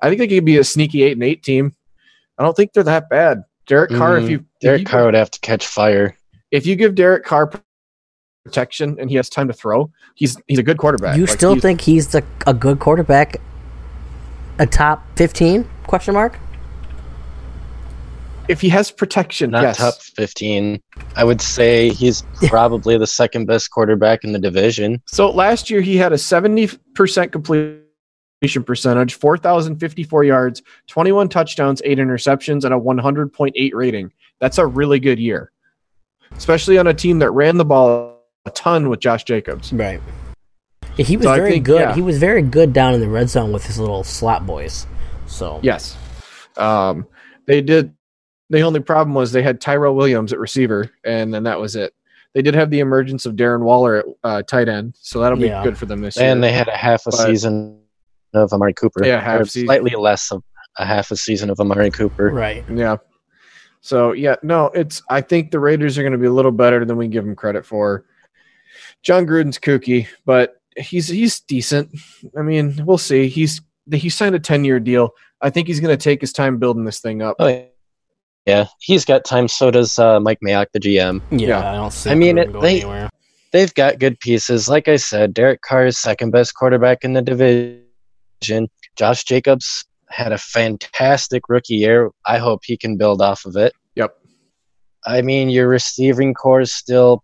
I 0.00 0.08
think 0.08 0.18
they 0.18 0.26
could 0.26 0.44
be 0.44 0.58
a 0.58 0.64
sneaky 0.64 1.04
eight 1.04 1.12
and 1.12 1.22
eight 1.22 1.42
team. 1.44 1.72
I 2.36 2.42
don't 2.42 2.56
think 2.56 2.72
they're 2.72 2.82
that 2.82 3.08
bad. 3.08 3.44
Derek 3.68 3.90
Carr, 3.92 4.16
if 4.18 4.24
Mm, 4.24 4.30
you 4.30 4.36
if 4.38 4.60
Derek 4.60 4.80
you, 4.80 4.86
Carr 4.86 5.04
would 5.04 5.14
have 5.14 5.30
to 5.30 5.40
catch 5.40 5.66
fire. 5.68 6.16
if 6.50 6.66
you 6.66 6.74
give 6.74 6.96
Derek 6.96 7.24
Carr 7.24 7.48
protection 8.44 8.96
and 8.98 9.08
he 9.08 9.14
has 9.14 9.28
time 9.28 9.46
to 9.46 9.54
throw, 9.54 9.88
he's 10.16 10.36
he's 10.48 10.58
a 10.58 10.64
good 10.64 10.78
quarterback. 10.78 11.16
You 11.16 11.26
Like, 11.26 11.30
still 11.30 11.52
he's- 11.52 11.62
think 11.62 11.80
he's 11.82 12.08
the 12.08 12.24
a 12.46 12.52
good 12.54 12.80
quarterback? 12.80 13.36
A 14.58 14.66
top 14.66 15.06
fifteen? 15.16 15.68
Question 15.86 16.14
mark. 16.14 16.38
if 18.48 18.60
he 18.60 18.68
has 18.68 18.90
protection, 18.90 19.50
Not 19.50 19.62
yes. 19.62 19.76
top 19.78 19.94
fifteen. 19.94 20.80
I 21.16 21.24
would 21.24 21.40
say 21.40 21.90
he's 21.90 22.22
probably 22.48 22.98
the 22.98 23.06
second 23.06 23.46
best 23.46 23.70
quarterback 23.70 24.24
in 24.24 24.32
the 24.32 24.38
division. 24.38 25.00
So 25.06 25.30
last 25.30 25.70
year 25.70 25.80
he 25.80 25.96
had 25.96 26.12
a 26.12 26.16
70% 26.16 27.30
completion 27.32 28.64
percentage, 28.64 29.14
4,054 29.14 30.24
yards, 30.24 30.62
21 30.88 31.28
touchdowns, 31.28 31.80
8 31.84 31.98
interceptions, 31.98 32.64
and 32.64 32.74
a 32.74 32.78
100.8 32.78 33.74
rating. 33.74 34.12
That's 34.40 34.58
a 34.58 34.66
really 34.66 34.98
good 34.98 35.18
year, 35.20 35.52
especially 36.36 36.78
on 36.78 36.88
a 36.88 36.94
team 36.94 37.18
that 37.20 37.30
ran 37.30 37.56
the 37.58 37.64
ball 37.64 38.18
a 38.44 38.50
ton 38.50 38.88
with 38.88 38.98
Josh 39.00 39.22
Jacobs. 39.24 39.72
Right. 39.72 40.00
He 40.96 41.16
was 41.16 41.24
So 41.24 41.34
very 41.34 41.50
think, 41.52 41.66
good. 41.66 41.80
yeah. 41.80 41.94
He 41.94 42.02
was 42.02 42.18
very 42.18 42.42
good 42.42 42.72
down 42.72 42.92
in 42.94 43.00
the 43.00 43.08
red 43.08 43.30
zone 43.30 43.52
with 43.52 43.64
his 43.66 43.78
little 43.78 44.02
slot 44.02 44.44
boys. 44.46 44.86
So 45.32 45.60
Yes. 45.62 45.96
Um, 46.56 47.06
they 47.46 47.60
did. 47.60 47.94
The 48.50 48.60
only 48.60 48.80
problem 48.80 49.14
was 49.14 49.32
they 49.32 49.42
had 49.42 49.60
Tyrell 49.60 49.94
Williams 49.94 50.32
at 50.32 50.38
receiver, 50.38 50.90
and 51.04 51.32
then 51.32 51.42
that 51.44 51.58
was 51.58 51.74
it. 51.74 51.94
They 52.34 52.42
did 52.42 52.54
have 52.54 52.70
the 52.70 52.80
emergence 52.80 53.24
of 53.26 53.34
Darren 53.34 53.60
Waller 53.60 53.96
at 53.96 54.04
uh, 54.24 54.42
tight 54.42 54.68
end, 54.68 54.94
so 55.00 55.20
that'll 55.20 55.38
be 55.38 55.46
Yeah. 55.46 55.62
good 55.64 55.76
for 55.78 55.86
them 55.86 56.00
this 56.02 56.16
year. 56.16 56.26
And 56.30 56.42
they 56.42 56.52
had 56.52 56.68
a 56.68 56.76
half 56.76 57.02
a 57.06 57.10
But- 57.10 57.26
season 57.26 57.78
of 58.34 58.52
Amari 58.52 58.74
Cooper. 58.74 59.04
Yeah, 59.04 59.20
half 59.20 59.48
season. 59.48 59.66
slightly 59.66 59.90
less 59.96 60.30
of 60.30 60.42
a 60.78 60.84
half 60.86 61.10
a 61.10 61.16
season 61.16 61.48
of 61.50 61.60
Amari 61.60 61.90
Cooper. 61.90 62.30
right. 62.30 62.64
Yeah. 62.72 62.96
So 63.80 64.12
yeah, 64.12 64.36
no, 64.42 64.66
it's. 64.74 65.02
I 65.10 65.20
think 65.22 65.50
the 65.50 65.58
Raiders 65.58 65.98
are 65.98 66.02
going 66.02 66.12
to 66.12 66.18
be 66.18 66.26
a 66.26 66.32
little 66.32 66.52
better 66.52 66.84
than 66.84 66.96
we 66.96 67.08
give 67.08 67.24
them 67.24 67.34
credit 67.34 67.64
for. 67.66 68.04
Jon 69.02 69.26
Gruden's 69.26 69.58
kooky, 69.58 70.06
but 70.24 70.60
he's 70.76 71.08
he's 71.08 71.40
decent. 71.40 71.90
I 72.38 72.42
mean, 72.42 72.82
we'll 72.86 72.98
see. 72.98 73.28
He's 73.28 73.60
he 73.94 74.08
signed 74.10 74.34
a 74.34 74.40
ten 74.40 74.64
year 74.64 74.80
deal. 74.80 75.10
I 75.40 75.50
think 75.50 75.66
he's 75.66 75.80
going 75.80 75.96
to 75.96 76.02
take 76.02 76.20
his 76.20 76.32
time 76.32 76.58
building 76.58 76.84
this 76.84 77.00
thing 77.00 77.20
up. 77.22 77.36
Oh, 77.38 77.66
yeah, 78.46 78.66
he's 78.80 79.04
got 79.04 79.24
time. 79.24 79.48
So 79.48 79.70
does 79.70 79.98
uh, 79.98 80.18
Mike 80.20 80.38
Mayock, 80.44 80.66
the 80.72 80.80
GM. 80.80 81.20
Yeah, 81.30 81.48
Yeah. 81.48 81.70
I 81.70 81.74
don't 81.74 81.92
see. 81.92 82.10
I 82.10 82.14
mean, 82.14 82.38
it- 82.38 82.52
going 82.52 82.62
they- 82.62 82.76
anywhere. 82.80 83.10
They've 83.52 83.74
got 83.74 83.98
good 83.98 84.18
pieces. 84.20 84.66
Like 84.66 84.88
I 84.88 84.96
said, 84.96 85.34
Derek 85.34 85.60
Carr 85.60 85.84
is 85.84 85.98
second 85.98 86.30
best 86.30 86.54
quarterback 86.54 87.04
in 87.04 87.12
the 87.12 87.20
division. 87.20 88.68
Josh 88.96 89.24
Jacobs 89.24 89.84
had 90.08 90.32
a 90.32 90.38
fantastic 90.38 91.42
rookie 91.50 91.74
year. 91.74 92.10
I 92.24 92.38
hope 92.38 92.60
he 92.64 92.78
can 92.78 92.96
build 92.96 93.20
off 93.20 93.44
of 93.44 93.54
it. 93.56 93.74
Yep. 93.94 94.16
I 95.04 95.20
mean, 95.20 95.50
your 95.50 95.68
receiving 95.68 96.32
core 96.32 96.62
is 96.62 96.72
still 96.72 97.22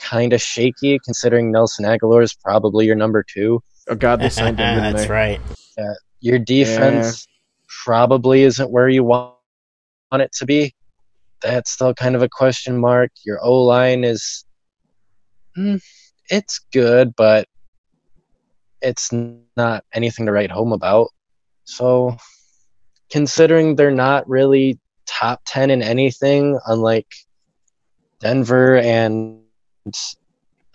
kind 0.00 0.32
of 0.32 0.42
shaky, 0.42 0.98
considering 1.04 1.52
Nelson 1.52 1.84
Agholor 1.84 2.22
is 2.24 2.34
probably 2.34 2.84
your 2.86 2.96
number 2.96 3.22
two. 3.22 3.60
Oh 3.88 3.94
God, 3.94 4.20
they 4.20 4.30
signed 4.30 4.58
him. 4.58 4.76
That's 4.76 5.06
they? 5.06 5.12
right. 5.12 5.40
Your 6.20 6.38
defense 6.38 7.26
probably 7.84 8.42
isn't 8.42 8.70
where 8.70 8.88
you 8.88 9.04
want 9.04 9.34
want 10.10 10.22
it 10.22 10.32
to 10.32 10.46
be. 10.46 10.74
That's 11.42 11.70
still 11.70 11.92
kind 11.92 12.14
of 12.14 12.22
a 12.22 12.28
question 12.28 12.78
mark. 12.78 13.10
Your 13.24 13.44
O 13.44 13.62
line 13.62 14.04
is, 14.04 14.44
mm, 15.56 15.82
it's 16.30 16.60
good, 16.72 17.14
but 17.16 17.46
it's 18.80 19.10
not 19.56 19.84
anything 19.92 20.26
to 20.26 20.32
write 20.32 20.50
home 20.50 20.72
about. 20.72 21.08
So, 21.64 22.16
considering 23.10 23.76
they're 23.76 23.90
not 23.90 24.28
really 24.28 24.78
top 25.06 25.42
10 25.46 25.70
in 25.70 25.82
anything, 25.82 26.58
unlike 26.66 27.12
Denver 28.20 28.76
and 28.78 29.40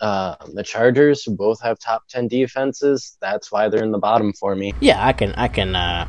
uh, 0.00 0.34
the 0.54 0.62
Chargers, 0.62 1.22
who 1.24 1.32
both 1.36 1.60
have 1.62 1.78
top 1.78 2.04
10 2.08 2.28
defenses, 2.28 3.16
that's 3.20 3.52
why 3.52 3.68
they're 3.68 3.82
in 3.84 3.90
the 3.92 3.98
bottom 3.98 4.32
for 4.32 4.54
me. 4.54 4.72
Yeah, 4.80 5.04
I 5.04 5.12
can, 5.12 5.32
I 5.32 5.48
can, 5.48 5.76
uh, 5.76 6.06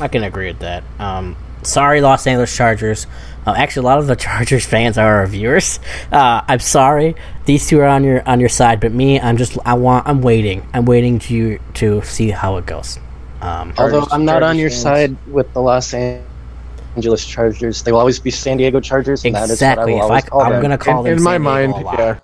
I 0.00 0.08
can 0.08 0.22
agree 0.24 0.48
with 0.48 0.58
that. 0.60 0.84
Um, 0.98 1.36
sorry, 1.62 2.00
Los 2.00 2.26
Angeles 2.26 2.54
Chargers. 2.54 3.06
Uh, 3.46 3.54
actually, 3.56 3.84
a 3.84 3.86
lot 3.86 3.98
of 3.98 4.06
the 4.06 4.16
Chargers 4.26 4.66
fans 4.66 4.98
are 4.98 5.16
our 5.16 5.26
viewers. 5.26 5.80
Uh, 6.12 6.42
I'm 6.46 6.58
sorry, 6.60 7.14
these 7.46 7.66
two 7.66 7.80
are 7.80 7.86
on 7.86 8.04
your 8.04 8.26
on 8.28 8.40
your 8.40 8.48
side, 8.48 8.80
but 8.80 8.92
me, 8.92 9.20
I'm 9.20 9.36
just, 9.36 9.56
I 9.64 9.74
want, 9.74 10.06
I'm 10.08 10.20
waiting, 10.20 10.66
I'm 10.74 10.84
waiting 10.84 11.18
to 11.20 11.58
to 11.74 12.02
see 12.02 12.30
how 12.30 12.56
it 12.58 12.66
goes. 12.66 12.98
Um, 13.40 13.72
Although 13.78 14.00
Chargers- 14.00 14.12
I'm 14.12 14.24
not 14.24 14.42
on 14.42 14.58
your 14.58 14.70
fans. 14.70 14.82
side 14.82 15.16
with 15.28 15.52
the 15.54 15.60
Los 15.62 15.94
Angeles 15.94 17.24
Chargers, 17.24 17.82
they 17.82 17.92
will 17.92 18.00
always 18.00 18.18
be 18.18 18.30
San 18.30 18.56
Diego 18.56 18.80
Chargers, 18.80 19.24
and 19.24 19.34
that 19.34 19.44
is 19.44 19.50
exactly. 19.52 19.94
what 19.94 20.02
I 20.02 20.04
If 20.04 20.04
will 20.04 20.12
I, 20.12 20.20
always 20.20 20.24
call 20.24 20.40
I'm 20.42 20.62
gonna 20.62 20.78
call 20.78 21.06
in, 21.06 21.10
them 21.12 21.18
in 21.18 21.22
my 21.22 21.38
Diego 21.38 21.72
mind, 21.78 21.98
yeah. 21.98 22.18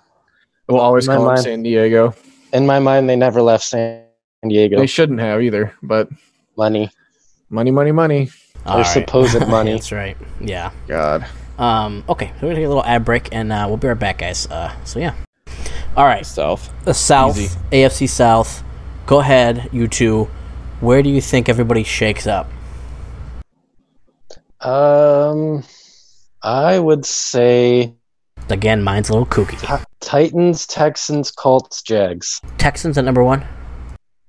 We'll 0.69 0.81
always 0.81 1.07
In 1.07 1.11
my 1.13 1.17
call 1.17 1.25
them 1.27 1.35
mind- 1.35 1.45
San 1.45 1.63
Diego. 1.63 2.15
In 2.53 2.67
my 2.67 2.79
mind, 2.79 3.09
they 3.09 3.17
never 3.17 3.43
left 3.43 3.65
San 3.65 4.05
Diego. 4.47 4.79
They 4.79 4.87
shouldn't 4.87 5.21
have 5.21 5.43
either, 5.43 5.75
but 5.83 6.09
Money. 6.57 6.91
money, 7.51 7.71
money, 7.71 7.93
money. 7.93 8.29
All 8.67 8.77
Their 8.77 8.85
supposed 8.85 9.41
money. 9.49 9.73
That's 9.73 9.91
right. 9.91 10.17
Yeah. 10.41 10.71
God. 10.87 11.27
Um, 11.59 12.05
okay, 12.09 12.29
so 12.29 12.33
we're 12.47 12.49
gonna 12.49 12.55
take 12.57 12.65
a 12.67 12.69
little 12.69 12.85
ad 12.85 13.05
break, 13.05 13.29
and 13.33 13.53
uh, 13.53 13.65
we'll 13.69 13.77
be 13.77 13.89
right 13.89 13.99
back, 13.99 14.19
guys. 14.19 14.47
Uh, 14.47 14.73
so 14.85 14.99
yeah. 14.99 15.15
All 15.97 16.05
right, 16.05 16.25
South. 16.25 16.73
the 16.85 16.95
South, 16.95 17.37
Easy. 17.39 17.59
AFC 17.71 18.09
South. 18.09 18.63
Go 19.07 19.21
ahead, 19.21 19.69
you 19.73 19.89
two. 19.89 20.29
Where 20.81 21.03
do 21.03 21.11
you 21.11 21.21
think 21.21 21.49
everybody 21.49 21.83
shakes 21.85 22.27
up? 22.27 22.49
Um, 24.61 25.65
I 26.43 26.79
would 26.79 27.05
say 27.05 27.95
Again, 28.51 28.83
mine's 28.83 29.09
a 29.09 29.13
little 29.13 29.27
kooky. 29.27 29.85
Titans, 30.01 30.67
Texans, 30.67 31.31
Colts, 31.31 31.83
Jags. 31.83 32.41
Texans 32.59 32.99
at 32.99 33.05
number 33.05 33.23
one, 33.25 33.47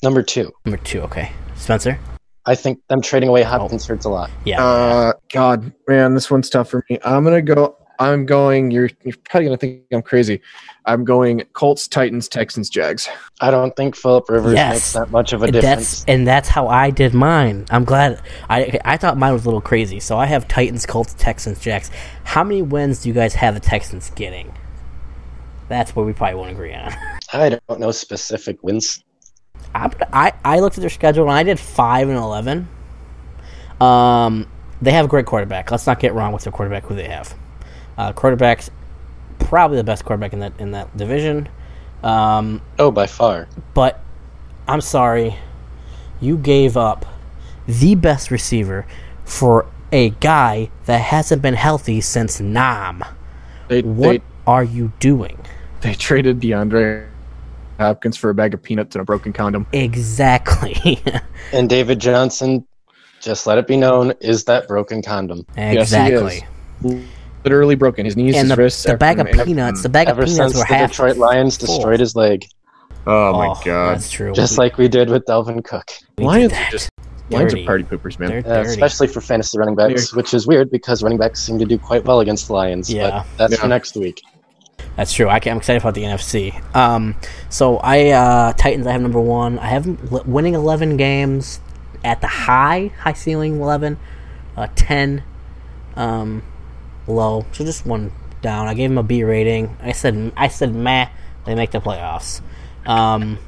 Number 0.02 0.22
two. 0.22 0.52
number 0.66 0.78
two. 0.84 1.02
Okay, 1.02 1.32
Spencer. 1.56 1.98
I 2.46 2.56
think 2.56 2.80
them 2.90 3.02
trading 3.02 3.30
away 3.30 3.42
Hopkins 3.44 3.86
hurts 3.86 4.06
a 4.06 4.10
lot. 4.10 4.30
Yeah. 4.46 4.62
Uh, 4.64 5.14
God, 5.32 5.72
man, 5.88 6.14
this 6.14 6.30
one's 6.30 6.50
tough 6.50 6.70
for 6.70 6.84
me. 6.90 7.00
I'm 7.06 7.24
gonna 7.24 7.42
go. 7.42 7.78
I'm 8.00 8.26
going. 8.26 8.72
You're 8.72 8.90
you're 9.04 9.16
probably 9.30 9.46
gonna 9.46 9.58
think 9.58 9.84
I'm 9.92 10.02
crazy. 10.02 10.42
I'm 10.86 11.04
going 11.06 11.44
Colts, 11.54 11.88
Titans, 11.88 12.28
Texans, 12.28 12.70
Jags. 12.70 13.08
I 13.40 13.52
don't 13.52 13.76
think 13.76 13.96
Philip 13.96 14.30
Rivers 14.30 14.54
Yes. 14.56 14.74
makes 14.74 14.94
that 14.94 15.12
much 15.12 15.32
of 15.34 15.44
a 15.44 15.48
difference. 15.52 15.64
that's 16.02 16.06
and 16.08 16.28
that's 16.28 16.50
how 16.50 16.68
I 16.68 16.90
did 16.90 17.14
mine. 17.14 17.66
I'm 17.70 17.84
glad. 17.86 18.22
I 18.50 18.80
I 18.84 18.98
thought 18.98 19.18
mine 19.18 19.34
was 19.34 19.44
a 19.44 19.46
little 19.46 19.62
crazy. 19.62 20.00
So 20.00 20.18
I 20.18 20.26
have 20.26 20.48
Titans, 20.48 20.86
Colts, 20.86 21.14
Texans, 21.18 21.60
Jags. 21.60 21.92
How 22.24 22.44
many 22.44 22.62
wins 22.62 23.04
do 23.04 23.10
you 23.10 23.16
guys 23.16 23.36
have 23.36 23.54
the 23.54 23.60
Texans 23.60 24.10
getting? 24.16 24.52
That's 25.70 25.96
what 25.96 26.06
we 26.06 26.14
probably 26.14 26.36
won't 26.36 26.52
agree 26.52 26.74
on. 26.74 26.94
I 27.34 27.50
don't 27.68 27.80
know 27.80 27.92
specific 27.92 28.62
wins. 28.64 29.04
I, 29.76 29.90
I 30.12 30.34
I 30.44 30.60
looked 30.60 30.78
at 30.78 30.82
their 30.82 30.90
schedule 30.90 31.24
and 31.24 31.32
I 31.34 31.44
did 31.44 31.60
five 31.60 32.10
and 32.10 32.18
eleven. 32.18 32.68
Um, 33.80 34.48
they 34.82 34.92
have 34.92 35.06
a 35.06 35.08
great 35.08 35.26
quarterback. 35.26 35.72
Let's 35.72 35.88
not 35.88 36.00
get 36.00 36.14
wrong 36.14 36.34
with 36.34 36.44
their 36.44 36.52
quarterback. 36.52 36.84
Who 36.86 36.96
they 36.96 37.08
have, 37.08 37.34
uh, 37.98 38.14
quarterback's 38.14 38.70
probably 39.40 39.78
the 39.78 39.84
best 39.84 40.06
quarterback 40.06 40.34
in 40.34 40.40
that 40.40 40.54
in 40.60 40.72
that 40.72 40.96
division. 40.98 41.50
Um, 42.04 42.62
Oh, 42.80 42.92
by 42.92 43.08
far. 43.08 43.48
but 43.74 44.00
I'm 44.68 44.82
sorry, 44.82 45.36
you 46.20 46.38
gave 46.38 46.76
up 46.78 47.06
the 47.68 47.96
best 47.96 48.30
receiver 48.32 48.86
for 49.26 49.66
a 49.92 50.10
guy 50.10 50.70
that 50.86 51.00
hasn't 51.00 51.42
been 51.42 51.54
healthy 51.54 52.02
since 52.02 52.40
Nam. 52.40 53.04
They 53.70 53.82
What 53.82 54.22
are 54.48 54.64
you 54.64 54.92
doing? 55.00 55.38
they 55.82 55.90
they 55.90 55.96
traded 55.96 56.40
DeAndre 56.42 57.08
Hopkins 57.80 58.18
for 58.18 58.30
a 58.30 58.34
bag 58.34 58.54
of 58.54 58.62
peanuts 58.64 58.96
and 58.96 59.02
a 59.02 59.06
broken 59.06 59.34
condom. 59.34 59.66
Exactly. 59.74 61.02
And 61.52 61.70
David 61.70 62.00
Johnson, 62.00 62.66
just 63.22 63.46
let 63.46 63.58
it 63.58 63.68
be 63.68 63.78
known, 63.78 64.14
is 64.22 64.46
that 64.46 64.68
broken 64.68 65.02
condom. 65.02 65.46
exactly. 65.58 66.46
Literally 67.44 67.76
broken. 67.76 68.06
His 68.06 68.16
knees, 68.16 68.36
and 68.36 68.48
his 68.48 68.56
the, 68.56 68.62
wrists, 68.64 68.84
the 68.84 68.98
bag 68.98 69.20
of 69.20 69.28
everything. 69.28 69.48
peanuts, 69.48 69.84
the 69.84 69.90
bag 69.90 70.08
of 70.08 70.18
Ever 70.18 70.26
peanuts 70.26 70.54
since 70.54 70.54
were 70.56 70.60
the 70.68 70.74
half. 70.76 70.92
Detroit 70.92 71.18
Lions 71.18 71.58
full. 71.58 71.68
destroyed 71.76 72.00
his 72.00 72.16
leg, 72.16 72.46
Oh 73.06 73.34
my 73.38 73.48
god. 73.66 73.96
that's 73.96 74.10
true. 74.10 74.32
just 74.34 74.58
like 74.58 74.78
we 74.78 74.88
did 74.88 75.10
with 75.10 75.26
Dalvin 75.26 75.64
Cook. 75.64 75.92
We 76.18 76.24
did 76.24 76.28
Lions 76.28 76.52
that. 76.54 76.68
are 76.70 76.72
just 76.72 76.90
Lions 77.30 77.54
are 77.54 77.64
party 77.66 77.84
poopers, 77.84 78.20
man. 78.20 78.46
Uh, 78.46 78.62
especially 78.62 79.08
for 79.08 79.20
fantasy 79.22 79.58
running 79.58 79.76
backs, 79.76 80.14
which 80.14 80.34
is 80.34 80.46
weird 80.48 80.70
because 80.70 81.02
running 81.04 81.18
backs 81.18 81.42
seem 81.42 81.58
to 81.60 81.66
do 81.66 81.78
quite 81.78 82.04
well 82.06 82.20
against 82.20 82.48
the 82.48 82.54
Lions. 82.54 82.92
Yeah. 82.94 83.24
But 83.38 83.50
that's 83.50 83.62
for 83.62 83.68
next 83.68 83.96
week. 83.96 84.22
That's 84.96 85.12
true. 85.14 85.28
I 85.28 85.38
am 85.46 85.58
excited 85.58 85.82
about 85.82 85.96
the 85.96 86.04
NFC. 86.04 86.54
Um, 86.76 87.16
so 87.50 87.78
I 87.78 88.10
uh, 88.10 88.54
Titans. 88.54 88.86
I 88.86 88.92
have 88.92 89.02
number 89.02 89.20
one. 89.22 89.58
I 89.58 89.68
have 89.68 89.88
'em 89.88 89.98
li- 90.12 90.22
winning 90.26 90.54
eleven 90.54 90.98
games 90.98 91.60
at 92.04 92.22
the 92.22 92.28
high 92.28 92.92
high 93.00 93.14
ceiling 93.14 93.60
eleven, 93.60 93.98
uh, 94.56 94.68
ten, 94.76 95.24
um, 95.96 96.44
low. 97.08 97.46
So 97.52 97.64
just 97.64 97.86
one 97.86 98.12
down. 98.42 98.68
I 98.68 98.74
gave 98.74 98.90
them 98.90 98.98
a 98.98 99.04
B 99.04 99.24
rating. 99.24 99.76
I 99.82 99.92
said 99.92 100.32
I 100.36 100.48
said 100.48 100.74
meh. 100.74 101.10
They 101.46 101.56
make 101.56 101.72
the 101.72 101.80
playoffs. 101.80 102.42
Um, 102.86 103.40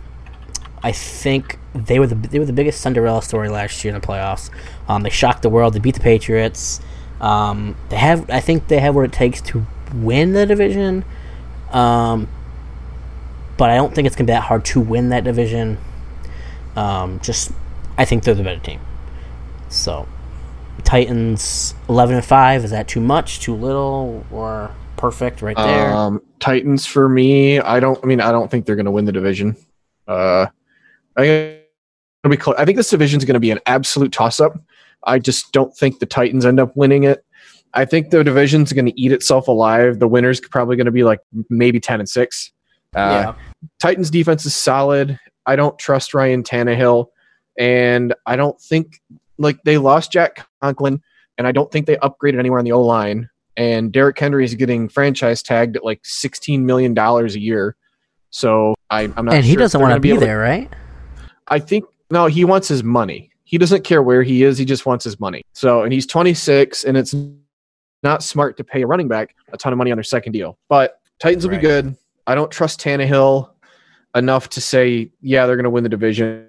I 0.83 0.91
think 0.91 1.57
they 1.73 1.99
were 1.99 2.07
the 2.07 2.15
they 2.15 2.39
were 2.39 2.45
the 2.45 2.53
biggest 2.53 2.81
Cinderella 2.81 3.21
story 3.21 3.49
last 3.49 3.83
year 3.83 3.93
in 3.93 3.99
the 3.99 4.05
playoffs. 4.05 4.49
Um, 4.87 5.03
they 5.03 5.09
shocked 5.09 5.41
the 5.41 5.49
world. 5.49 5.73
They 5.73 5.79
beat 5.79 5.95
the 5.95 6.01
Patriots. 6.01 6.81
Um, 7.21 7.75
they 7.89 7.97
have 7.97 8.29
I 8.29 8.39
think 8.39 8.67
they 8.67 8.79
have 8.79 8.95
what 8.95 9.05
it 9.05 9.13
takes 9.13 9.41
to 9.41 9.65
win 9.93 10.33
the 10.33 10.45
division. 10.45 11.05
Um, 11.71 12.27
but 13.57 13.69
I 13.69 13.75
don't 13.75 13.93
think 13.95 14.05
it's 14.05 14.15
gonna 14.15 14.27
be 14.27 14.33
that 14.33 14.43
hard 14.43 14.65
to 14.65 14.79
win 14.79 15.09
that 15.09 15.23
division. 15.23 15.77
Um, 16.75 17.19
just 17.21 17.51
I 17.97 18.05
think 18.05 18.23
they're 18.23 18.35
the 18.35 18.43
better 18.43 18.59
team. 18.59 18.81
So 19.69 20.07
Titans 20.85 21.75
eleven 21.89 22.15
and 22.15 22.23
five 22.23 22.63
is 22.63 22.71
that 22.71 22.87
too 22.87 23.01
much, 23.01 23.41
too 23.41 23.55
little, 23.55 24.25
or 24.31 24.71
perfect 24.95 25.41
right 25.41 25.57
there? 25.57 25.93
Um, 25.93 26.21
Titans 26.39 26.85
for 26.85 27.09
me. 27.09 27.59
I 27.59 27.79
don't. 27.79 27.99
I 28.03 28.07
mean, 28.07 28.21
I 28.21 28.31
don't 28.31 28.49
think 28.49 28.65
they're 28.65 28.75
going 28.75 28.85
to 28.85 28.91
win 28.91 29.05
the 29.05 29.11
division. 29.11 29.57
Uh, 30.07 30.45
I 31.17 31.21
think 31.21 31.61
be 32.29 32.37
close. 32.37 32.55
I 32.57 32.65
think 32.65 32.77
this 32.77 32.89
division 32.89 33.17
is 33.17 33.25
going 33.25 33.33
to 33.35 33.39
be 33.39 33.51
an 33.51 33.59
absolute 33.65 34.11
toss-up. 34.11 34.57
I 35.03 35.19
just 35.19 35.51
don't 35.51 35.75
think 35.75 35.99
the 35.99 36.05
Titans 36.05 36.45
end 36.45 36.59
up 36.59 36.75
winning 36.75 37.03
it. 37.03 37.25
I 37.73 37.85
think 37.85 38.09
the 38.09 38.23
division's 38.23 38.71
going 38.71 38.85
to 38.85 38.99
eat 38.99 39.11
itself 39.11 39.47
alive. 39.47 39.99
The 39.99 40.07
winners 40.07 40.39
probably 40.39 40.75
going 40.75 40.85
to 40.85 40.91
be 40.91 41.03
like 41.03 41.19
maybe 41.49 41.79
ten 41.79 41.99
and 41.99 42.07
six. 42.07 42.51
Uh, 42.95 43.33
Titans 43.79 44.09
defense 44.09 44.45
is 44.45 44.55
solid. 44.55 45.19
I 45.45 45.55
don't 45.55 45.77
trust 45.77 46.13
Ryan 46.13 46.43
Tannehill, 46.43 47.07
and 47.57 48.13
I 48.25 48.35
don't 48.35 48.59
think 48.61 49.01
like 49.37 49.61
they 49.63 49.77
lost 49.77 50.11
Jack 50.11 50.47
Conklin, 50.61 51.01
and 51.37 51.47
I 51.47 51.51
don't 51.51 51.71
think 51.71 51.85
they 51.87 51.97
upgraded 51.97 52.39
anywhere 52.39 52.59
on 52.59 52.65
the 52.65 52.71
O 52.71 52.81
line. 52.81 53.29
And 53.57 53.91
Derrick 53.91 54.19
Henry 54.19 54.43
is 54.43 54.53
getting 54.55 54.89
franchise 54.89 55.41
tagged 55.41 55.77
at 55.77 55.83
like 55.85 56.01
sixteen 56.03 56.65
million 56.65 56.93
dollars 56.93 57.35
a 57.35 57.39
year. 57.39 57.75
So 58.31 58.75
I, 58.89 59.03
I'm 59.15 59.25
not. 59.25 59.35
and 59.35 59.45
he 59.45 59.53
sure 59.53 59.61
if 59.61 59.65
doesn't 59.65 59.81
want 59.81 59.91
gonna 59.91 59.99
be 60.01 60.17
there, 60.17 60.39
right? 60.39 60.69
I 61.47 61.59
think 61.59 61.85
no, 62.11 62.25
he 62.25 62.43
wants 62.43 62.67
his 62.67 62.83
money. 62.83 63.31
He 63.45 63.57
doesn't 63.57 63.83
care 63.83 64.01
where 64.03 64.23
he 64.23 64.43
is. 64.43 64.57
He 64.57 64.65
just 64.65 64.85
wants 64.85 65.05
his 65.05 65.19
money. 65.19 65.43
So, 65.53 65.83
and 65.83 65.93
he's 65.93 66.05
26, 66.07 66.83
and 66.83 66.97
it's 66.97 67.15
not 68.03 68.23
smart 68.23 68.57
to 68.57 68.63
pay 68.63 68.81
a 68.81 68.87
running 68.87 69.07
back 69.07 69.35
a 69.53 69.57
ton 69.57 69.71
of 69.71 69.77
money 69.77 69.91
on 69.91 69.97
their 69.97 70.03
second 70.03 70.33
deal. 70.33 70.57
But 70.67 70.99
Titans 71.19 71.45
will 71.45 71.51
Right. 71.51 71.61
be 71.61 71.67
good. 71.67 71.95
I 72.27 72.35
don't 72.35 72.51
trust 72.51 72.81
Tannehill 72.81 73.49
enough 74.15 74.49
to 74.49 74.61
say, 74.61 75.11
yeah, 75.21 75.45
they're 75.45 75.55
going 75.55 75.63
to 75.65 75.69
win 75.69 75.83
the 75.83 75.89
division. 75.89 76.47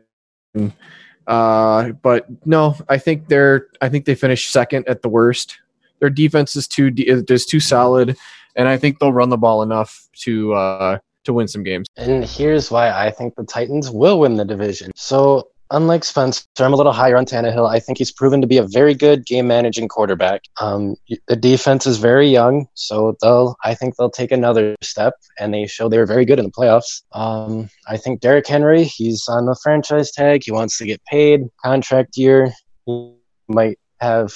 Uh, 1.26 1.92
but 2.02 2.26
no, 2.46 2.76
I 2.88 2.98
think 2.98 3.28
they're. 3.28 3.68
I 3.80 3.88
think 3.88 4.04
they 4.04 4.14
finished 4.14 4.52
second 4.52 4.88
at 4.88 5.02
the 5.02 5.08
worst. 5.08 5.58
Their 5.98 6.10
defense 6.10 6.56
is 6.56 6.68
too 6.68 6.92
is 6.96 7.46
too 7.46 7.60
solid, 7.60 8.16
and 8.54 8.68
I 8.68 8.76
think 8.76 8.98
they'll 8.98 9.12
run 9.12 9.30
the 9.30 9.36
ball 9.36 9.62
enough 9.62 10.08
to 10.20 10.54
uh, 10.54 10.98
to 11.24 11.32
win 11.32 11.48
some 11.48 11.62
games. 11.62 11.86
And 11.96 12.24
here's 12.24 12.70
why 12.70 12.90
I 12.90 13.10
think 13.10 13.34
the 13.34 13.44
Titans 13.44 13.90
will 13.90 14.20
win 14.20 14.36
the 14.36 14.44
division. 14.44 14.92
So 14.94 15.48
unlike 15.70 16.04
Spencer, 16.04 16.44
I'm 16.58 16.72
a 16.72 16.76
little 16.76 16.92
higher 16.92 17.16
on 17.16 17.26
Tannehill. 17.26 17.68
I 17.68 17.80
think 17.80 17.98
he's 17.98 18.12
proven 18.12 18.40
to 18.40 18.46
be 18.46 18.58
a 18.58 18.62
very 18.62 18.94
good 18.94 19.26
game 19.26 19.46
managing 19.46 19.88
quarterback. 19.88 20.42
Um, 20.60 20.96
the 21.28 21.36
defense 21.36 21.86
is 21.86 21.98
very 21.98 22.28
young, 22.28 22.66
so 22.74 23.16
they'll 23.20 23.56
I 23.64 23.74
think 23.74 23.96
they'll 23.96 24.10
take 24.10 24.32
another 24.32 24.76
step, 24.80 25.14
and 25.38 25.52
they 25.52 25.66
show 25.66 25.88
they 25.88 25.98
were 25.98 26.06
very 26.06 26.24
good 26.24 26.38
in 26.38 26.44
the 26.44 26.50
playoffs. 26.50 27.02
Um, 27.12 27.68
I 27.88 27.96
think 27.96 28.20
Derrick 28.20 28.46
Henry, 28.46 28.84
he's 28.84 29.26
on 29.28 29.46
the 29.46 29.56
franchise 29.62 30.10
tag. 30.10 30.42
He 30.44 30.52
wants 30.52 30.78
to 30.78 30.86
get 30.86 31.04
paid, 31.04 31.48
contract 31.64 32.16
year. 32.16 32.52
He 32.86 33.14
might 33.48 33.78
have 34.00 34.32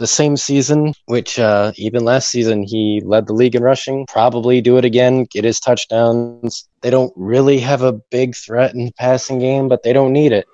the 0.00 0.06
same 0.06 0.36
season, 0.36 0.94
which 1.06 1.38
uh, 1.38 1.72
even 1.76 2.04
last 2.04 2.30
season 2.30 2.62
he 2.62 3.02
led 3.04 3.26
the 3.26 3.34
league 3.34 3.54
in 3.54 3.62
rushing. 3.62 4.06
Probably 4.06 4.62
do 4.62 4.78
it 4.78 4.84
again, 4.84 5.26
get 5.30 5.44
his 5.44 5.60
touchdowns. 5.60 6.66
They 6.80 6.88
don't 6.88 7.12
really 7.16 7.58
have 7.60 7.82
a 7.82 7.92
big 7.92 8.34
threat 8.34 8.74
in 8.74 8.86
the 8.86 8.92
passing 8.92 9.38
game, 9.38 9.68
but 9.68 9.82
they 9.82 9.92
don't 9.92 10.14
need 10.14 10.32
it. 10.32 10.46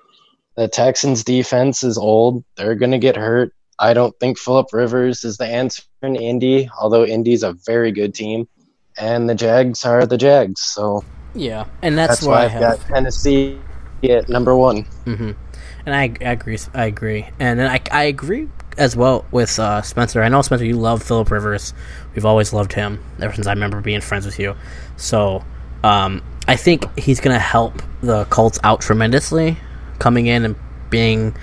The 0.57 0.67
Texans' 0.67 1.23
defense 1.23 1.83
is 1.83 1.97
old. 1.97 2.43
They're 2.55 2.75
going 2.75 2.91
to 2.91 2.97
get 2.97 3.15
hurt. 3.15 3.53
I 3.79 3.93
don't 3.93 4.13
think 4.19 4.39
Philip 4.39 4.67
Rivers 4.73 5.23
is 5.23 5.37
the 5.37 5.45
answer 5.45 5.83
in 6.01 6.15
Indy, 6.15 6.67
although 6.79 7.05
Indy's 7.05 7.43
a 7.43 7.53
very 7.65 7.91
good 7.91 8.15
team. 8.15 8.47
And 8.97 9.29
the 9.29 9.35
Jags 9.35 9.85
are 9.85 10.07
the 10.07 10.17
Jags. 10.17 10.61
So 10.61 11.05
Yeah, 11.35 11.65
and 11.83 11.95
that's, 11.95 12.21
that's, 12.21 12.23
why 12.23 12.45
I've 12.45 12.59
got 12.59 12.79
Tennessee 12.87 13.59
at 14.09 14.27
number 14.29 14.55
one. 14.55 14.81
hmm 15.05 15.31
And 15.85 15.95
I, 15.95 16.11
I 16.21 16.31
agree. 16.31 16.57
I 16.73 16.85
agree, 16.85 17.27
and 17.39 17.59
then 17.59 17.69
I, 17.69 17.79
I 17.91 18.03
agree 18.05 18.49
as 18.79 18.95
well 18.95 19.25
with 19.31 19.59
uh, 19.59 19.83
Spencer. 19.83 20.23
I 20.23 20.29
know 20.29 20.41
Spencer, 20.41 20.65
you 20.65 20.77
love 20.77 21.03
Philip 21.03 21.29
Rivers. 21.29 21.75
We've 22.15 22.25
always 22.25 22.53
loved 22.53 22.73
him 22.73 23.03
ever 23.21 23.33
since 23.33 23.45
I 23.45 23.53
remember 23.53 23.81
being 23.81 24.01
friends 24.01 24.25
with 24.25 24.39
you. 24.39 24.55
So 24.97 25.43
um, 25.83 26.23
I 26.47 26.55
think 26.55 26.97
he's 26.97 27.19
going 27.19 27.35
to 27.35 27.39
help 27.39 27.81
the 28.01 28.25
Colts 28.25 28.59
out 28.63 28.81
tremendously, 28.81 29.57
coming 29.99 30.27
in 30.27 30.45
and 30.45 30.55
being 30.89 31.35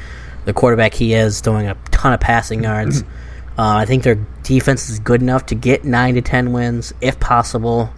the 0.45 0.53
quarterback 0.53 0.95
he 0.95 1.15
is, 1.15 1.41
doing 1.41 1.67
a 1.67 1.77
ton 1.91 2.13
of 2.13 2.21
passing 2.21 2.65
yards. 2.65 3.03
uh, 3.03 3.77
I 3.77 3.87
think 3.87 4.03
their 4.03 4.17
defense 4.43 4.91
is 4.91 4.99
good 4.99 5.23
enough 5.23 5.47
to 5.47 5.55
get 5.55 5.85
nine 5.85 6.15
to 6.15 6.23
ten 6.23 6.53
wins 6.53 6.93
if 7.01 7.19
possible. 7.21 7.91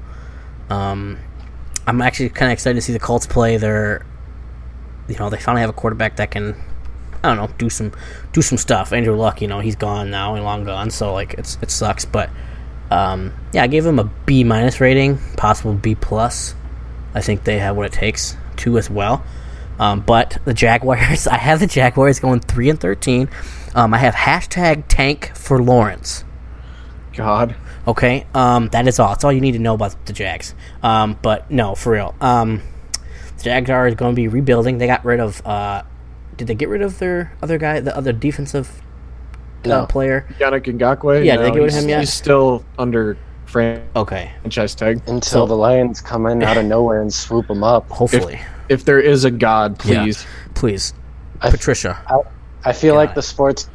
Um, 0.70 1.18
I'm 1.86 2.02
actually 2.02 2.30
kind 2.30 2.50
of 2.50 2.54
excited 2.54 2.74
to 2.74 2.82
see 2.82 2.92
the 2.92 2.98
Colts 2.98 3.26
play 3.26 3.56
They're, 3.56 4.04
you 5.08 5.16
know 5.16 5.30
they 5.30 5.38
finally 5.38 5.60
have 5.60 5.70
a 5.70 5.74
quarterback 5.74 6.16
that 6.16 6.32
can 6.32 6.56
I 7.22 7.34
don't 7.34 7.36
know 7.36 7.54
do 7.58 7.70
some 7.70 7.92
do 8.32 8.42
some 8.42 8.58
stuff. 8.58 8.92
Andrew 8.92 9.16
Luck, 9.16 9.40
you 9.40 9.48
know, 9.48 9.60
he's 9.60 9.76
gone 9.76 10.10
now 10.10 10.34
and 10.34 10.44
long 10.44 10.64
gone, 10.64 10.90
so 10.90 11.12
like 11.12 11.34
it's 11.34 11.58
it 11.62 11.70
sucks. 11.70 12.04
But 12.04 12.30
um, 12.90 13.32
yeah, 13.52 13.62
I 13.62 13.66
gave 13.66 13.84
him 13.84 13.98
a 13.98 14.04
B 14.04 14.44
minus 14.44 14.80
rating, 14.80 15.18
possible 15.36 15.74
B 15.74 15.94
plus. 15.94 16.54
I 17.14 17.20
think 17.20 17.44
they 17.44 17.58
have 17.58 17.76
what 17.76 17.86
it 17.86 17.92
takes 17.92 18.36
to 18.58 18.78
as 18.78 18.90
well. 18.90 19.24
Um, 19.78 20.00
but 20.00 20.38
the 20.44 20.54
Jaguars, 20.54 21.26
I 21.30 21.36
have 21.38 21.60
the 21.60 21.66
Jaguars 21.66 22.18
going 22.20 22.40
three 22.40 22.70
and 22.70 22.80
thirteen. 22.80 23.28
Um, 23.74 23.92
I 23.92 23.98
have 23.98 24.14
hashtag 24.14 24.84
tank 24.88 25.32
for 25.34 25.62
Lawrence. 25.62 26.24
God. 27.14 27.54
Okay, 27.86 28.26
um, 28.34 28.68
that 28.68 28.88
is 28.88 28.98
all. 28.98 29.08
That's 29.10 29.22
all 29.24 29.32
you 29.32 29.40
need 29.40 29.52
to 29.52 29.58
know 29.58 29.74
about 29.74 30.06
the 30.06 30.12
Jags. 30.12 30.54
Um, 30.82 31.18
but 31.22 31.50
no, 31.50 31.74
for 31.74 31.92
real. 31.92 32.14
Um, 32.20 32.62
the 33.38 33.44
Jags 33.44 33.70
are 33.70 33.90
going 33.92 34.12
to 34.12 34.16
be 34.16 34.28
rebuilding. 34.28 34.78
They 34.78 34.86
got 34.86 35.04
rid 35.04 35.20
of. 35.20 35.44
Uh, 35.46 35.82
did 36.36 36.48
they 36.48 36.54
get 36.54 36.68
rid 36.68 36.82
of 36.82 36.98
their 36.98 37.32
other 37.42 37.58
guy, 37.58 37.80
the 37.80 37.96
other 37.96 38.12
defensive 38.12 38.82
uh, 39.64 39.68
No. 39.68 39.86
player? 39.86 40.26
Yannick 40.38 40.64
Ngakoue. 40.64 41.24
Yeah, 41.24 41.36
did 41.36 41.46
they 41.46 41.50
get 41.52 41.58
rid 41.58 41.68
of 41.68 41.70
he's- 41.72 41.82
him 41.84 41.88
yet? 41.88 42.00
He's 42.00 42.12
still 42.12 42.64
under 42.78 43.16
frame. 43.46 43.82
Okay, 43.94 44.32
franchise 44.40 44.74
tag. 44.74 44.98
Until 45.06 45.20
So- 45.22 45.46
the 45.46 45.56
Lions 45.56 46.00
come 46.00 46.26
in 46.26 46.42
out 46.42 46.56
of 46.56 46.64
nowhere 46.66 47.00
and 47.00 47.12
swoop 47.12 47.46
them 47.46 47.62
up. 47.64 47.88
hopefully, 47.88 48.34
If 48.34 48.55
there 48.84 49.00
is 49.00 49.24
a 49.24 49.30
God, 49.30 49.82
Yeah. 49.84 50.02
please. 50.04 50.26
please, 50.54 50.94
I- 51.40 51.50
Patricia. 51.50 51.98
I 52.64 52.72
feel 52.72 52.94
God. 52.94 52.98
like 52.98 53.14
the 53.14 53.22
sports 53.22 53.68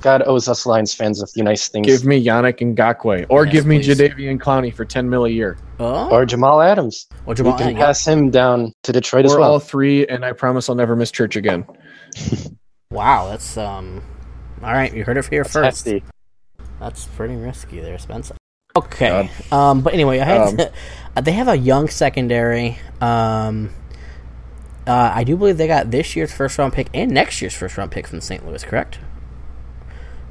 God 0.00 0.22
owes 0.26 0.48
us 0.48 0.64
Lions 0.64 0.94
fans 0.94 1.20
a 1.20 1.26
few 1.26 1.42
nice 1.42 1.66
things. 1.68 1.84
Give 1.86 2.04
me 2.04 2.24
Yannick 2.24 2.60
and 2.60 2.76
Ngakoue. 2.76 3.26
Or 3.28 3.44
Yes, 3.44 3.52
give 3.52 3.66
me 3.66 3.78
please. 3.82 3.98
Jadeveon 3.98 4.38
Clowney 4.38 4.72
for 4.72 4.84
10 4.84 5.10
mil 5.10 5.24
a 5.24 5.28
year. 5.28 5.58
Oh, 5.80 6.08
or 6.10 6.24
Jamal 6.24 6.60
Adams. 6.62 7.08
or 7.26 7.34
We 7.34 7.52
can 7.54 7.74
yeah. 7.76 7.86
pass 7.86 8.06
him 8.06 8.30
down 8.30 8.72
to 8.84 8.92
Detroit 8.92 9.24
as 9.24 9.32
Or 9.34 9.40
well. 9.40 9.52
all 9.54 9.58
three, 9.58 10.06
and 10.06 10.24
I 10.24 10.32
promise 10.32 10.68
I'll 10.68 10.76
never 10.76 10.94
miss 10.94 11.10
church 11.10 11.34
again. 11.36 11.64
Wow, 12.90 13.28
that's 13.28 13.56
um. 13.58 14.02
All 14.62 14.72
right, 14.72 14.92
you 14.94 15.04
heard 15.04 15.18
it 15.18 15.26
here 15.28 15.42
That's 15.42 15.52
first. 15.52 15.84
hefty. 15.84 16.02
That's 16.80 17.04
pretty 17.04 17.36
risky 17.36 17.80
there, 17.80 17.98
Spencer. 17.98 18.34
Okay. 18.76 19.30
Um, 19.52 19.82
but 19.82 19.92
anyway, 19.92 20.20
I 20.20 20.24
had 20.24 20.60
Um, 20.60 20.68
they 21.24 21.32
have 21.32 21.48
a 21.48 21.56
young 21.56 21.88
secondary. 21.88 22.78
Um, 23.02 23.70
uh, 24.88 25.12
I 25.14 25.22
do 25.22 25.36
believe 25.36 25.58
they 25.58 25.66
got 25.66 25.90
this 25.90 26.16
year's 26.16 26.32
first 26.32 26.58
round 26.58 26.72
pick 26.72 26.88
and 26.94 27.10
next 27.12 27.42
year's 27.42 27.54
first 27.54 27.76
round 27.76 27.90
pick 27.90 28.06
from 28.08 28.20
St. 28.20 28.44
Louis, 28.46 28.64
correct? 28.64 28.98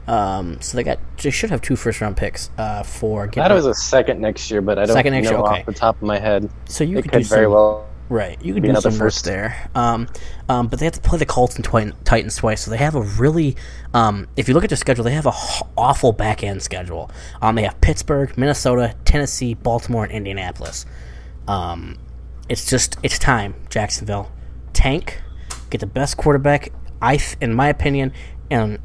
Um, 0.08 0.62
so 0.62 0.78
they 0.78 0.84
got 0.84 1.00
they 1.18 1.30
should 1.32 1.50
have 1.50 1.62
two 1.62 1.76
first 1.76 2.00
round 2.02 2.16
picks 2.18 2.50
uh, 2.58 2.82
for 2.84 3.26
That 3.26 3.34
getting, 3.34 3.56
was 3.56 3.66
a 3.66 3.74
second 3.74 4.22
next 4.22 4.50
year, 4.50 4.62
but 4.62 4.80
I 4.80 4.86
don't 4.86 4.94
Second 4.96 5.14
next 5.14 5.26
know 5.26 5.32
year, 5.32 5.40
okay. 5.42 5.60
off 5.60 5.66
the 5.66 5.74
top 5.74 5.98
of 5.98 6.02
my 6.04 6.18
head. 6.18 6.50
so 6.66 6.84
you 6.84 6.98
it 6.98 7.04
could, 7.04 7.12
could 7.12 7.24
do 7.24 7.28
very 7.28 7.46
some, 7.46 7.52
well. 7.52 7.88
Right, 8.10 8.42
you 8.42 8.54
could 8.54 8.64
be 8.64 8.68
do 8.68 8.72
another 8.72 8.90
some 8.90 9.00
first. 9.00 9.26
there. 9.26 9.70
Um, 9.76 10.08
um, 10.48 10.70
but 10.70 10.80
they 10.80 10.86
have 10.86 10.94
to 10.94 11.02
play 11.02 11.20
the 11.20 11.26
Colts 11.26 11.58
and 11.58 11.66
Twi- 11.66 11.92
Titans 12.06 12.38
twice, 12.38 12.62
so 12.64 12.72
they 12.72 12.78
have 12.78 12.96
a 12.96 13.02
really. 13.02 13.58
Um, 13.94 14.28
if 14.38 14.48
you 14.48 14.54
look 14.54 14.64
at 14.64 14.70
their 14.70 14.78
schedule, 14.78 15.04
they 15.04 15.12
have 15.12 15.26
a 15.26 15.34
h- 15.34 15.62
awful 15.78 16.14
back 16.14 16.42
end 16.42 16.64
schedule. 16.64 17.12
Um, 17.42 17.56
they 17.56 17.64
have 17.64 17.82
Pittsburgh, 17.82 18.36
Minnesota, 18.38 18.96
Tennessee, 19.04 19.56
Baltimore, 19.56 20.06
and 20.06 20.14
Indianapolis. 20.14 20.86
Um, 21.50 21.98
it's 22.48 22.70
just 22.70 22.98
it's 23.04 23.20
time, 23.20 23.56
Jacksonville. 23.70 24.32
Tank, 24.78 25.20
get 25.72 25.82
the 25.82 25.88
best 25.88 26.18
quarterback. 26.18 26.72
I, 27.02 27.18
th- 27.18 27.36
in 27.42 27.52
my 27.54 27.68
opinion, 27.70 28.14
in 28.52 28.80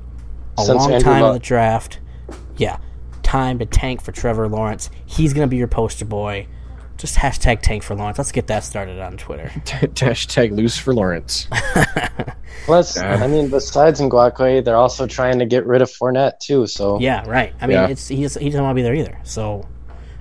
a 0.56 0.62
Since 0.64 0.68
long 0.78 0.92
Andrew 0.94 1.12
time 1.12 1.24
in 1.26 1.32
the 1.34 1.38
draft. 1.38 2.00
Yeah, 2.56 2.78
time 3.22 3.58
to 3.58 3.66
tank 3.66 4.00
for 4.02 4.10
Trevor 4.10 4.48
Lawrence. 4.48 4.88
He's 5.04 5.34
gonna 5.34 5.46
be 5.48 5.58
your 5.58 5.68
poster 5.68 6.06
boy. 6.06 6.46
Just 6.96 7.16
hashtag 7.16 7.60
tank 7.60 7.82
for 7.82 7.94
Lawrence. 7.94 8.16
Let's 8.16 8.32
get 8.32 8.46
that 8.46 8.64
started 8.64 9.00
on 9.00 9.18
Twitter. 9.18 9.48
Hashtag 9.64 10.52
loose 10.56 10.78
for 10.78 10.94
Lawrence. 10.94 11.46
Plus. 12.64 12.96
I 12.98 13.26
mean, 13.26 13.48
besides 13.50 14.00
Ngakoue, 14.00 14.64
they're 14.64 14.76
also 14.76 15.06
trying 15.06 15.38
to 15.40 15.46
get 15.46 15.66
rid 15.66 15.82
of 15.82 15.90
Fournette 15.90 16.38
too. 16.38 16.66
So 16.66 17.00
Yeah, 17.00 17.24
right. 17.28 17.52
I 17.60 17.66
mean, 17.66 17.76
Yeah. 17.76 17.88
it's 17.88 18.08
he's, 18.08 18.34
he 18.34 18.46
doesn't 18.50 18.62
want 18.62 18.72
to 18.72 18.76
be 18.76 18.82
there 18.82 18.94
either. 18.94 19.18
So 19.24 19.68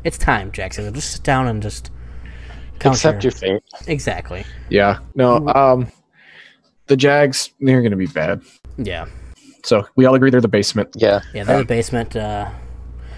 it's 0.04 0.18
time, 0.18 0.52
Jackson. 0.52 0.92
Just 0.94 1.12
sit 1.12 1.24
down 1.24 1.48
and 1.48 1.62
just 1.62 1.92
count 2.82 2.96
accept 2.96 3.24
your 3.24 3.32
fate. 3.32 3.62
exactly. 3.88 4.46
Yeah. 4.70 5.00
No, 5.16 5.48
um, 5.50 5.92
the 6.88 6.98
Jags, 6.98 7.52
they're 7.60 7.82
going 7.82 7.92
to 7.92 7.98
be 7.98 8.08
bad. 8.08 8.42
Yeah, 8.78 9.06
So 9.64 9.86
we 9.96 10.06
all 10.06 10.16
agree 10.16 10.30
they're 10.32 10.42
the 10.42 10.48
basement. 10.48 10.90
Yeah, 10.96 11.22
yeah. 11.34 11.44
They're 11.44 11.60
the 11.60 11.66
basement. 11.66 12.16
Uh, 12.16 12.50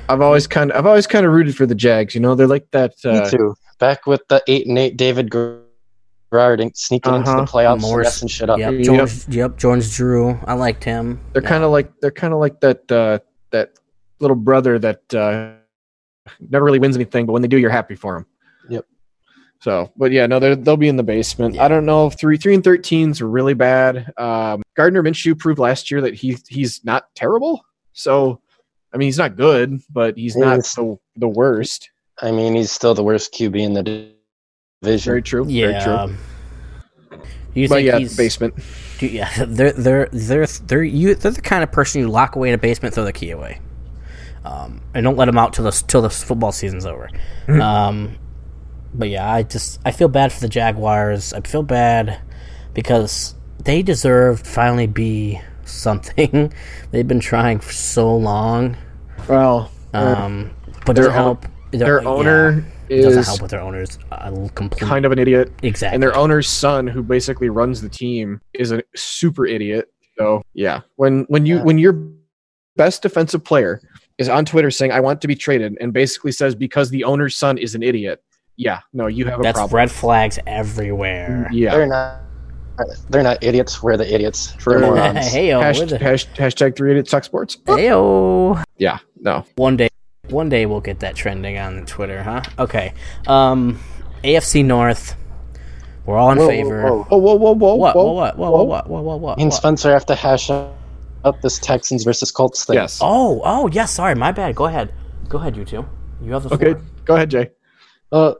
I've 0.09 0.21
always 0.21 0.45
kind 0.47 0.71
of, 0.71 0.77
I've 0.77 0.85
always 0.85 1.07
kind 1.07 1.25
of 1.25 1.31
rooted 1.31 1.55
for 1.55 1.65
the 1.65 1.75
Jags. 1.75 2.13
You 2.15 2.21
know, 2.21 2.35
they're 2.35 2.47
like 2.47 2.69
that. 2.71 2.93
Uh, 3.05 3.21
me 3.21 3.29
too. 3.29 3.55
Back 3.79 4.05
with 4.05 4.21
the 4.27 4.43
eight 4.47 4.67
and 4.67 4.77
eight, 4.77 4.97
David 4.97 5.31
Garrard 5.31 6.59
in- 6.59 6.73
sneaking 6.75 7.13
into 7.15 7.31
the 7.31 7.37
Uh-huh. 7.37 7.45
playoffs, 7.45 7.81
Morris. 7.81 8.05
messing 8.07 8.27
shit 8.27 8.49
up. 8.49 8.59
yep, 8.59 8.73
Yep. 8.73 8.83
George. 8.83 9.27
Yep, 9.29 9.57
George 9.57 9.95
Drew. 9.95 10.37
I 10.45 10.53
liked 10.53 10.83
him. 10.83 11.19
They're 11.31 11.41
kind 11.41 11.63
of 11.63 11.71
like 11.71 11.91
they're 12.01 12.11
kind 12.11 12.33
of 12.33 12.39
like 12.39 12.59
that 12.61 12.91
uh, 12.91 13.19
that 13.51 13.71
little 14.19 14.35
brother 14.35 14.77
that 14.79 15.13
uh, 15.13 15.53
never 16.49 16.65
really 16.65 16.79
wins 16.79 16.95
anything, 16.95 17.25
but 17.25 17.33
when 17.33 17.41
they 17.41 17.47
do, 17.47 17.57
you're 17.57 17.69
happy 17.69 17.95
for 17.95 18.13
them. 18.15 18.25
Yep. 19.65 19.73
So, 19.87 19.91
but 19.97 20.11
yeah, 20.11 20.25
no, 20.27 20.39
they're- 20.39 20.55
they'll 20.55 20.77
be 20.77 20.87
in 20.89 20.97
the 20.97 21.03
basement. 21.03 21.55
Yeah. 21.55 21.65
I 21.65 21.67
don't 21.67 21.85
know 21.85 22.07
if 22.07 22.17
three 22.19 22.37
three 22.37 22.53
and 22.53 22.63
thirteens 22.63 23.21
are 23.21 23.27
really 23.29 23.53
bad. 23.53 24.11
Um, 24.17 24.61
Gardner 24.75 25.01
Minshew 25.03 25.37
proved 25.37 25.59
last 25.59 25.89
year 25.91 26.01
that 26.01 26.13
he 26.13 26.37
he's 26.49 26.81
not 26.83 27.05
terrible. 27.15 27.63
So, 27.93 28.41
I 28.93 28.97
mean, 28.97 29.07
he's 29.07 29.17
not 29.17 29.35
good, 29.37 29.79
but 29.91 30.17
he's 30.17 30.35
not 30.35 30.57
the 30.59 30.97
the 31.15 31.27
worst. 31.27 31.89
I 32.21 32.31
mean, 32.31 32.55
he's 32.55 32.71
still 32.71 32.93
the 32.93 33.03
worst 33.03 33.33
QB 33.33 33.59
in 33.61 33.73
the 33.73 33.83
division. 33.83 35.09
Very 35.11 35.21
true. 35.21 35.45
Very 35.45 35.71
Yeah. 35.73 35.83
true. 35.83 35.93
um, 35.93 36.17
You 37.53 37.67
But 37.69 37.75
think 37.75 37.87
yeah, 37.87 37.97
he's 37.99 38.17
basement. 38.17 38.55
do- 38.97 39.07
yeah, 39.07 39.29
they're 39.47 39.71
they're 39.73 40.09
they're 40.11 40.47
they're 40.47 40.83
you 40.83 41.15
they're 41.15 41.31
the 41.31 41.41
kind 41.41 41.63
of 41.63 41.71
person 41.71 42.01
you 42.01 42.07
lock 42.09 42.35
away 42.35 42.49
in 42.49 42.55
a 42.55 42.57
basement, 42.57 42.95
throw 42.95 43.03
the 43.05 43.13
key 43.13 43.29
away, 43.31 43.59
um, 44.43 44.81
and 44.95 45.03
don't 45.03 45.15
let 45.17 45.25
them 45.25 45.37
out 45.37 45.53
till 45.53 45.63
the 45.65 45.71
till 45.87 46.01
the 46.01 46.09
football 46.09 46.51
season's 46.51 46.85
over. 46.85 47.09
Um, 47.47 48.17
but 48.93 49.09
yeah, 49.09 49.31
I 49.31 49.43
just 49.43 49.79
I 49.85 49.91
feel 49.91 50.07
bad 50.07 50.31
for 50.31 50.39
the 50.39 50.49
Jaguars. 50.49 51.33
I 51.33 51.41
feel 51.41 51.63
bad 51.63 52.19
because 52.73 53.35
they 53.63 53.81
deserve 53.81 54.43
to 54.43 54.49
finally 54.49 54.87
be 54.87 55.39
something. 55.65 56.53
They've 56.91 57.07
been 57.07 57.19
trying 57.19 57.59
for 57.59 57.71
so 57.73 58.15
long. 58.15 58.77
Well, 59.27 59.71
Um, 59.93 60.51
but 60.85 60.95
their 60.95 61.11
help. 61.11 61.45
their 61.71 62.05
owner 62.07 62.65
doesn't 62.89 63.23
help 63.23 63.41
with 63.41 63.51
their 63.51 63.61
owners. 63.61 63.97
Uh, 64.11 64.47
complete, 64.55 64.81
kind 64.87 65.05
of 65.05 65.11
an 65.11 65.19
idiot. 65.19 65.51
exactly. 65.63 65.95
and 65.95 66.03
their 66.03 66.15
owner's 66.15 66.47
son 66.47 66.85
who 66.87 67.01
basically 67.01 67.49
runs 67.49 67.81
the 67.81 67.89
team 67.89 68.41
is 68.53 68.71
a 68.71 68.83
super 68.95 69.45
idiot 69.45 69.89
so 70.17 70.43
yeah 70.53 70.81
when 70.97 71.23
when 71.29 71.45
you 71.45 71.55
Yeah. 71.57 71.63
when 71.63 71.77
your 71.79 71.93
best 72.75 73.01
defensive 73.01 73.43
player 73.43 73.81
is 74.19 74.29
on 74.29 74.45
twitter 74.45 74.69
saying 74.69 74.91
i 74.91 74.99
want 74.99 75.21
to 75.21 75.27
be 75.27 75.35
traded 75.35 75.75
and 75.81 75.91
basically 75.93 76.31
says 76.31 76.53
because 76.53 76.89
the 76.91 77.03
owner's 77.03 77.35
son 77.35 77.57
is 77.57 77.73
an 77.73 77.81
idiot 77.81 78.21
yeah 78.55 78.81
no 78.93 79.07
you 79.07 79.25
have 79.25 79.39
a 79.39 79.43
That's 79.43 79.57
problem 79.57 79.75
red 79.75 79.91
flags 79.91 80.39
everywhere. 80.45 81.49
yeah 81.51 81.71
They're 81.75 81.87
not 81.87 82.19
They're 83.09 83.23
not 83.23 83.43
idiots. 83.43 83.83
We're 83.83 83.97
the 83.97 84.11
idiots. 84.13 84.51
For- 84.53 84.79
They're 84.79 84.89
morons. 84.95 85.27
Hey, 85.31 85.47
Hash, 85.47 85.79
yo, 85.79 85.97
hash, 85.97 86.27
hashtag 86.29 86.75
three 86.75 86.89
idiots 86.91 87.11
talk 87.11 87.23
sports. 87.23 87.55
Heyo. 87.65 88.63
Yeah, 88.77 88.97
no. 89.19 89.45
One 89.57 89.77
day, 89.77 89.89
one 90.29 90.49
day 90.49 90.65
we'll 90.65 90.81
get 90.81 90.99
that 91.01 91.15
trending 91.15 91.59
on 91.59 91.85
Twitter, 91.85 92.23
huh? 92.23 92.41
Okay. 92.57 92.93
Um, 93.27 93.79
AFC 94.23 94.65
North. 94.65 95.15
We're 96.07 96.17
all 96.17 96.31
in 96.31 96.39
favor. 96.39 96.47
Whoa, 96.49 96.49
whoa, 96.49 96.63
favor. 96.63 97.05
whoa. 97.05 97.07
Oh, 97.11 97.17
whoa, 97.17 97.35
whoa, 97.35 97.51
whoa, 97.53 97.75
What? 97.75 97.95
whoa, 97.95 98.11
What? 98.13 98.37
What? 98.37 98.51
What? 98.53 98.67
What? 98.67 98.87
What? 98.89 99.03
What? 99.03 99.19
What? 99.19 99.37
Me 99.37 99.43
and? 99.43 99.53
Spencer 99.53 99.91
have 99.93 100.05
to 100.07 100.15
hash 100.15 100.49
out 100.49 101.41
this 101.43 101.59
Texans 101.59 102.03
versus 102.03 102.31
Colts 102.31 102.65
thing. 102.65 102.75
Yes. 102.75 102.97
Oh, 103.01 103.39
oh, 103.45 103.67
yes. 103.71 103.91
Sorry, 103.91 104.15
my 104.15 104.31
bad. 104.31 104.55
Go 104.55 104.65
ahead. 104.65 104.91
Go 105.29 105.37
ahead, 105.37 105.55
you 105.55 105.63
two. 105.63 105.85
You 106.23 106.33
have 106.33 106.43
the 106.43 106.49
floor. 106.57 106.69
Okay, 106.71 106.81
go 107.05 107.15
ahead, 107.15 107.29
Jay. 107.29 107.51
Well, 108.13 108.37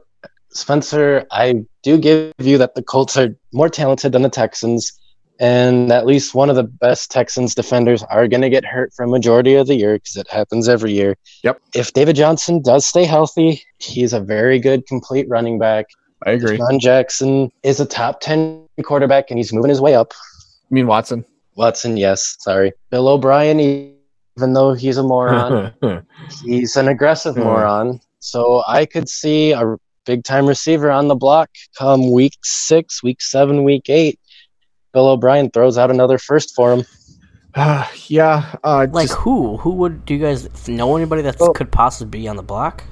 Spencer, 0.50 1.26
I 1.32 1.64
do 1.82 1.98
give 1.98 2.32
you 2.38 2.58
that 2.58 2.76
the 2.76 2.82
Colts 2.82 3.16
are 3.16 3.36
more 3.52 3.68
talented 3.68 4.12
than 4.12 4.22
the 4.22 4.28
Texans, 4.28 4.92
and 5.40 5.90
at 5.90 6.06
least 6.06 6.32
one 6.32 6.48
of 6.48 6.54
the 6.54 6.62
best 6.62 7.10
Texans 7.10 7.56
defenders 7.56 8.04
are 8.04 8.28
going 8.28 8.42
to 8.42 8.48
get 8.48 8.64
hurt 8.64 8.92
for 8.94 9.04
a 9.04 9.08
majority 9.08 9.56
of 9.56 9.66
the 9.66 9.74
year 9.74 9.94
because 9.94 10.16
it 10.16 10.30
happens 10.30 10.68
every 10.68 10.92
year. 10.92 11.16
Yep. 11.42 11.60
If 11.74 11.92
David 11.92 12.14
Johnson 12.14 12.62
does 12.62 12.86
stay 12.86 13.04
healthy, 13.04 13.64
he's 13.78 14.12
a 14.12 14.20
very 14.20 14.60
good 14.60 14.86
complete 14.86 15.28
running 15.28 15.58
back. 15.58 15.86
I 16.24 16.30
agree. 16.30 16.56
John 16.56 16.78
Jackson 16.78 17.50
is 17.64 17.80
a 17.80 17.84
top 17.84 18.20
10 18.20 18.68
quarterback, 18.84 19.28
and 19.30 19.40
he's 19.40 19.52
moving 19.52 19.70
his 19.70 19.80
way 19.80 19.96
up. 19.96 20.12
I 20.70 20.72
mean 20.72 20.86
Watson. 20.86 21.24
Watson, 21.56 21.96
yes, 21.96 22.36
sorry. 22.38 22.74
Bill 22.90 23.08
O'Brien, 23.08 23.58
even 23.58 24.52
though 24.52 24.72
he's 24.72 24.98
a 24.98 25.02
moron, 25.02 25.72
he's 26.44 26.76
an 26.76 26.86
aggressive 26.86 27.36
moron. 27.36 28.00
So 28.24 28.62
I 28.66 28.86
could 28.86 29.08
see 29.08 29.52
a 29.52 29.76
big 30.06 30.24
time 30.24 30.46
receiver 30.46 30.90
on 30.90 31.08
the 31.08 31.14
block 31.14 31.50
come 31.78 32.10
week 32.10 32.32
six, 32.42 33.02
week 33.02 33.20
seven, 33.20 33.64
week 33.64 33.90
eight. 33.90 34.18
Bill 34.94 35.08
O'Brien 35.08 35.50
throws 35.50 35.76
out 35.76 35.90
another 35.90 36.16
first 36.16 36.54
for 36.54 36.72
him. 36.72 36.84
Uh, 37.54 37.86
yeah. 38.06 38.54
Uh, 38.64 38.86
Like 38.90 39.08
just- 39.08 39.18
who? 39.20 39.58
Who 39.58 39.70
would? 39.72 40.06
Do 40.06 40.14
you 40.14 40.20
guys 40.20 40.48
know 40.68 40.96
anybody 40.96 41.20
that 41.22 41.38
Well- 41.38 41.52
could 41.52 41.70
possibly 41.70 42.20
be 42.20 42.26
on 42.28 42.36
the 42.36 42.42
block? 42.42 42.82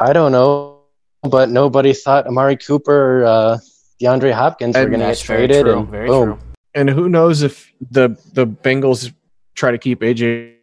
I 0.00 0.12
don't 0.12 0.32
know, 0.32 0.78
but 1.22 1.48
nobody 1.48 1.92
thought 1.92 2.26
Amari 2.26 2.56
Cooper, 2.56 3.22
or, 3.22 3.24
uh, 3.24 3.58
DeAndre 4.02 4.32
Hopkins 4.32 4.74
were 4.74 4.82
And 4.82 4.90
going 4.90 5.00
to 5.00 5.06
get 5.06 5.18
very 5.22 5.46
traded, 5.46 5.64
true. 5.66 5.78
and 5.78 5.88
Very 5.88 6.08
boom. 6.08 6.24
true. 6.24 6.38
and 6.74 6.90
who 6.90 7.08
knows 7.08 7.42
if 7.42 7.70
the 7.92 8.16
the 8.32 8.46
Bengals 8.46 9.12
try 9.54 9.70
to 9.70 9.78
keep 9.78 10.00
AJ 10.00 10.54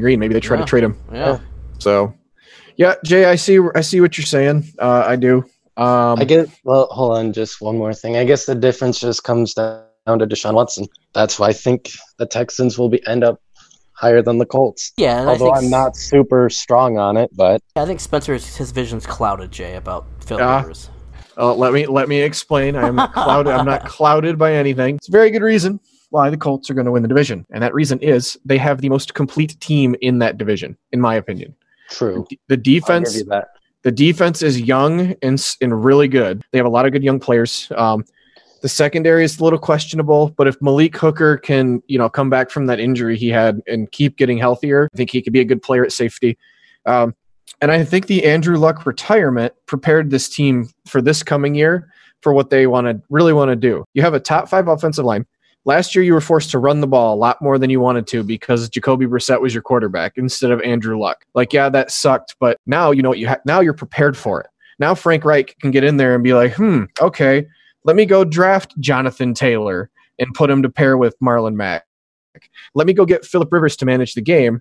Green? 0.00 0.18
Maybe 0.18 0.34
they 0.34 0.40
try 0.40 0.56
Yeah. 0.56 0.64
to 0.64 0.68
trade 0.68 0.82
him. 0.82 0.96
Yeah. 1.12 1.38
So, 1.78 2.14
yeah, 2.76 2.94
Jay, 3.04 3.24
I 3.24 3.36
see. 3.36 3.58
I 3.74 3.80
see 3.80 4.00
what 4.00 4.16
you're 4.18 4.24
saying. 4.26 4.64
Uh, 4.78 5.04
I 5.06 5.16
do. 5.16 5.44
Um, 5.76 6.18
I 6.18 6.24
guess. 6.24 6.48
Well, 6.64 6.86
hold 6.90 7.16
on, 7.18 7.32
just 7.32 7.60
one 7.60 7.78
more 7.78 7.94
thing. 7.94 8.16
I 8.16 8.24
guess 8.24 8.46
the 8.46 8.54
difference 8.54 9.00
just 9.00 9.24
comes 9.24 9.54
down 9.54 9.84
to 10.06 10.26
Deshaun 10.26 10.54
Watson. 10.54 10.86
That's 11.14 11.38
why 11.38 11.48
I 11.48 11.52
think 11.52 11.90
the 12.18 12.26
Texans 12.26 12.78
will 12.78 12.88
be 12.88 13.04
end 13.06 13.24
up 13.24 13.40
higher 13.92 14.20
than 14.20 14.38
the 14.38 14.46
Colts. 14.46 14.92
Yeah. 14.96 15.20
And 15.20 15.30
I 15.30 15.32
Although 15.32 15.44
think, 15.46 15.56
I'm 15.58 15.70
not 15.70 15.96
super 15.96 16.50
strong 16.50 16.98
on 16.98 17.16
it, 17.16 17.30
but 17.34 17.62
I 17.76 17.86
think 17.86 18.00
Spencer's 18.00 18.56
his 18.56 18.72
vision's 18.72 19.06
clouded, 19.06 19.52
Jay, 19.52 19.76
about 19.76 20.06
Phil 20.24 20.38
Yeah. 20.38 20.60
Rivers. 20.60 20.90
Uh, 21.38 21.54
let 21.54 21.72
me 21.72 21.86
let 21.86 22.08
me 22.08 22.20
explain. 22.20 22.76
I'm 22.76 22.96
not 22.96 23.14
clouded. 23.14 23.52
I'm 23.52 23.64
not 23.64 23.86
clouded 23.86 24.38
by 24.38 24.54
anything. 24.54 24.96
It's 24.96 25.08
a 25.08 25.12
very 25.12 25.30
good 25.30 25.42
reason 25.42 25.80
why 26.10 26.28
the 26.28 26.36
Colts 26.36 26.68
are 26.68 26.74
going 26.74 26.84
to 26.84 26.92
win 26.92 27.02
the 27.02 27.08
division, 27.08 27.46
and 27.50 27.62
that 27.62 27.72
reason 27.72 27.98
is 28.00 28.36
they 28.44 28.58
have 28.58 28.82
the 28.82 28.90
most 28.90 29.14
complete 29.14 29.58
team 29.60 29.96
in 30.02 30.18
that 30.18 30.36
division, 30.36 30.76
in 30.90 31.00
my 31.00 31.14
opinion. 31.14 31.54
True. 31.92 32.26
The 32.48 32.56
defense, 32.56 33.12
give 33.12 33.26
you 33.26 33.30
that. 33.30 33.48
the 33.82 33.92
defense 33.92 34.42
is 34.42 34.60
young 34.60 35.14
and 35.22 35.54
and 35.60 35.84
really 35.84 36.08
good. 36.08 36.42
They 36.50 36.58
have 36.58 36.66
a 36.66 36.70
lot 36.70 36.86
of 36.86 36.92
good 36.92 37.04
young 37.04 37.20
players. 37.20 37.70
Um, 37.76 38.04
the 38.62 38.68
secondary 38.68 39.24
is 39.24 39.40
a 39.40 39.44
little 39.44 39.58
questionable, 39.58 40.32
but 40.36 40.46
if 40.46 40.60
Malik 40.62 40.96
Hooker 40.96 41.36
can, 41.36 41.82
you 41.88 41.98
know, 41.98 42.08
come 42.08 42.30
back 42.30 42.48
from 42.48 42.66
that 42.66 42.78
injury 42.78 43.16
he 43.16 43.28
had 43.28 43.60
and 43.66 43.90
keep 43.90 44.16
getting 44.16 44.38
healthier, 44.38 44.88
I 44.94 44.96
think 44.96 45.10
he 45.10 45.20
could 45.20 45.32
be 45.32 45.40
a 45.40 45.44
good 45.44 45.62
player 45.62 45.84
at 45.84 45.90
safety. 45.90 46.38
Um, 46.86 47.14
and 47.60 47.72
I 47.72 47.84
think 47.84 48.06
the 48.06 48.24
Andrew 48.24 48.56
Luck 48.56 48.86
retirement 48.86 49.52
prepared 49.66 50.10
this 50.10 50.28
team 50.28 50.68
for 50.86 51.02
this 51.02 51.22
coming 51.24 51.56
year 51.56 51.92
for 52.20 52.32
what 52.32 52.50
they 52.50 52.68
want 52.68 52.86
to 52.86 53.02
really 53.10 53.32
want 53.32 53.50
to 53.50 53.56
do. 53.56 53.84
You 53.94 54.02
have 54.02 54.14
a 54.14 54.20
top 54.20 54.48
five 54.48 54.68
offensive 54.68 55.04
line. 55.04 55.26
Last 55.64 55.94
year, 55.94 56.02
you 56.02 56.12
were 56.12 56.20
forced 56.20 56.50
to 56.50 56.58
run 56.58 56.80
the 56.80 56.88
ball 56.88 57.14
a 57.14 57.16
lot 57.16 57.40
more 57.40 57.56
than 57.56 57.70
you 57.70 57.80
wanted 57.80 58.06
to 58.08 58.24
because 58.24 58.68
Jacoby 58.68 59.06
Brissett 59.06 59.40
was 59.40 59.54
your 59.54 59.62
quarterback 59.62 60.14
instead 60.16 60.50
of 60.50 60.60
Andrew 60.62 60.98
Luck. 60.98 61.24
Like, 61.34 61.52
yeah, 61.52 61.68
that 61.68 61.92
sucked, 61.92 62.34
but 62.40 62.58
now 62.66 62.90
you 62.90 63.02
know 63.02 63.08
what 63.08 63.18
you 63.18 63.28
ha- 63.28 63.40
now 63.46 63.60
you're 63.60 63.72
prepared 63.72 64.16
for 64.16 64.40
it. 64.40 64.48
Now 64.80 64.94
Frank 64.94 65.24
Reich 65.24 65.56
can 65.60 65.70
get 65.70 65.84
in 65.84 65.98
there 65.98 66.14
and 66.14 66.24
be 66.24 66.34
like, 66.34 66.54
hmm, 66.54 66.84
okay, 67.00 67.46
let 67.84 67.94
me 67.94 68.06
go 68.06 68.24
draft 68.24 68.78
Jonathan 68.80 69.34
Taylor 69.34 69.90
and 70.18 70.34
put 70.34 70.50
him 70.50 70.62
to 70.62 70.68
pair 70.68 70.96
with 70.98 71.18
Marlon 71.20 71.54
Mack. 71.54 71.84
Let 72.74 72.86
me 72.86 72.92
go 72.92 73.04
get 73.04 73.24
Philip 73.24 73.52
Rivers 73.52 73.76
to 73.76 73.86
manage 73.86 74.14
the 74.14 74.22
game 74.22 74.60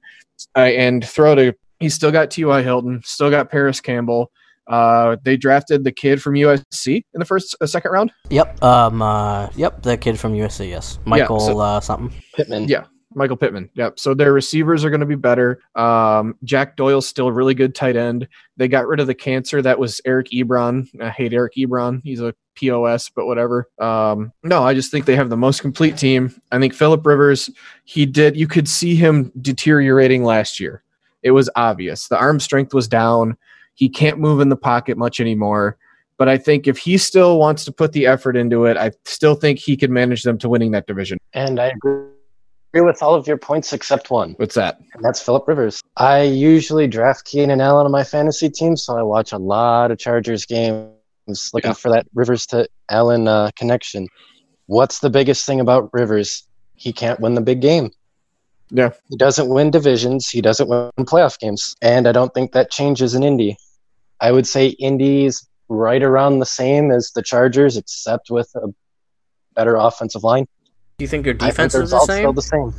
uh, 0.56 0.60
and 0.60 1.06
throw 1.06 1.36
to. 1.36 1.54
He's 1.80 1.96
still 1.96 2.12
got 2.12 2.30
T.Y. 2.30 2.62
Hilton, 2.62 3.02
still 3.04 3.32
got 3.32 3.50
Parris 3.50 3.82
Campbell. 3.82 4.32
Uh, 4.68 5.18
they 5.24 5.38
drafted 5.38 5.84
the 5.84 5.92
kid 5.92 6.22
from 6.22 6.36
USC 6.36 7.04
in 7.14 7.20
the 7.20 7.26
first 7.26 7.56
uh, 7.62 7.66
second 7.66 7.92
round. 7.92 8.12
Yep. 8.30 8.64
Um. 8.64 9.02
Uh. 9.02 9.50
Yep. 9.56 9.82
The 9.84 9.98
kid 9.98 10.20
from 10.20 10.34
USC. 10.34 10.70
Yes. 10.70 11.00
Michael. 11.06 11.40
so- 11.40 11.60
uh. 11.60 11.80
Something. 11.80 12.14
Pittman. 12.36 12.68
Yeah. 12.68 12.86
Michael 13.14 13.36
Pittman. 13.36 13.70
Yep. 13.76 14.00
So 14.00 14.14
their 14.14 14.32
receivers 14.32 14.86
are 14.86 14.90
going 14.90 15.02
to 15.02 15.06
be 15.06 15.16
better. 15.16 15.60
Um, 15.76 16.36
Jack 16.46 16.78
Doyle's 16.78 17.06
still 17.08 17.28
a 17.28 17.32
really 17.32 17.54
good 17.54 17.76
tight 17.76 17.98
end. 17.98 18.26
They 18.56 18.70
got 18.70 18.88
rid 18.88 19.02
of 19.02 19.08
the 19.08 19.14
cancer 19.14 19.62
that 19.62 19.78
was 19.78 20.00
Eric 20.06 20.28
Ebron. 20.34 20.88
I 21.02 21.10
hate 21.10 21.34
Eric 21.34 21.56
Ebron. 21.58 22.00
He's 22.06 22.22
a 22.22 22.34
POS, 22.56 23.10
but 23.10 23.26
whatever. 23.26 23.68
Um, 23.80 24.32
no, 24.44 24.64
I 24.64 24.74
just 24.74 24.92
think 24.92 25.06
they 25.06 25.18
have 25.18 25.30
the 25.30 25.36
most 25.36 25.62
complete 25.62 25.98
team. 25.98 26.34
I 26.54 26.60
think 26.60 26.74
Philip 26.74 27.06
Rivers, 27.06 27.50
he 27.84 28.06
did, 28.06 28.38
you 28.38 28.48
could 28.48 28.70
see 28.70 28.96
him 28.96 29.30
deteriorating 29.42 30.24
last 30.24 30.60
year. 30.62 30.82
It 31.22 31.32
was 31.32 31.50
obvious. 31.58 32.08
The 32.08 32.18
arm 32.18 32.40
strength 32.40 32.74
was 32.74 32.88
down. 32.88 33.38
He 33.76 33.90
can't 33.90 34.20
move 34.20 34.42
in 34.42 34.50
the 34.50 34.56
pocket 34.58 34.98
much 34.98 35.20
anymore. 35.20 35.78
But 36.18 36.30
I 36.30 36.38
think 36.38 36.68
if 36.68 36.78
he 36.78 36.98
still 37.00 37.40
wants 37.40 37.66
to 37.66 37.72
put 37.72 37.94
the 37.94 38.06
effort 38.06 38.38
into 38.38 38.66
it, 38.66 38.78
I 38.78 38.92
still 39.06 39.34
think 39.34 39.58
he 39.58 39.76
could 39.76 39.90
manage 39.90 40.22
them 40.24 40.38
to 40.40 40.50
winning 40.50 40.72
that 40.72 40.86
division. 40.86 41.18
And 41.34 41.60
I 41.60 41.68
agree 41.68 42.06
with 42.76 43.02
all 43.02 43.16
of 43.16 43.26
your 43.28 43.38
points 43.38 43.74
except 43.74 44.12
one, 44.12 44.34
What's 44.38 44.54
that? 44.56 44.80
and 44.94 45.04
that's 45.04 45.22
Philip 45.22 45.48
Rivers. 45.48 45.82
I 45.98 46.22
usually 46.22 46.86
draft 46.88 47.26
Keenan 47.26 47.60
Allen 47.60 47.86
on 47.86 47.92
my 47.92 48.04
fantasy 48.04 48.50
team, 48.50 48.78
so 48.78 48.96
I 48.98 49.02
watch 49.02 49.32
a 49.32 49.38
lot 49.40 49.90
of 49.90 49.98
Chargers 49.98 50.46
games 50.46 50.92
looking 51.54 51.70
Yeah. 51.70 51.74
for 51.74 51.90
that 51.92 52.06
Rivers 52.14 52.46
to 52.48 52.68
Allen 52.90 53.28
uh, 53.28 53.50
connection. 53.56 54.08
What's 54.68 55.00
the 55.00 55.10
biggest 55.10 55.46
thing 55.46 55.60
about 55.60 55.90
Rivers? 55.92 56.48
He 56.76 56.94
can't 56.94 57.20
win 57.20 57.34
the 57.34 57.42
big 57.42 57.62
game. 57.62 57.90
Yeah. 58.72 58.92
He 59.10 59.18
doesn't 59.18 59.50
win 59.50 59.70
divisions. 59.70 60.30
He 60.30 60.42
doesn't 60.42 60.70
win 60.70 60.90
playoff 61.00 61.38
games. 61.40 61.76
And 61.82 62.08
I 62.08 62.12
don't 62.12 62.34
think 62.34 62.54
that 62.54 62.72
changes 62.72 63.14
in 63.14 63.24
Indy. 63.24 63.58
I 64.20 64.32
would 64.32 64.48
say 64.48 64.68
Indy's 64.68 65.48
right 65.68 66.02
around 66.02 66.40
the 66.40 66.46
same 66.46 66.92
as 66.92 67.12
the 67.12 67.22
Chargers, 67.22 67.78
except 67.78 68.30
with 68.30 68.50
a 68.56 68.68
better 69.56 69.76
offensive 69.76 70.24
line. 70.24 70.46
Do 70.98 71.04
you 71.04 71.08
think 71.08 71.26
your 71.26 71.36
I 71.36 71.52
think 71.52 71.52
defense 71.52 71.74
the 71.74 71.82
is 71.84 71.92
the 71.92 72.00
same? 72.06 72.22
Still 72.22 72.34
the 72.34 72.42
same. 72.42 72.74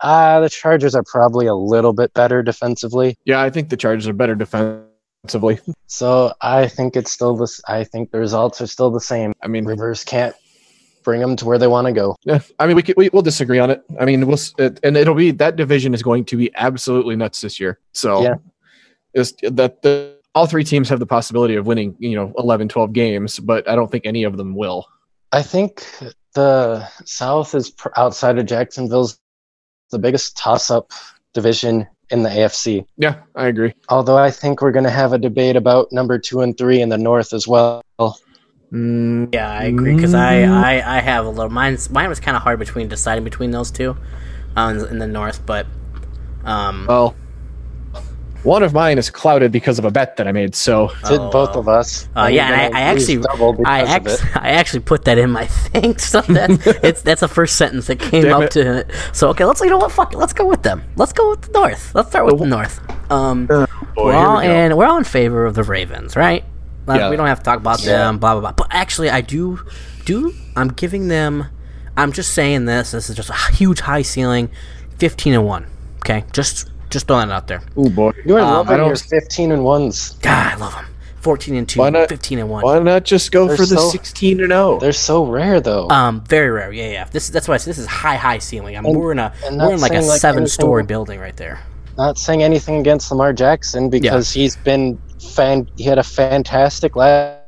Uh, 0.00 0.40
the 0.40 0.50
Chargers 0.50 0.94
are 0.94 1.04
probably 1.04 1.46
a 1.46 1.54
little 1.54 1.92
bit 1.92 2.12
better 2.14 2.42
defensively. 2.42 3.18
Yeah, 3.24 3.40
I 3.40 3.50
think 3.50 3.70
the 3.70 3.76
Chargers 3.76 4.06
are 4.06 4.12
better 4.12 4.34
defensively. 4.34 5.58
So 5.86 6.32
I 6.40 6.68
think 6.68 6.96
it's 6.96 7.10
still 7.10 7.36
this. 7.36 7.60
I 7.66 7.84
think 7.84 8.10
the 8.10 8.18
results 8.18 8.60
are 8.60 8.66
still 8.66 8.90
the 8.90 9.00
same. 9.00 9.32
I 9.42 9.48
mean, 9.48 9.64
Rivers 9.64 10.04
can't 10.04 10.36
bring 11.06 11.20
them 11.20 11.36
to 11.36 11.46
where 11.46 11.56
they 11.56 11.68
want 11.68 11.86
to 11.86 11.92
go. 11.92 12.16
yeah, 12.24 12.40
I 12.58 12.66
mean, 12.66 12.74
we, 12.76 12.82
could, 12.82 12.96
we 12.98 13.08
we'll 13.12 13.22
disagree 13.22 13.60
on 13.60 13.70
it. 13.70 13.82
I 13.98 14.04
mean, 14.04 14.26
we'll 14.26 14.38
it, 14.58 14.80
and 14.82 14.96
it'll 14.96 15.14
be 15.14 15.30
that 15.30 15.54
division 15.56 15.94
is 15.94 16.02
going 16.02 16.24
to 16.26 16.36
be 16.36 16.50
absolutely 16.56 17.14
nuts 17.16 17.40
this 17.40 17.58
year. 17.60 17.78
So 17.92 18.22
Yeah. 18.22 18.34
it's 19.14 19.32
that 19.42 19.80
the 19.82 20.16
all 20.34 20.46
three 20.46 20.64
teams 20.64 20.88
have 20.90 20.98
the 20.98 21.06
possibility 21.06 21.54
of 21.54 21.66
winning, 21.66 21.94
you 21.98 22.16
know, 22.16 22.34
11, 22.36 22.68
12 22.68 22.92
games, 22.92 23.38
but 23.38 23.66
I 23.68 23.74
don't 23.76 23.90
think 23.90 24.04
any 24.04 24.24
of 24.24 24.36
them 24.36 24.54
will. 24.54 24.86
I 25.32 25.42
think 25.42 25.86
the 26.34 26.86
South 27.06 27.54
is 27.54 27.70
pr- 27.70 27.88
outside 27.96 28.36
of 28.38 28.44
Jacksonville's 28.44 29.18
the 29.92 29.98
biggest 29.98 30.36
toss-up 30.36 30.90
division 31.32 31.86
in 32.10 32.22
the 32.24 32.28
AFC. 32.28 32.84
Yeah, 32.98 33.20
I 33.36 33.46
agree. 33.46 33.72
Although 33.88 34.18
I 34.18 34.30
think 34.30 34.60
we're 34.60 34.72
going 34.72 34.84
to 34.84 34.90
have 34.90 35.12
a 35.12 35.18
debate 35.18 35.56
about 35.56 35.90
number 35.92 36.18
two 36.18 36.40
and 36.42 36.58
three 36.58 36.80
in 36.82 36.88
the 36.90 36.98
North 36.98 37.32
as 37.32 37.46
well. 37.48 37.82
Mm, 38.72 39.32
Yeah, 39.34 39.50
I 39.50 39.64
agree 39.64 39.94
because 39.94 40.14
I, 40.14 40.42
I 40.42 40.96
I 40.98 41.00
have 41.00 41.24
a 41.24 41.28
little 41.30 41.50
mine's 41.50 41.88
mine 41.90 42.08
was 42.08 42.18
kind 42.20 42.36
of 42.36 42.42
hard 42.42 42.58
between 42.58 42.88
deciding 42.88 43.24
between 43.24 43.50
those 43.52 43.70
two, 43.70 43.96
um, 44.56 44.78
in 44.86 44.98
the 44.98 45.06
north, 45.06 45.44
but 45.46 45.66
um, 46.44 46.86
well, 46.88 47.14
one 48.42 48.62
of 48.62 48.72
mine 48.72 48.98
is 48.98 49.08
clouded 49.10 49.50
because 49.52 49.78
of 49.78 49.84
a 49.84 49.90
bet 49.90 50.16
that 50.16 50.26
I 50.28 50.32
made. 50.32 50.54
So 50.54 50.88
Did 51.08 51.20
Oh, 51.20 51.30
both 51.30 51.56
uh, 51.56 51.60
of 51.60 51.68
us? 51.68 52.08
uh, 52.16 52.26
yeah, 52.30 52.46
and 52.52 52.74
I- 52.74 52.78
I 52.78 52.82
actually- 52.82 53.18
I 53.64 53.80
of 53.80 53.88
actually. 53.88 54.30
I 54.34 54.48
actually 54.50 54.80
put 54.80 55.04
that 55.06 55.18
in 55.18 55.30
my 55.30 55.46
thing, 55.70 55.98
so 55.98 56.20
that 56.22 56.50
it's 56.84 57.02
that's 57.02 57.20
the 57.20 57.28
first 57.28 57.56
sentence 57.56 57.86
that 57.86 57.98
came 58.00 58.24
Damn 58.24 58.34
up 58.34 58.42
it. 58.44 58.50
to 58.52 58.76
it. 58.78 58.90
So 59.12 59.28
okay, 59.30 59.44
let's 59.44 59.60
you 59.60 59.70
know 59.70 59.78
what, 59.78 59.92
fuck 59.92 60.12
it, 60.12 60.18
let's 60.18 60.32
go 60.32 60.44
with 60.46 60.62
them. 60.62 60.82
Let's 60.96 61.12
go 61.12 61.30
with 61.30 61.42
the 61.42 61.52
north. 61.52 61.94
Let's 61.94 62.08
start 62.08 62.26
with 62.26 62.38
the 62.38 62.46
north. 62.46 62.80
Um, 63.12 63.46
boy, 63.46 63.66
we're 63.96 64.14
all 64.14 64.38
we 64.38 64.44
go. 64.44 64.50
and 64.52 64.76
we're 64.76 64.86
all 64.86 64.98
in 64.98 65.04
favor 65.04 65.46
of 65.46 65.54
the 65.54 65.62
Ravens, 65.62 66.16
right? 66.16 66.44
Like, 66.86 67.00
Yeah. 67.00 67.10
We 67.10 67.16
don't 67.16 67.26
have 67.26 67.38
to 67.38 67.44
talk 67.44 67.58
about 67.58 67.80
them, 67.80 68.18
blah 68.18 68.32
blah 68.32 68.40
blah. 68.40 68.52
But 68.52 68.68
actually, 68.70 69.10
I 69.10 69.20
do 69.20 69.60
do. 70.04 70.32
I'm 70.54 70.68
giving 70.68 71.08
them 71.08 71.46
I'm 71.98 72.12
just 72.12 72.34
saying 72.34 72.66
this. 72.66 72.90
This 72.90 73.08
is 73.08 73.16
just 73.16 73.30
a 73.30 73.52
huge 73.54 73.80
high 73.80 74.02
ceiling, 74.02 74.50
fifteen 74.98 75.32
and 75.34 75.46
one. 75.46 75.66
Okay, 76.00 76.24
just 76.32 76.68
just 76.90 77.06
throwing 77.08 77.30
it 77.30 77.32
out 77.32 77.48
there. 77.48 77.62
Oh 77.76 77.88
boy. 77.88 78.12
You 78.24 78.36
are 78.36 78.40
Um, 78.40 78.48
loving 78.50 78.74
I 78.74 78.76
don't- 78.76 78.86
your 78.88 78.96
15 78.96 79.50
and 79.50 79.64
ones. 79.64 80.14
God, 80.22 80.52
I 80.52 80.56
love 80.56 80.74
them. 80.74 80.84
Fourteen 81.20 81.56
and 81.56 81.68
two, 81.68 81.80
Why 81.80 81.90
not- 81.90 82.08
15 82.08 82.38
and 82.38 82.48
one. 82.48 82.62
Why 82.62 82.78
not 82.78 83.04
just 83.04 83.32
go 83.32 83.48
They're 83.48 83.56
for 83.56 83.66
the 83.66 83.76
so- 83.78 83.88
16 83.90 84.40
and 84.40 84.52
oh? 84.52 84.72
0? 84.76 84.80
They're 84.80 84.92
so 84.92 85.24
rare 85.24 85.58
though. 85.60 85.88
Um, 85.90 86.22
very 86.28 86.50
rare. 86.50 86.70
Yeah, 86.70 86.90
yeah. 86.90 87.04
This 87.10 87.30
that's 87.30 87.48
why 87.48 87.54
I 87.54 87.56
said 87.56 87.70
this 87.70 87.78
is 87.78 87.86
high, 87.86 88.14
high 88.16 88.38
ceiling. 88.38 88.76
I 88.76 88.80
mean, 88.82 88.92
And- 88.94 89.00
we're 89.02 89.10
in 89.12 89.18
a 89.18 89.32
we're 89.50 89.72
in 89.72 89.80
like 89.80 89.92
a 89.94 90.00
like, 90.02 90.20
seven 90.20 90.46
story 90.46 90.80
anything- 90.82 90.86
building 90.88 91.18
right 91.20 91.36
there. 91.36 91.60
Not 91.96 92.18
saying 92.18 92.42
anything 92.42 92.76
against 92.76 93.10
Lamar 93.10 93.32
Jackson 93.32 93.88
because 93.88 94.30
he's 94.32 94.56
been 94.56 94.98
fan. 95.20 95.68
He 95.76 95.84
had 95.84 95.98
a 95.98 96.02
fantastic 96.02 96.94
last 96.94 97.40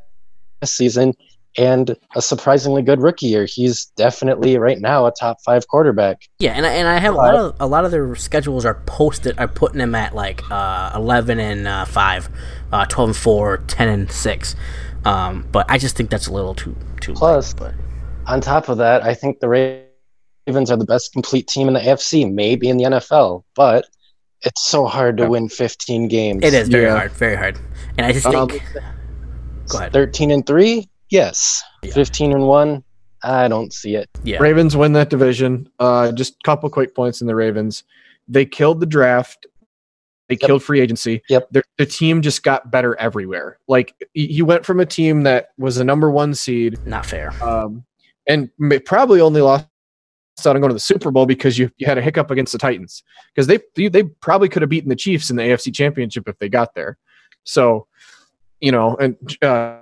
season 0.65 1.15
and 1.59 1.97
a 2.15 2.23
surprisingly 2.23 2.83
good 2.83 3.01
rookie 3.03 3.27
year. 3.27 3.45
He's 3.45 3.87
definitely 3.97 4.57
right 4.59 4.81
now 4.81 5.07
a 5.07 5.13
top 5.13 5.39
five 5.45 5.67
quarterback. 5.69 6.23
Yeah, 6.39 6.53
and 6.53 6.65
I, 6.65 6.71
and 6.71 6.89
I 6.89 6.99
have 6.99 7.15
a 7.15 7.17
lot 7.17 7.35
of 7.35 7.57
a 7.61 7.67
lot 7.67 7.85
of 7.85 7.91
their 7.91 8.15
schedules 8.15 8.65
are 8.65 8.81
posted 8.87 9.39
are 9.39 9.49
putting 9.49 9.79
them 9.79 9.95
at 9.95 10.15
like 10.15 10.43
uh, 10.51 10.93
eleven 10.95 11.41
and 11.41 11.67
uh, 11.67 11.85
five, 11.85 12.29
uh, 12.73 12.87
12 12.87 13.11
and 13.11 13.17
4, 13.17 13.57
10 13.59 13.89
and 13.89 14.13
six. 14.13 14.55
Um, 15.05 15.47
but 15.53 15.71
I 15.71 15.79
just 15.79 15.97
think 15.97 16.11
that's 16.11 16.27
a 16.27 16.33
little 16.33 16.55
too 16.55 16.77
too 17.01 17.15
Plus- 17.15 17.59
light, 17.61 17.75
On 18.27 18.41
top 18.41 18.69
of 18.69 18.79
that, 18.79 19.03
I 19.03 19.15
think 19.15 19.41
the 19.41 19.49
Ravens 19.49 20.71
are 20.71 20.77
the 20.77 20.85
best 20.85 21.13
complete 21.13 21.49
team 21.49 21.69
in 21.69 21.75
the 21.75 21.81
AFC, 21.81 22.33
maybe 22.33 22.69
in 22.69 22.77
the 22.77 22.85
NFL, 22.85 23.45
but 23.55 23.87
it's 24.43 24.67
so 24.67 24.87
hard 24.87 25.17
to 25.19 25.25
Yeah. 25.25 25.29
win 25.31 25.49
15 25.49 26.09
games. 26.09 26.45
It 26.45 26.55
is 26.55 26.69
very 26.69 26.85
Yeah. 26.85 26.97
hard, 26.97 27.13
very 27.13 27.37
hard. 27.37 27.59
And 27.97 28.07
I 28.07 28.13
just 28.13 28.27
Um, 28.27 28.49
think 28.49 28.63
go 29.69 29.79
ahead. 29.79 29.93
13 29.93 30.31
and 30.31 30.47
3? 30.47 30.89
Yes. 31.11 31.63
Yeah. 31.83 31.93
15 31.93 32.33
and 32.33 32.47
1? 32.47 32.83
I 33.23 33.49
don't 33.49 33.73
see 33.73 33.97
it. 33.97 34.09
Yeah. 34.23 34.39
Ravens 34.39 34.77
win 34.77 34.93
that 34.93 35.11
division. 35.11 35.69
Uh, 35.81 36.13
just 36.13 36.35
a 36.35 36.45
couple 36.45 36.71
quick 36.71 36.95
points 36.95 37.21
in 37.21 37.27
the 37.27 37.35
Ravens. 37.35 37.83
They 38.29 38.45
killed 38.45 38.81
the 38.81 38.87
draft. 38.87 39.47
They 40.29 40.35
Yep. 40.41 40.47
killed 40.47 40.63
free 40.63 40.81
agency. 40.81 41.23
Yep. 41.31 41.49
Their, 41.51 41.63
the 41.79 41.87
team 41.87 42.21
just 42.21 42.43
got 42.43 42.71
better 42.71 42.95
everywhere. 43.01 43.59
Like 43.67 43.95
he 44.13 44.27
he 44.27 44.43
went 44.43 44.67
from 44.67 44.79
a 44.79 44.85
team 44.87 45.23
that 45.23 45.49
was 45.57 45.79
a 45.79 45.85
number 45.85 46.11
one 46.11 46.35
seed, 46.35 46.79
Not 46.87 47.07
fair. 47.07 47.33
um, 47.43 47.85
and 48.27 48.51
may, 48.59 48.79
probably 48.79 49.23
only 49.23 49.41
lost 49.41 49.67
out 50.47 50.57
on 50.57 50.61
going 50.63 50.71
to 50.71 50.75
the 50.75 50.81
Super 50.81 51.11
Bowl 51.11 51.27
because 51.27 51.59
you, 51.59 51.71
you 51.79 51.87
had 51.87 51.99
a 51.99 52.03
hiccup 52.03 52.31
against 52.31 52.53
the 52.53 52.59
Titans 52.59 53.03
because 53.35 53.47
they 53.47 53.59
they 53.89 54.03
probably 54.05 54.49
could 54.49 54.63
have 54.63 54.69
beaten 54.69 54.89
the 54.89 54.97
Chiefs 54.97 55.31
in 55.31 55.37
the 55.37 55.43
AFC 55.43 55.75
Championship 55.75 56.29
if 56.29 56.39
they 56.39 56.49
got 56.49 56.75
there. 56.75 56.99
So, 57.45 57.87
you 58.61 58.73
know, 58.73 58.97
and 58.97 59.17
uh, 59.43 59.79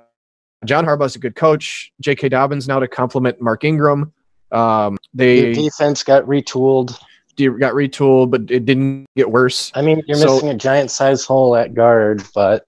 John 0.65 0.85
Harbaugh's 0.85 1.17
a 1.17 1.19
good 1.19 1.35
coach. 1.35 1.93
J.K. 2.01 2.29
Dobbins 2.29 2.69
now 2.69 2.79
to 2.79 2.89
complement 2.89 3.41
Mark 3.41 3.65
Ingram. 3.65 4.13
Um, 4.53 4.99
they 5.15 5.53
defense 5.53 6.03
got 6.03 6.23
retooled. 6.25 6.99
got 7.37 7.75
retooled, 7.75 8.31
but 8.31 8.43
it 8.51 8.65
didn't 8.65 9.07
get 9.17 9.31
worse. 9.31 9.73
I 9.75 9.83
mean, 9.83 10.03
you're 10.07 10.17
So- 10.17 10.35
missing 10.35 10.49
a 10.51 10.55
giant 10.55 10.91
size 10.91 11.25
hole 11.25 11.57
at 11.57 11.75
guard, 11.75 12.23
but 12.35 12.67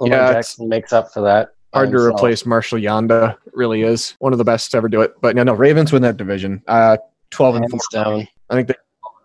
Lamar 0.00 0.18
Yeah, 0.18 0.32
Jackson 0.34 0.68
makes 0.68 0.92
up 0.92 1.12
for 1.12 1.22
that. 1.22 1.50
Hard 1.74 1.90
to 1.90 1.96
himself. 1.98 2.14
replace 2.16 2.46
Marshall 2.46 2.78
Yanda. 2.78 3.36
Really 3.52 3.82
is 3.82 4.14
one 4.20 4.32
of 4.32 4.38
the 4.38 4.44
best 4.44 4.70
to 4.70 4.76
ever 4.78 4.88
do 4.88 5.02
it. 5.02 5.20
But 5.20 5.36
no, 5.36 5.42
no, 5.42 5.52
Ravens 5.52 5.92
win 5.92 6.00
that 6.02 6.16
division. 6.16 6.62
Uh, 6.66 6.96
twelve 7.30 7.56
and 7.56 7.68
four. 7.70 7.80
Down. 7.92 8.28
I 8.50 8.54
think 8.54 8.68
they 8.68 8.74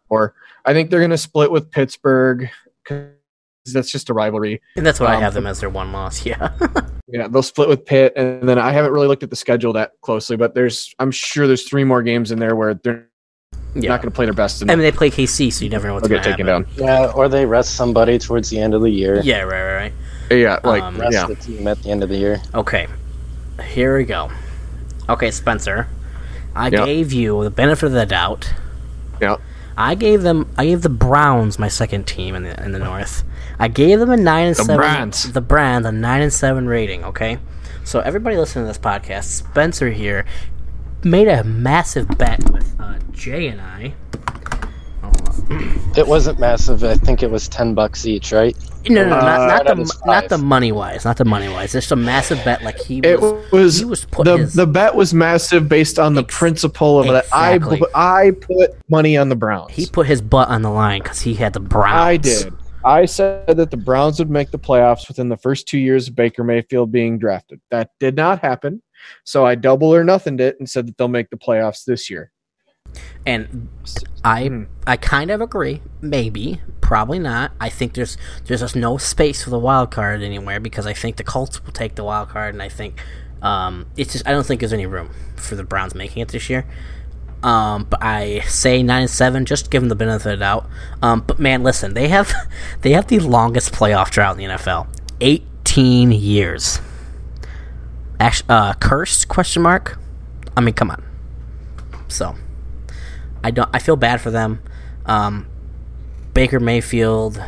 or 0.10 0.36
I 0.66 0.74
think 0.74 0.90
they're 0.90 1.00
going 1.00 1.12
to 1.12 1.18
split 1.18 1.52
with 1.52 1.72
Pittsburgh 1.72 2.50
because 2.84 3.14
that's 3.74 3.92
just 3.92 4.10
a 4.10 4.14
rivalry. 4.14 4.62
And 4.76 4.86
that's 4.86 5.00
what 5.00 5.10
I 5.10 5.16
um, 5.16 5.22
have 5.22 5.34
them 5.34 5.48
as 5.48 5.60
their 5.60 5.70
one 5.70 5.92
loss. 5.92 6.26
Yeah. 6.26 6.52
Yeah, 7.08 7.28
they'll 7.28 7.44
split 7.44 7.70
with 7.70 7.86
Pitt, 7.86 8.14
and 8.16 8.48
then 8.50 8.58
I 8.58 8.72
haven't 8.72 8.92
really 8.92 9.08
looked 9.08 9.22
at 9.22 9.30
the 9.30 9.36
schedule 9.36 9.74
that 9.74 9.92
closely, 10.02 10.36
but 10.36 10.56
there's 10.56 10.96
I'm 10.98 11.12
sure 11.12 11.46
there's 11.46 11.68
three 11.68 11.84
more 11.84 12.02
games 12.02 12.32
in 12.32 12.40
there 12.40 12.56
where 12.56 12.74
they're 12.74 13.08
yeah. 13.76 13.90
not 13.90 14.02
going 14.02 14.12
to 14.12 14.16
play 14.16 14.26
their 14.26 14.34
best 14.34 14.62
and 14.62 14.72
I 14.72 14.76
mean, 14.76 14.84
they 14.84 14.92
play 14.92 15.10
KC, 15.12 15.52
so 15.52 15.64
you 15.64 15.70
never 15.70 15.88
know 15.88 15.96
what's 15.96 16.08
they'll 16.08 16.22
going 16.22 16.24
get 16.24 16.38
to 16.38 16.44
taken 16.44 16.48
happen. 16.48 16.86
down. 16.86 17.06
Yeah, 17.06 17.12
or 17.12 17.28
they 17.28 17.46
rest 17.46 17.76
somebody 17.76 18.18
towards 18.18 18.50
the 18.50 18.60
end 18.60 18.74
of 18.74 18.82
the 18.82 18.90
year. 18.90 19.22
Yeah, 19.22 19.42
right, 19.42 19.64
right, 19.64 19.94
right. 20.30 20.38
Yeah, 20.40 20.60
like 20.64 20.82
Um, 20.82 20.98
Rest 20.98 21.14
yeah, 21.14 21.28
the 21.28 21.36
team 21.36 21.68
at 21.68 21.84
the 21.84 21.92
end 21.92 22.02
of 22.02 22.10
the 22.10 22.18
year. 22.18 22.42
Okay, 22.56 22.88
here 23.66 23.98
we 23.98 24.06
go. 24.06 24.32
Okay, 25.10 25.30
Spencer, 25.30 25.88
I 26.56 26.68
Yeah. 26.70 26.86
gave 26.86 27.12
you 27.14 27.44
the 27.44 27.52
benefit 27.52 27.88
of 27.88 27.92
the 27.94 28.06
doubt. 28.06 28.54
yeah. 29.22 29.38
I 29.76 29.96
gave 29.96 30.22
them. 30.22 30.48
I 30.56 30.66
gave 30.66 30.84
the 30.84 30.90
Browns 30.90 31.58
my 31.58 31.68
second 31.68 32.06
team 32.06 32.36
in 32.36 32.44
the 32.44 32.64
in 32.64 32.74
the 32.74 32.80
North. 32.80 33.24
I 33.58 33.68
gave 33.70 34.00
them 34.00 34.12
a 34.12 34.18
nine 34.18 34.46
and 34.48 34.56
The 34.56 34.64
seven. 34.66 34.78
Browns. 34.78 35.32
The 35.32 35.42
Browns 35.42 35.86
a 35.88 35.92
nine 35.92 36.22
and 36.22 36.32
seven 36.32 36.68
rating. 36.68 37.04
Okay, 37.06 37.40
so 37.84 38.00
everybody 38.02 38.38
listening 38.38 38.66
to 38.66 38.68
this 38.68 38.78
podcast, 38.78 39.24
Spencer 39.24 39.90
here 39.90 40.26
made 41.04 41.28
a 41.28 41.44
massive 41.44 42.08
bet 42.20 42.48
with 42.52 42.76
uh, 42.80 42.96
Jay 43.12 43.48
and 43.48 43.60
I. 43.60 43.96
It 45.96 46.08
wasn't 46.08 46.40
massive. 46.40 46.84
I 46.84 46.96
think 46.96 47.22
it 47.22 47.30
was 47.30 47.48
10 47.48 47.76
bucks 47.76 48.08
each, 48.08 48.32
right? 48.32 48.58
No, 48.90 49.04
no, 49.04 49.10
no, 49.12 49.16
not, 49.22 49.40
Uh, 49.42 49.46
not 49.46 49.66
that 49.68 49.76
the 49.78 50.00
not 50.08 50.28
the 50.30 50.38
money 50.40 50.72
wise, 50.72 51.06
not 51.06 51.18
the 51.18 51.24
money 51.26 51.48
wise. 51.50 51.76
It's 51.76 51.86
just 51.86 51.92
a 51.92 51.96
massive 51.96 52.44
bet. 52.44 52.64
Like 52.64 52.80
he 52.80 52.98
It 53.04 53.22
was. 53.22 53.52
was, 53.52 53.78
he 53.78 53.86
was 53.86 54.04
put 54.06 54.26
the 54.26 54.38
his- 54.40 54.56
the 54.56 54.66
bet 54.66 54.96
was 54.96 55.14
massive 55.14 55.70
based 55.70 56.00
on 56.00 56.16
the 56.16 56.24
Ex- 56.24 56.36
principle 56.36 57.00
of 57.00 57.06
that 57.08 57.26
I 57.32 57.54
exactly. 57.54 57.78
put, 57.78 57.92
I 57.94 58.32
put 58.32 58.72
money 58.90 59.16
on 59.18 59.30
the 59.30 59.36
Browns. 59.36 59.72
He 59.74 59.86
put 59.86 60.08
his 60.08 60.20
butt 60.20 60.48
on 60.50 60.64
the 60.64 60.72
line 60.72 61.04
because 61.04 61.22
he 61.22 61.36
had 61.36 61.54
the 61.54 61.60
Browns. 61.60 61.94
I 61.96 62.18
did. 62.18 62.54
I 62.84 63.06
said 63.06 63.46
that 63.56 63.70
the 63.70 63.78
Browns 63.78 64.18
would 64.20 64.32
make 64.32 64.50
the 64.50 64.60
playoffs 64.60 65.08
within 65.08 65.30
the 65.30 65.38
first 65.38 65.68
two 65.68 65.78
years 65.78 66.08
of 66.10 66.16
Baker 66.16 66.44
Mayfield 66.44 66.92
being 66.92 67.20
drafted. 67.20 67.62
That 67.70 67.92
did 68.00 68.16
not 68.16 68.40
happen. 68.40 68.82
So 69.26 69.46
I 69.46 69.54
double 69.56 69.94
or 69.94 70.04
nothinged 70.04 70.42
it 70.42 70.56
and 70.60 70.68
said 70.70 70.88
that 70.88 70.98
they'll 70.98 71.08
make 71.08 71.30
the 71.30 71.38
playoffs 71.38 71.86
this 71.86 72.10
year. 72.10 72.32
And 73.26 73.70
I 74.24 74.48
Hmm. 74.48 74.64
I 74.86 74.98
kind 74.98 75.32
of 75.32 75.42
agree. 75.42 75.82
Maybe, 76.02 76.62
probably 76.82 77.20
not. 77.20 77.52
I 77.60 77.70
think 77.70 77.94
there's 77.94 78.18
there's 78.46 78.60
just 78.62 78.76
no 78.76 78.98
space 78.98 79.44
for 79.44 79.50
the 79.50 79.60
wild 79.60 79.92
card 79.92 80.22
anywhere 80.22 80.60
because 80.60 80.86
I 80.86 80.94
think 80.94 81.18
the 81.18 81.24
Colts 81.24 81.64
will 81.66 81.74
take 81.74 81.96
the 81.96 82.04
wild 82.04 82.30
card, 82.30 82.54
and 82.54 82.62
I 82.62 82.70
think 82.70 82.96
um, 83.42 83.86
it's 83.98 84.14
just 84.14 84.28
I 84.28 84.32
don't 84.32 84.46
think 84.46 84.60
there's 84.60 84.74
any 84.74 84.86
room 84.86 85.10
for 85.36 85.56
the 85.56 85.64
Browns 85.64 85.96
making 85.96 86.22
it 86.22 86.30
this 86.30 86.50
year. 86.50 86.66
Um, 87.44 87.86
but 87.90 88.02
I 88.02 88.40
say 88.48 88.82
nine 88.84 89.02
and 89.02 89.10
seven, 89.12 89.46
just 89.46 89.70
give 89.70 89.82
them 89.82 89.90
the 89.90 89.96
benefit 89.96 90.34
of 90.34 90.40
the 90.40 90.44
doubt. 90.46 90.70
Um, 91.02 91.24
but 91.28 91.40
man, 91.40 91.62
listen, 91.62 91.94
they 91.94 92.08
have 92.08 92.34
they 92.82 92.92
have 92.92 93.08
the 93.08 93.20
longest 93.20 93.74
playoff 93.74 94.12
drought 94.12 94.40
in 94.40 94.48
the 94.48 94.56
NFL, 94.56 94.88
eighteen 95.20 96.12
years. 96.12 96.80
Actually, 98.20 98.50
uh, 98.50 98.74
cursed 98.76 99.28
question 99.28 99.62
mark. 99.62 100.00
I 100.56 100.62
mean, 100.62 100.74
come 100.74 100.92
on. 100.92 101.04
So, 102.08 102.36
I 103.44 103.52
don't. 103.52 103.70
I 103.74 103.80
feel 103.80 103.96
bad 103.96 104.22
for 104.22 104.32
them. 104.32 104.62
Um, 105.06 105.48
Baker 106.34 106.60
Mayfield. 106.60 107.44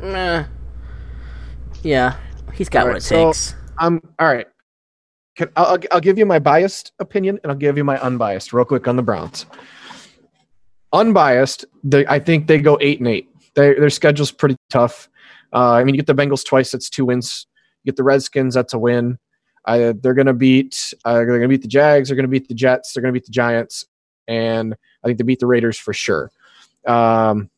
Meh. 0.00 0.44
Yeah, 1.82 2.16
he's 2.52 2.68
got 2.68 2.80
All 2.80 2.86
what 2.86 2.92
right, 2.92 2.98
it 2.98 3.04
so- 3.04 3.26
takes. 3.28 3.54
I'm 3.78 4.00
all 4.18 4.26
right. 4.26 4.46
Can, 5.36 5.48
I'll, 5.56 5.78
I'll- 5.92 6.00
give 6.00 6.18
you 6.18 6.26
my 6.26 6.40
biased 6.40 6.90
opinion 6.98 7.38
and 7.44 7.52
I'll 7.52 7.58
give 7.58 7.76
you 7.76 7.84
my 7.84 7.96
unbiased 8.00 8.52
real 8.52 8.64
quick 8.64 8.88
on 8.88 8.96
the 8.96 9.02
Browns. 9.02 9.46
Unbiased, 10.92 11.64
they, 11.84 12.06
I 12.06 12.18
think 12.18 12.46
they 12.48 12.58
go 12.58 12.78
eight 12.80 12.98
and 12.98 13.06
eight. 13.08 13.28
They, 13.54 13.74
their 13.74 13.90
schedule's 13.90 14.32
pretty 14.32 14.56
tough. 14.70 15.08
Uh, 15.52 15.72
I 15.74 15.84
mean, 15.84 15.94
you 15.94 16.02
get 16.02 16.06
the 16.06 16.20
Bengals 16.20 16.44
twice, 16.44 16.70
that's 16.72 16.88
two 16.90 17.04
wins. 17.04 17.46
You 17.84 17.92
get 17.92 17.96
the 17.96 18.02
Redskins, 18.04 18.54
that's 18.54 18.72
a 18.74 18.78
win. 18.78 19.18
Uh, 19.64 19.92
they're 20.00 20.14
going 20.14 20.26
to 20.26 20.32
beat. 20.34 20.92
Uh, 21.04 21.14
they're 21.14 21.26
going 21.26 21.42
to 21.42 21.48
beat 21.48 21.62
the 21.62 21.68
Jags. 21.68 22.08
They're 22.08 22.16
going 22.16 22.24
to 22.24 22.28
beat 22.30 22.48
the 22.48 22.54
Jets. 22.54 22.92
They're 22.92 23.02
going 23.02 23.12
to 23.12 23.20
beat 23.20 23.26
the 23.26 23.32
Giants, 23.32 23.84
and 24.26 24.74
I 25.04 25.08
think 25.08 25.18
they 25.18 25.24
beat 25.24 25.40
the 25.40 25.46
Raiders 25.46 25.78
for 25.78 25.92
sure. 25.92 26.30
Um, 26.86 27.50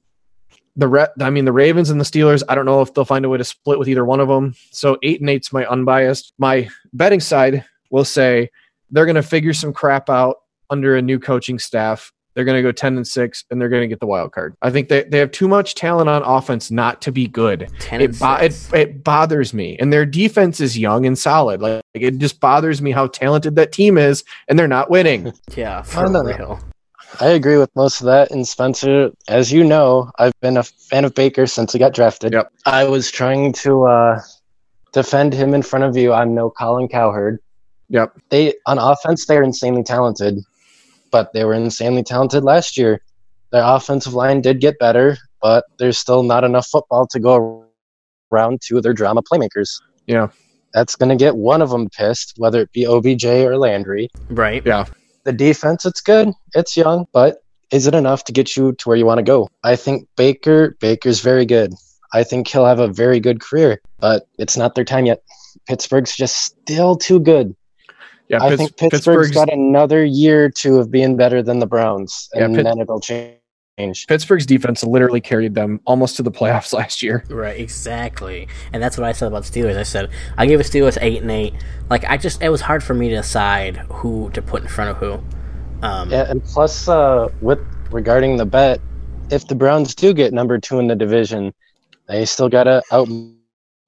the 0.76 0.88
Re- 0.88 1.08
I 1.20 1.30
mean, 1.30 1.44
the 1.44 1.52
Ravens 1.52 1.90
and 1.90 2.00
the 2.00 2.04
Steelers. 2.04 2.42
I 2.48 2.54
don't 2.54 2.64
know 2.64 2.80
if 2.80 2.94
they'll 2.94 3.04
find 3.04 3.24
a 3.24 3.28
way 3.28 3.38
to 3.38 3.44
split 3.44 3.78
with 3.78 3.88
either 3.88 4.04
one 4.04 4.20
of 4.20 4.28
them. 4.28 4.54
So 4.70 4.98
eight 5.02 5.20
and 5.20 5.28
eight's 5.28 5.52
my 5.52 5.66
unbiased. 5.66 6.32
My 6.38 6.68
betting 6.92 7.20
side 7.20 7.64
will 7.90 8.04
say 8.04 8.50
they're 8.90 9.06
going 9.06 9.16
to 9.16 9.22
figure 9.22 9.52
some 9.52 9.72
crap 9.72 10.08
out 10.08 10.36
under 10.70 10.96
a 10.96 11.02
new 11.02 11.18
coaching 11.18 11.58
staff. 11.58 12.12
They're 12.34 12.44
going 12.44 12.56
to 12.56 12.62
go 12.62 12.70
ten 12.70 12.96
and 12.96 13.06
six, 13.06 13.44
and 13.50 13.60
they're 13.60 13.68
going 13.68 13.82
to 13.82 13.88
get 13.88 13.98
the 13.98 14.06
wild 14.06 14.30
card. 14.30 14.54
I 14.62 14.70
think 14.70 14.88
they, 14.88 15.02
they 15.02 15.18
have 15.18 15.32
too 15.32 15.48
much 15.48 15.74
talent 15.74 16.08
on 16.08 16.22
offense 16.22 16.70
not 16.70 17.02
to 17.02 17.10
be 17.12 17.26
good. 17.26 17.68
Ten 17.80 18.00
It, 18.00 18.04
and 18.10 18.18
bo- 18.20 18.34
it 18.36 18.52
six. 18.52 18.72
it 18.72 19.02
bothers 19.04 19.52
me, 19.52 19.76
and 19.80 19.92
their 19.92 20.06
defense 20.06 20.60
is 20.60 20.78
young 20.78 21.04
and 21.06 21.18
solid. 21.18 21.60
Like 21.60 21.82
it 21.92 22.18
just 22.18 22.38
bothers 22.38 22.80
me 22.80 22.92
how 22.92 23.08
talented 23.08 23.56
that 23.56 23.72
team 23.72 23.98
is, 23.98 24.22
and 24.46 24.56
they're 24.56 24.68
not 24.68 24.88
winning. 24.90 25.32
yeah, 25.56 25.82
for 25.82 26.08
no, 26.08 26.22
no. 26.22 26.36
real. 26.36 26.60
I 27.18 27.28
agree 27.28 27.56
with 27.56 27.74
most 27.74 28.00
of 28.00 28.06
that. 28.06 28.30
And 28.30 28.46
Spencer, 28.46 29.10
as 29.28 29.52
you 29.52 29.64
know, 29.64 30.10
I've 30.18 30.38
been 30.40 30.56
a 30.56 30.62
fan 30.62 31.04
of 31.04 31.14
Baker 31.14 31.46
since 31.46 31.72
he 31.72 31.78
got 31.78 31.94
drafted. 31.94 32.32
Yep. 32.32 32.52
I 32.66 32.84
was 32.84 33.10
trying 33.10 33.52
to 33.54 33.84
uh, 33.84 34.20
defend 34.92 35.32
him 35.32 35.54
in 35.54 35.62
front 35.62 35.84
of 35.84 35.96
you. 35.96 36.12
I'm 36.12 36.34
no 36.34 36.50
Colin 36.50 36.88
Cowherd. 36.88 37.40
Yep. 37.88 38.16
They 38.28 38.54
on 38.66 38.78
offense, 38.78 39.26
they're 39.26 39.42
insanely 39.42 39.82
talented, 39.82 40.38
but 41.10 41.32
they 41.32 41.44
were 41.44 41.54
insanely 41.54 42.04
talented 42.04 42.44
last 42.44 42.76
year. 42.76 43.00
Their 43.50 43.64
offensive 43.64 44.14
line 44.14 44.40
did 44.40 44.60
get 44.60 44.78
better, 44.78 45.18
but 45.42 45.64
there's 45.78 45.98
still 45.98 46.22
not 46.22 46.44
enough 46.44 46.68
football 46.68 47.06
to 47.08 47.18
go 47.18 47.66
around 48.32 48.60
two 48.64 48.76
of 48.76 48.84
their 48.84 48.92
drama 48.92 49.22
playmakers. 49.22 49.80
Yeah. 50.06 50.28
That's 50.72 50.94
going 50.94 51.08
to 51.08 51.16
get 51.16 51.36
one 51.36 51.62
of 51.62 51.70
them 51.70 51.88
pissed, 51.88 52.34
whether 52.36 52.60
it 52.60 52.70
be 52.72 52.86
OBJ 52.86 53.24
or 53.24 53.58
Landry. 53.58 54.08
Right. 54.28 54.64
Yeah. 54.64 54.84
The 55.24 55.32
defense, 55.32 55.84
it's 55.84 56.00
good. 56.00 56.30
It's 56.54 56.76
young, 56.76 57.06
but 57.12 57.42
is 57.70 57.86
it 57.86 57.94
enough 57.94 58.24
to 58.24 58.32
get 58.32 58.56
you 58.56 58.72
to 58.72 58.88
where 58.88 58.96
you 58.96 59.06
want 59.06 59.18
to 59.18 59.22
go? 59.22 59.48
I 59.62 59.76
think 59.76 60.08
Baker, 60.16 60.76
Baker's 60.80 61.20
very 61.20 61.44
good. 61.46 61.74
I 62.12 62.24
think 62.24 62.48
he'll 62.48 62.66
have 62.66 62.80
a 62.80 62.88
very 62.88 63.20
good 63.20 63.40
career, 63.40 63.80
but 64.00 64.26
it's 64.38 64.56
not 64.56 64.74
their 64.74 64.84
time 64.84 65.06
yet. 65.06 65.22
Pittsburgh's 65.68 66.16
just 66.16 66.36
still 66.36 66.96
too 66.96 67.20
good. 67.20 67.54
Yeah, 68.28 68.42
I 68.42 68.50
Pitts- 68.50 68.58
think 68.58 68.76
Pittsburgh's 68.76 69.04
Pittsburgh's 69.06 69.30
got 69.32 69.52
another 69.52 70.04
year 70.04 70.46
or 70.46 70.50
two 70.50 70.78
of 70.78 70.90
being 70.90 71.16
better 71.16 71.42
than 71.42 71.58
the 71.58 71.66
Browns, 71.66 72.28
Yeah, 72.34 72.44
and 72.44 72.54
Pitt- 72.54 72.64
then 72.64 72.78
it'll 72.80 73.00
change. 73.00 73.36
Pittsburgh's 74.08 74.46
defense 74.46 74.82
literally 74.84 75.20
carried 75.20 75.54
them 75.54 75.80
almost 75.84 76.16
to 76.16 76.22
the 76.22 76.30
playoffs 76.30 76.72
last 76.80 77.02
year. 77.02 77.24
Right, 77.28 77.58
exactly, 77.60 78.48
and 78.72 78.82
that's 78.82 78.96
what 78.98 79.06
I 79.06 79.12
said 79.12 79.28
about 79.28 79.44
the 79.44 79.50
Steelers. 79.60 79.76
I 79.76 79.82
said 79.82 80.10
I 80.38 80.46
gave 80.46 80.58
the 80.58 80.64
Steelers 80.64 80.98
eight 81.00 81.22
and 81.22 81.30
eight. 81.30 81.54
Like 81.88 82.04
I 82.04 82.16
just, 82.16 82.42
it 82.42 82.48
was 82.50 82.60
hard 82.60 82.82
for 82.82 82.94
me 82.94 83.08
to 83.10 83.16
decide 83.16 83.76
who 83.90 84.30
to 84.30 84.42
put 84.42 84.62
in 84.62 84.68
front 84.68 84.90
of 84.90 84.96
who. 84.98 85.20
Um, 85.82 86.10
Yeah, 86.10 86.30
and 86.30 86.44
plus, 86.44 86.88
uh, 86.88 87.28
with 87.40 87.58
regarding 87.90 88.36
the 88.36 88.46
bet, 88.46 88.80
if 89.30 89.46
the 89.48 89.54
Browns 89.54 89.94
do 89.94 90.12
get 90.12 90.32
number 90.32 90.58
two 90.58 90.78
in 90.78 90.88
the 90.88 90.96
division, 90.96 91.52
they 92.06 92.24
still 92.24 92.48
gotta 92.48 92.82
out 92.92 93.08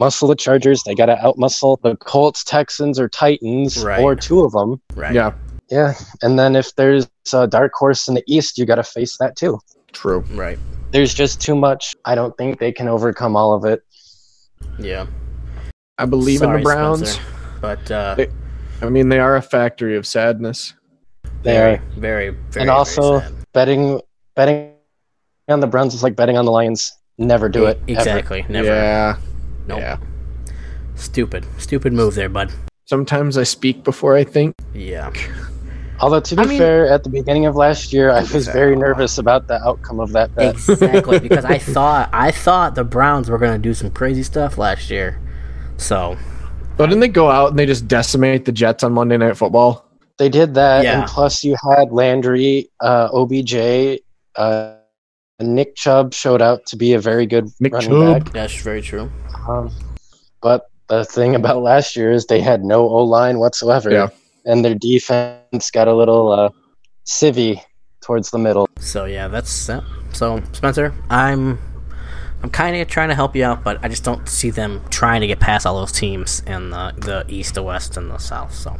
muscle 0.00 0.26
the 0.28 0.34
Chargers. 0.34 0.82
They 0.84 0.94
gotta 0.94 1.18
out 1.24 1.38
muscle 1.38 1.78
the 1.82 1.96
Colts, 1.96 2.42
Texans, 2.44 2.98
or 2.98 3.08
Titans, 3.08 3.84
Right. 3.84 4.00
or 4.00 4.16
two 4.16 4.44
of 4.44 4.52
them. 4.52 4.80
right. 4.94 5.14
Yeah, 5.14 5.32
Yeah, 5.70 5.94
and 6.22 6.38
then 6.38 6.56
if 6.56 6.74
there's 6.76 7.08
a 7.32 7.46
dark 7.46 7.72
horse 7.74 8.08
in 8.08 8.14
the 8.14 8.22
East, 8.26 8.58
you 8.58 8.66
gotta 8.66 8.82
face 8.82 9.16
that 9.18 9.36
too. 9.36 9.58
True. 9.92 10.20
Right. 10.32 10.58
There's 10.90 11.14
just 11.14 11.40
too 11.40 11.54
much. 11.54 11.94
I 12.04 12.14
don't 12.14 12.36
think 12.36 12.58
they 12.58 12.72
can 12.72 12.88
overcome 12.88 13.36
all 13.36 13.54
of 13.54 13.64
it. 13.64 13.82
Yeah. 14.78 15.06
I 15.98 16.04
believe 16.06 16.42
in 16.42 16.52
the 16.52 16.58
Browns. 16.60 17.12
Spencer. 17.12 17.32
but 17.60 17.90
uh, 17.90 18.14
They- 18.16 18.28
I 18.82 18.88
mean, 18.88 19.08
they 19.08 19.20
are 19.20 19.36
a 19.36 19.42
factory 19.42 19.96
of 19.96 20.06
sadness. 20.06 20.74
They 21.44 21.52
very, 21.54 21.74
are 21.76 21.82
very, 21.96 22.28
very, 22.50 22.62
and 22.62 22.70
also 22.70 23.18
very 23.20 23.30
sad. 23.30 23.46
betting 23.52 24.00
betting 24.34 24.72
on 25.48 25.60
the 25.60 25.66
Browns 25.68 25.94
is 25.94 26.02
like 26.02 26.16
betting 26.16 26.36
on 26.36 26.44
the 26.44 26.50
Lions. 26.50 26.92
Never 27.18 27.48
do 27.48 27.66
it. 27.66 27.76
ever. 27.88 27.98
Exactly. 27.98 28.44
Never. 28.48 28.66
Yeah, 28.66 29.16
Nope. 29.68 29.78
yeah. 29.80 29.96
Stupid. 30.96 31.46
Stupid 31.58 31.92
move 31.92 32.14
there, 32.16 32.28
bud. 32.28 32.52
Sometimes 32.86 33.38
I 33.38 33.44
speak 33.44 33.84
before 33.84 34.16
I 34.16 34.24
think. 34.24 34.54
Yeah. 34.74 35.12
Although 36.00 36.20
to 36.20 36.36
be 36.36 36.42
I 36.42 36.46
mean- 36.46 36.58
fair, 36.58 36.88
at 36.88 37.04
the 37.04 37.10
beginning 37.10 37.46
of 37.46 37.54
last 37.54 37.92
year, 37.92 38.10
I 38.10 38.20
was 38.20 38.34
Exactly. 38.34 38.60
very 38.60 38.76
nervous 38.76 39.18
about 39.18 39.46
the 39.46 39.62
outcome 39.62 40.00
of 40.00 40.12
that 40.12 40.34
bet. 40.34 40.54
Exactly. 40.54 41.18
because 41.26 41.44
I 41.44 41.58
thought 41.58 42.08
I 42.12 42.30
thought 42.32 42.74
the 42.74 42.84
Browns 42.84 43.30
were 43.30 43.38
gonna 43.38 43.58
do 43.58 43.72
some 43.74 43.90
crazy 43.90 44.22
stuff 44.24 44.58
last 44.58 44.90
year. 44.90 45.20
So 45.76 46.16
But 46.76 46.86
didn't 46.86 47.00
they 47.00 47.08
go 47.08 47.30
out 47.30 47.50
and 47.50 47.58
they 47.58 47.66
just 47.66 47.86
decimate 47.86 48.44
the 48.46 48.52
Jets 48.52 48.82
on 48.82 48.92
Monday 48.92 49.16
Night 49.16 49.36
Football? 49.36 49.84
They 50.18 50.28
did 50.28 50.54
that, 50.54 50.84
Yeah. 50.84 51.00
and 51.00 51.08
plus 51.08 51.42
you 51.44 51.56
had 51.70 51.90
Landry, 51.92 52.68
uh, 52.80 53.08
OBJ, 53.12 54.00
uh, 54.36 54.74
and 55.38 55.54
Nick 55.54 55.74
Chubb 55.76 56.14
showed 56.14 56.40
out 56.42 56.66
to 56.66 56.76
be 56.76 56.92
a 56.94 56.98
very 56.98 57.26
good 57.26 57.48
Nick 57.60 57.72
running 57.74 57.90
Chubb. 57.90 58.24
back. 58.24 58.32
that's 58.32 58.54
very 58.60 58.82
true. 58.82 59.10
Um, 59.48 59.70
but 60.40 60.66
the 60.88 61.04
thing 61.04 61.34
about 61.34 61.62
last 61.62 61.96
year 61.96 62.10
is 62.12 62.26
they 62.26 62.40
had 62.40 62.64
no 62.64 62.82
O 62.88 63.02
line 63.04 63.38
whatsoever, 63.38 63.90
Yeah. 63.90 64.08
And 64.44 64.64
their 64.64 64.74
defense 64.74 65.70
got 65.70 65.88
a 65.88 65.94
little 65.94 66.32
uh, 66.32 66.50
civvy 67.06 67.60
towards 68.00 68.30
the 68.30 68.38
middle. 68.38 68.68
So 68.80 69.04
yeah, 69.04 69.28
that's 69.28 69.68
uh, 69.68 69.84
so 70.12 70.42
Spencer. 70.52 70.94
I'm 71.10 71.58
I'm 72.42 72.50
kind 72.50 72.76
of 72.76 72.88
trying 72.88 73.08
to 73.08 73.14
help 73.14 73.36
you 73.36 73.44
out, 73.44 73.62
but 73.62 73.82
I 73.84 73.88
just 73.88 74.04
don't 74.04 74.28
see 74.28 74.50
them 74.50 74.82
trying 74.90 75.20
to 75.20 75.26
get 75.26 75.40
past 75.40 75.66
all 75.66 75.78
those 75.78 75.92
teams 75.92 76.40
in 76.46 76.70
the 76.70 76.92
the 76.96 77.24
East, 77.28 77.54
the 77.54 77.62
West, 77.62 77.96
and 77.96 78.10
the 78.10 78.18
South. 78.18 78.54
So. 78.54 78.76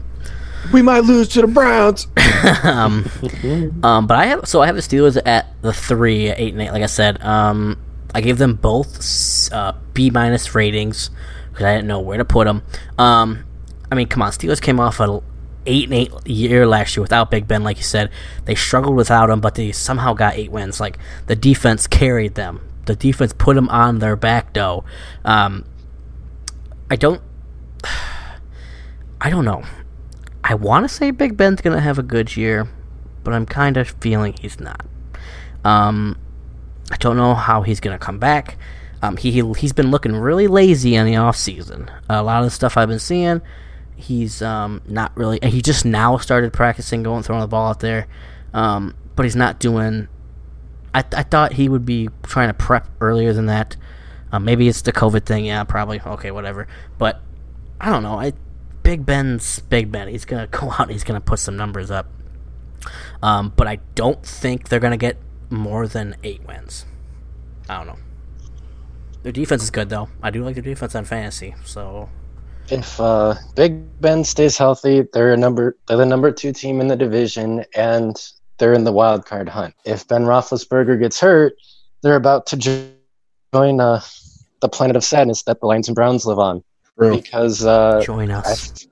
We 0.73 0.81
might 0.81 1.01
lose 1.01 1.27
to 1.31 1.41
the 1.41 1.49
Browns. 1.49 2.07
um, 2.63 3.11
um, 3.83 4.07
but 4.07 4.17
I 4.17 4.27
have 4.27 4.47
so 4.47 4.63
I 4.63 4.67
have 4.67 4.77
the 4.77 4.81
Steelers 4.81 5.21
at 5.27 5.49
the 5.61 5.73
three, 5.73 6.29
eight 6.29 6.53
and 6.53 6.63
eight. 6.63 6.71
Like 6.71 6.85
I 6.85 6.87
said, 6.87 7.21
um, 7.21 7.83
I 8.15 8.21
gave 8.21 8.39
them 8.39 8.55
both 8.55 9.53
uh, 9.53 9.73
B 9.93 10.11
minus 10.11 10.55
ratings 10.55 11.11
because 11.51 11.65
I 11.65 11.75
didn't 11.75 11.89
know 11.89 11.99
where 11.99 12.19
to 12.19 12.25
put 12.25 12.47
them. 12.47 12.63
Um, 12.97 13.45
I 13.91 13.97
mean, 13.97 14.07
come 14.07 14.23
on, 14.23 14.31
Steelers 14.31 14.61
came 14.61 14.79
off 14.79 15.01
a 15.01 15.21
eight 15.67 15.85
and 15.85 15.95
eight 15.95 16.13
year 16.27 16.67
last 16.67 16.97
year 16.97 17.03
without 17.03 17.31
Big 17.31 17.47
Ben. 17.47 17.63
Like 17.63 17.77
you 17.77 17.83
said, 17.83 18.11
they 18.45 18.55
struggled 18.55 18.97
without 18.97 19.31
him, 19.31 19.41
but 19.41 19.55
they 19.55 19.73
somehow 19.73 20.13
got 20.15 20.35
eight 20.35 20.51
wins. 20.51 20.81
Like 20.81 20.99
the 21.27 21.37
defense 21.37 21.87
carried 21.87 22.35
them. 22.35 22.61
The 22.87 22.97
defense 22.97 23.33
put 23.33 23.55
them 23.55 23.69
on 23.69 24.01
their 24.01 24.17
back, 24.17 24.55
though. 24.55 24.85
Um, 25.25 25.65
I 26.91 26.97
don't. 26.97 27.23
I 29.21 29.31
don't 29.31 29.45
know. 29.45 29.63
I 30.43 30.55
want 30.55 30.89
to 30.89 30.89
say 30.89 31.13
Big 31.13 31.37
Ben's 31.37 31.61
to 31.61 31.81
have 31.81 31.99
a 31.99 32.03
good 32.03 32.37
year, 32.37 32.69
but 33.23 33.33
I'm 33.33 33.47
kind 33.47 33.77
of 33.77 33.89
feeling 34.01 34.35
he's 34.41 34.59
not. 34.59 34.85
Um, 35.65 36.19
I 36.91 36.97
don't 36.97 37.17
know 37.17 37.35
how 37.35 37.63
he's 37.63 37.79
to 37.97 38.05
come 38.05 38.19
back. 38.19 38.57
Um, 39.01 39.17
he 39.17 39.31
he's 39.57 39.73
been 39.73 39.91
looking 39.91 40.15
really 40.15 40.47
lazy 40.47 40.95
in 40.95 41.07
the 41.07 41.17
off 41.17 41.37
season. 41.37 41.91
a 42.09 42.23
lot 42.23 42.41
of 42.41 42.47
the 42.47 42.51
stuff 42.51 42.77
I've 42.77 42.89
been 42.89 42.99
seeing, 42.99 43.41
he's 44.03 44.43
um, 44.43 44.83
not 44.87 45.17
really. 45.17 45.39
He 45.43 45.63
just 45.63 45.85
now 45.85 46.17
started 46.19 46.53
practicing 46.53 47.03
going 47.03 47.23
throwing 47.23 47.41
the 47.41 47.47
ball 47.47 47.71
out 47.71 47.81
there, 47.81 48.07
um, 48.53 48.95
but 49.17 49.25
he's 49.25 49.37
not 49.37 49.59
doing. 49.59 50.09
I 50.95 51.05
I 51.13 51.23
thought 51.23 51.55
he 51.55 51.69
would 51.69 51.87
be 51.87 52.09
trying 52.23 52.49
to 52.49 52.55
prep 52.55 52.89
earlier 53.01 53.33
than 53.33 53.47
that. 53.47 53.77
Uh, 54.31 54.39
maybe 54.39 54.69
it's 54.69 54.83
the 54.83 54.93
COVID 54.93 55.25
thing. 55.25 55.45
Yeah, 55.45 55.65
probably. 55.65 56.01
Okay, 56.01 56.31
whatever. 56.31 56.67
But 56.99 57.21
I 57.81 57.91
don't 57.91 58.03
know. 58.03 58.19
I 58.19 58.33
Big 58.83 59.07
Ben's 59.07 59.61
Big 59.61 59.93
Ben. 59.93 60.09
He's 60.09 60.25
gonna 60.25 60.47
go 60.51 60.73
out. 60.79 60.91
He's 60.91 61.05
gonna 61.05 61.21
put 61.21 61.39
some 61.39 61.57
numbers 61.57 61.91
up. 61.91 62.09
Um, 63.23 63.53
but 63.57 63.69
I 63.69 63.79
don't 63.95 64.25
think 64.25 64.69
they're 64.69 64.81
gonna 64.81 64.97
get 64.97 65.17
more 65.51 65.87
than 65.87 66.17
eight 66.23 66.47
wins. 66.47 66.87
I 67.69 67.79
don't 67.79 67.87
know. 67.87 67.99
Their 69.23 69.33
defense 69.33 69.63
is 69.63 69.71
good 69.71 69.89
though. 69.89 70.09
I 70.23 70.31
do 70.31 70.45
like 70.45 70.55
their 70.55 70.65
defense 70.65 70.95
on 70.95 71.05
fantasy. 71.05 71.55
So 71.65 72.09
If 72.71 72.99
uh, 73.01 73.35
Big 73.55 74.01
Ben 74.01 74.25
stays 74.25 74.57
healthy, 74.57 75.03
they're 75.13 75.33
a 75.33 75.37
number 75.37 75.77
they're 75.89 75.97
the 75.97 76.07
number 76.07 76.31
two 76.31 76.53
team 76.53 76.81
in 76.81 76.89
the 76.89 76.97
division, 76.97 77.65
and 77.75 78.17
they're 78.59 78.73
in 78.73 78.85
the 78.85 78.93
wild 78.93 79.27
card 79.27 79.49
hunt. 79.49 79.75
If 79.85 80.09
Ben 80.09 80.23
Roethlisberger 80.23 80.99
gets 80.99 81.21
hurt, 81.21 81.55
they're 82.03 82.17
about 82.17 82.47
to 82.47 82.57
join 82.57 83.81
uh, 83.81 84.01
the 84.61 84.69
planet 84.69 84.97
of 84.97 85.05
sadness 85.05 85.43
that 85.45 85.61
the 85.61 85.67
Lions 85.67 85.89
and 85.89 85.95
Browns 85.95 86.25
live 86.25 86.39
on 86.39 86.63
True. 86.97 87.17
because 87.17 87.65
uh, 87.65 88.01
join 88.03 88.31
us. 88.31 88.87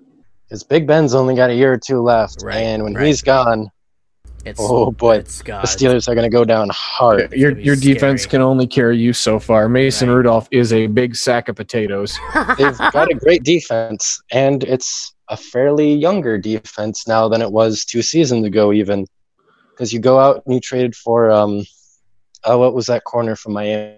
because 0.48 0.62
Big 0.62 0.86
Ben's 0.86 1.14
only 1.14 1.34
got 1.34 1.50
a 1.50 1.54
year 1.54 1.72
or 1.72 1.78
two 1.78 2.00
left, 2.02 2.42
Right, 2.42 2.56
and 2.56 2.82
when 2.82 2.94
right. 2.94 3.06
he's 3.06 3.22
gone, 3.22 3.70
It's 4.44 4.58
oh 4.62 4.90
boy, 4.90 5.16
it's 5.16 5.42
God. 5.42 5.62
the 5.62 5.66
Steelers 5.66 6.08
are 6.08 6.14
going 6.14 6.28
to 6.28 6.34
go 6.34 6.44
down 6.44 6.68
hard. 6.70 7.32
Your 7.32 7.50
gonna 7.50 7.60
be 7.60 7.66
your 7.66 7.76
defense 7.76 8.24
can 8.26 8.40
only 8.40 8.66
carry 8.66 8.96
you 8.98 9.12
so 9.12 9.38
far. 9.38 9.68
Mason 9.68 10.08
Right. 10.08 10.14
Rudolph 10.16 10.48
is 10.50 10.72
a 10.72 10.86
big 10.86 11.14
sack 11.14 11.48
of 11.48 11.56
potatoes. 11.56 12.18
They've 12.58 12.78
got 12.78 13.10
a 13.10 13.14
great 13.14 13.42
defense, 13.44 14.20
and 14.32 14.64
it's 14.64 15.14
a 15.28 15.36
fairly 15.36 15.92
younger 15.92 16.38
defense 16.38 17.06
now 17.06 17.28
than 17.28 17.42
it 17.42 17.52
was 17.52 17.84
two 17.84 18.02
seasons 18.02 18.46
ago, 18.46 18.72
even. 18.72 19.06
Because 19.70 19.92
you 19.92 19.98
go 20.00 20.18
out 20.18 20.42
and 20.44 20.54
you 20.54 20.60
traded 20.60 20.94
for 20.94 21.30
um, 21.30 21.64
oh, 22.44 22.58
what 22.58 22.74
was 22.74 22.86
that 22.86 23.04
corner 23.04 23.36
from 23.36 23.52
Miami? 23.52 23.96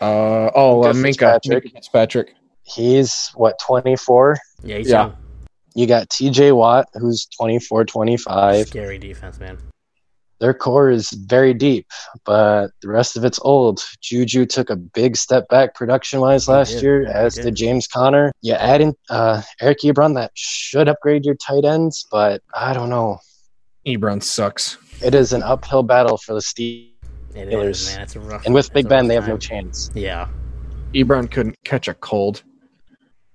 Uh, 0.00 0.50
oh, 0.54 0.82
uh, 0.84 0.92
Minka 0.92 1.24
Minkah 1.24 1.32
Fitzpatrick. 1.42 1.64
Minkah 1.64 1.72
Fitzpatrick. 1.72 2.34
He's 2.62 3.30
what 3.34 3.58
24. 3.58 4.38
yeah, 4.62 4.78
he's 4.78 4.88
Yeah. 4.90 5.02
young. 5.02 5.16
You 5.80 5.86
got 5.86 6.10
T.J. 6.10 6.52
Watt, 6.52 6.88
who's 6.92 7.24
24, 7.38 7.86
25. 7.86 8.66
Scary 8.66 8.98
defense, 8.98 9.40
man. 9.40 9.56
Their 10.38 10.52
core 10.52 10.90
is 10.90 11.08
very 11.08 11.54
deep, 11.54 11.86
but 12.26 12.68
the 12.82 12.88
rest 12.88 13.16
of 13.16 13.24
it's 13.24 13.38
old. 13.40 13.82
Juju 14.02 14.44
took 14.44 14.68
a 14.68 14.76
big 14.76 15.16
step 15.16 15.48
back 15.48 15.74
production 15.74 16.20
wise 16.20 16.48
last 16.48 16.72
did. 16.72 16.82
year, 16.82 17.00
He 17.00 17.06
as 17.06 17.34
did. 17.34 17.44
did 17.44 17.54
James 17.54 17.86
Conner. 17.86 18.30
You 18.42 18.52
add 18.54 18.82
in 18.82 18.94
uh, 19.08 19.40
Eric 19.58 19.78
Ebron, 19.78 20.16
that 20.16 20.32
should 20.34 20.86
upgrade 20.86 21.24
your 21.24 21.36
tight 21.36 21.64
ends, 21.64 22.06
but 22.10 22.42
I 22.54 22.74
don't 22.74 22.90
know. 22.90 23.18
Ebron 23.86 24.22
sucks. 24.22 24.76
It 25.02 25.14
is 25.14 25.32
an 25.32 25.42
uphill 25.42 25.82
battle 25.82 26.18
for 26.18 26.34
the 26.34 26.40
Steelers. 26.40 26.88
It 27.34 27.48
Steelers. 27.48 27.70
is, 27.70 27.86
man. 27.94 28.02
It's 28.02 28.16
a 28.16 28.20
rough. 28.20 28.44
And 28.44 28.52
with 28.54 28.70
Big 28.74 28.86
Ben, 28.86 29.08
they 29.08 29.14
have 29.14 29.28
no 29.28 29.38
chance. 29.38 29.90
Yeah. 29.94 30.28
Ebron 30.92 31.30
couldn't 31.30 31.56
catch 31.64 31.88
a 31.88 31.94
cold. 31.94 32.42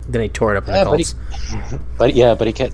Then 0.08 0.22
he 0.22 0.30
tore 0.30 0.54
it 0.56 0.58
up 0.58 0.68
in 0.68 0.76
Yeah, 0.76 0.84
the 0.84 0.90
but 0.92 1.00
he- 1.00 1.06
Colts. 1.06 1.74
But 1.98 2.14
yeah, 2.16 2.36
but 2.36 2.48
he 2.48 2.54
catch, 2.54 2.74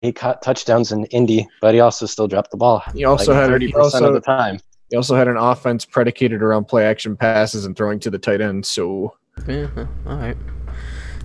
he 0.00 0.12
caught 0.12 0.42
touchdowns 0.42 0.92
in 0.92 1.04
Indy, 1.06 1.46
but 1.60 1.74
he 1.74 1.80
also 1.80 2.06
still 2.06 2.26
dropped 2.28 2.50
the 2.50 2.56
ball. 2.56 2.82
He 2.94 3.04
also 3.04 3.32
like 3.32 3.42
had 3.42 3.48
thirty 3.50 3.70
percent 3.72 4.04
of 4.04 4.14
the 4.14 4.20
time. 4.20 4.58
he 4.90 4.96
also 4.96 5.14
had 5.14 5.28
an 5.28 5.36
offense 5.36 5.84
predicated 5.84 6.42
around 6.42 6.66
play 6.66 6.84
action 6.86 7.16
passes 7.16 7.64
and 7.66 7.76
throwing 7.76 8.00
to 8.00 8.10
the 8.10 8.18
tight 8.18 8.40
end. 8.40 8.64
So 8.66 9.16
Yeah, 9.46 9.68
all 10.06 10.16
right. 10.16 10.36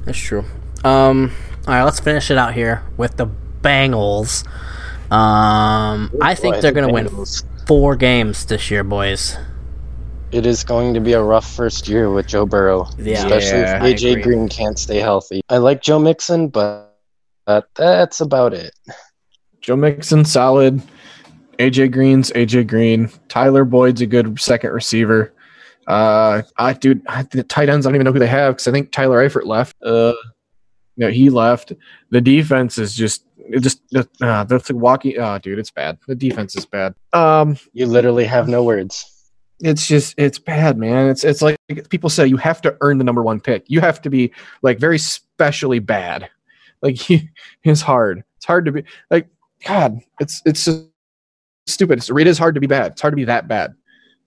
That's 0.06 0.18
true. 0.18 0.44
Um, 0.84 1.32
all 1.68 1.74
right, 1.74 1.84
let's 1.84 2.00
finish 2.00 2.30
it 2.32 2.38
out 2.38 2.54
here 2.54 2.84
with 2.98 3.18
the 3.18 3.28
Bengals. 3.62 4.46
Um, 5.12 6.12
I 6.22 6.36
think 6.36 6.56
Boy, 6.56 6.62
they're 6.62 6.72
the 6.72 6.82
going 6.82 7.06
to 7.06 7.12
win 7.14 7.26
four 7.66 7.96
games 7.96 8.46
this 8.46 8.70
year, 8.72 8.84
boys. 8.84 9.38
It 10.32 10.46
is 10.46 10.64
going 10.64 10.94
to 10.94 11.00
be 11.00 11.14
a 11.14 11.22
rough 11.22 11.50
first 11.50 11.88
year 11.88 12.12
with 12.12 12.28
Joe 12.28 12.46
Burrow, 12.46 12.88
Yeah. 12.98 13.24
especially 13.26 13.60
Yeah, 13.60 13.86
if 13.86 14.00
AJ. 14.02 14.24
Green 14.24 14.50
can't 14.50 14.78
stay 14.78 14.98
healthy. 14.98 15.42
I 15.50 15.58
like 15.58 15.82
Joe 15.82 16.00
Mixon, 16.00 16.50
but 16.50 16.84
but 17.46 17.70
that's 17.76 18.20
about 18.20 18.54
it. 18.54 18.74
Joe 19.62 19.78
Mixon 19.78 20.26
solid. 20.26 20.82
AJ 21.60 21.92
Green's 21.94 22.30
AJ 22.32 22.68
Green. 22.68 23.10
Tyler 23.30 23.64
Boyd's 23.64 24.02
a 24.02 24.06
good 24.06 24.38
second 24.40 24.72
receiver. 24.72 25.34
Uh, 25.88 26.42
I 26.58 26.74
dude, 26.74 27.02
I, 27.08 27.24
the 27.24 27.44
tight 27.44 27.70
ends 27.70 27.86
I 27.86 27.90
don't 27.90 27.96
even 27.96 28.04
know 28.06 28.12
who 28.12 28.20
they 28.20 28.28
have 28.28 28.56
because 28.56 28.68
I 28.68 28.72
think 28.72 28.92
Tyler 28.92 29.26
Eifert 29.28 29.46
left. 29.46 29.76
Uh, 29.82 30.14
no, 30.98 31.10
he 31.10 31.30
left. 31.30 31.72
The 32.10 32.20
defense 32.20 32.78
is 32.78 32.94
just 32.94 33.24
it 33.38 33.62
just 33.62 33.82
uh, 33.96 34.44
that's 34.44 34.70
like 34.70 34.78
walking. 34.82 35.18
Oh, 35.20 35.38
dude, 35.38 35.58
it's 35.58 35.72
bad. 35.72 35.98
The 36.06 36.16
defense 36.16 36.58
is 36.58 36.66
bad. 36.66 36.96
Um, 37.14 37.58
You 37.72 37.86
literally 37.86 38.26
have 38.26 38.50
no 38.50 38.62
words. 38.66 39.17
It's 39.60 39.88
just 39.88 40.14
it's 40.18 40.38
bad, 40.38 40.78
man. 40.78 41.10
It's 41.10 41.24
it's 41.24 41.42
like 41.42 41.58
people 41.90 42.10
say 42.10 42.28
you 42.28 42.38
have 42.38 42.62
to 42.62 42.78
earn 42.82 42.98
the 42.98 43.04
number 43.04 43.24
one 43.24 43.40
pick. 43.40 43.66
You 43.68 43.82
have 43.82 44.02
to 44.04 44.10
be 44.10 44.32
like 44.62 44.80
very 44.80 45.00
specially 45.00 45.80
bad. 45.80 46.30
Like 46.82 47.00
it's 47.64 47.82
hard. 47.82 48.24
It's 48.38 48.46
hard 48.46 48.66
to 48.66 48.72
be 48.72 48.84
like 49.10 49.28
God. 49.66 50.00
It's 50.20 50.42
it's 50.46 50.66
just 50.66 50.88
stupid. 51.66 52.00
It's, 52.00 52.10
it 52.10 52.28
is 52.28 52.38
hard 52.38 52.56
to 52.56 52.62
be 52.62 52.68
bad. 52.68 52.92
It's 52.94 53.02
hard 53.02 53.14
to 53.14 53.18
be 53.18 53.26
that 53.26 53.48
bad. 53.48 53.74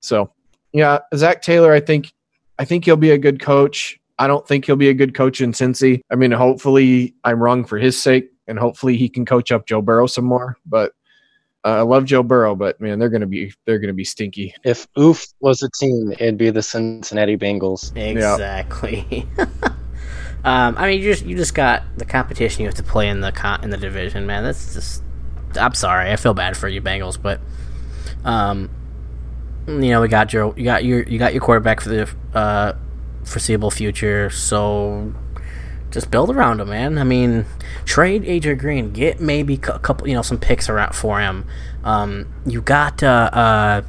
So 0.01 0.33
yeah, 0.73 0.99
Zac 1.15 1.43
Taylor. 1.43 1.73
I 1.73 1.81
think 1.81 2.13
I 2.59 2.65
think 2.65 2.85
he'll 2.85 2.97
be 2.97 3.11
a 3.11 3.19
good 3.19 3.41
coach. 3.41 3.99
I 4.19 4.27
don't 4.27 4.47
think 4.47 4.67
he'll 4.67 4.77
be 4.77 4.91
a 4.91 4.95
good 4.95 5.15
coach 5.15 5.41
in 5.41 5.53
Cincy. 5.53 6.03
I 6.11 6.15
mean, 6.15 6.31
hopefully 6.31 7.15
I'm 7.25 7.43
wrong 7.43 7.65
for 7.65 7.79
his 7.79 8.01
sake, 8.01 8.31
and 8.47 8.59
hopefully 8.59 8.97
he 8.97 9.09
can 9.09 9.25
coach 9.25 9.51
up 9.51 9.67
Joe 9.67 9.81
Burrow 9.81 10.07
some 10.07 10.27
more. 10.27 10.59
But 10.67 10.93
uh, 11.65 11.69
I 11.69 11.83
love 11.83 12.07
Joe 12.07 12.23
Burrow, 12.23 12.55
but 12.55 12.81
man, 12.81 12.99
they're 12.99 13.11
gonna 13.11 13.27
be 13.27 13.53
they're 13.67 13.79
gonna 13.79 13.93
be 13.93 14.05
stinky. 14.05 14.55
If 14.65 14.87
Oof 14.99 15.27
was 15.41 15.63
a 15.63 15.69
team, 15.79 16.13
it'd 16.13 16.39
be 16.39 16.51
the 16.51 16.63
Cincinnati 16.63 17.37
Bengals. 17.37 17.95
Exactly. 17.97 19.29
um, 20.45 20.75
I 20.79 20.87
mean, 20.87 21.03
you 21.03 21.13
just 21.13 21.27
you 21.27 21.37
just 21.37 21.55
got 21.55 21.83
the 21.99 22.07
competition 22.07 22.63
you 22.63 22.69
have 22.69 22.77
to 22.77 22.83
play 22.83 23.09
in 23.09 23.21
the 23.21 23.33
con- 23.33 23.63
in 23.63 23.71
the 23.71 23.77
division, 23.77 24.27
man. 24.27 24.43
That's 24.45 24.75
just. 24.75 25.03
I'm 25.57 25.75
sorry. 25.75 26.13
I 26.13 26.17
feel 26.17 26.33
bad 26.33 26.57
for 26.57 26.69
you, 26.69 26.81
Bengals, 26.81 27.21
but 27.21 27.41
um, 28.25 28.71
you 29.67 29.91
know 29.91 30.01
we 30.01 30.09
got 30.09 30.33
your 30.33 30.55
you 30.57 30.65
got 30.65 30.85
your 30.85 31.03
you 31.03 31.19
got 31.19 31.35
your 31.35 31.43
quarterback 31.43 31.81
for 31.81 31.91
the 31.91 32.11
uh, 32.33 32.73
foreseeable 33.25 33.71
future, 33.71 34.31
so 34.31 35.13
just 35.91 36.11
build 36.11 36.31
around 36.31 36.61
him, 36.61 36.69
man. 36.69 36.99
I 36.99 37.05
mean, 37.05 37.47
trade 37.85 38.23
AJ 38.25 38.59
Green, 38.59 38.93
get 38.93 39.21
maybe 39.21 39.55
a 39.55 39.59
couple, 39.79 40.07
you 40.09 40.15
know, 40.15 40.23
some 40.23 40.39
picks 40.39 40.69
around 40.69 40.95
for 40.95 41.21
him. 41.21 41.47
Um, 41.85 42.33
you 42.47 42.61
got 42.63 43.03
uh, 43.03 43.31
uh, 43.33 43.83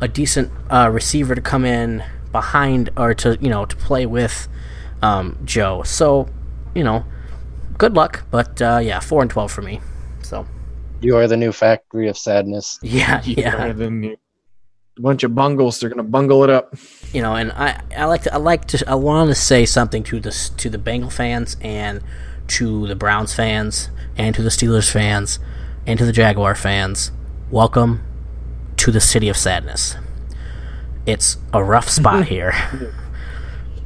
a 0.00 0.08
decent 0.08 0.50
uh, 0.70 0.90
receiver 0.92 1.34
to 1.34 1.40
come 1.40 1.64
in 1.64 2.02
behind 2.32 2.90
or 2.96 3.12
to 3.12 3.36
you 3.40 3.48
know 3.48 3.64
to 3.66 3.76
play 3.76 4.06
with 4.06 4.48
um, 5.02 5.38
Joe. 5.44 5.82
So 5.84 6.28
you 6.74 6.84
know, 6.84 7.04
good 7.78 7.94
luck. 7.94 8.24
But 8.30 8.60
uh, 8.60 8.80
yeah, 8.82 9.00
four 9.00 9.22
and 9.22 9.30
twelve 9.30 9.50
for 9.52 9.62
me. 9.62 9.80
So 10.22 10.46
You 11.00 11.16
are 11.16 11.26
the 11.26 11.36
new 11.36 11.52
factory 11.52 12.08
of 12.08 12.18
sadness. 12.18 12.78
yeah, 12.82 13.22
yeah. 13.24 13.54
Rather 13.54 13.72
than 13.72 14.02
you- 14.02 14.16
a 14.98 15.00
bunch 15.02 15.22
of 15.22 15.34
bungles, 15.34 15.80
they're 15.80 15.88
gonna 15.88 16.02
bungle 16.02 16.44
it 16.44 16.50
up. 16.50 16.74
You 17.12 17.22
know, 17.22 17.34
and 17.34 17.52
I, 17.52 17.80
I 17.96 18.04
like 18.04 18.22
to 18.22 18.34
I 18.34 18.36
like 18.36 18.66
to 18.66 18.84
I 18.88 18.94
want 18.94 19.28
to 19.28 19.34
say 19.34 19.66
something 19.66 20.02
to 20.04 20.20
the 20.20 20.30
to 20.56 20.70
the 20.70 20.78
Bengal 20.78 21.10
fans 21.10 21.56
and 21.60 22.02
to 22.48 22.86
the 22.86 22.94
Browns 22.94 23.34
fans 23.34 23.90
and 24.16 24.34
to 24.34 24.42
the 24.42 24.48
Steelers 24.48 24.90
fans 24.90 25.38
and 25.86 25.98
to 25.98 26.04
the 26.04 26.12
Jaguar 26.12 26.54
fans. 26.54 27.10
Welcome 27.50 28.04
to 28.76 28.92
the 28.92 29.00
city 29.00 29.28
of 29.28 29.36
sadness. 29.36 29.96
It's 31.04 31.38
a 31.52 31.64
rough 31.64 31.88
spot 31.98 32.26
here. 32.26 32.52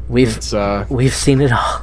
We've 0.08 0.36
It's 0.36 0.52
uh, 0.52 0.86
we've 0.90 1.14
seen 1.14 1.40
it 1.40 1.52
all. 1.52 1.82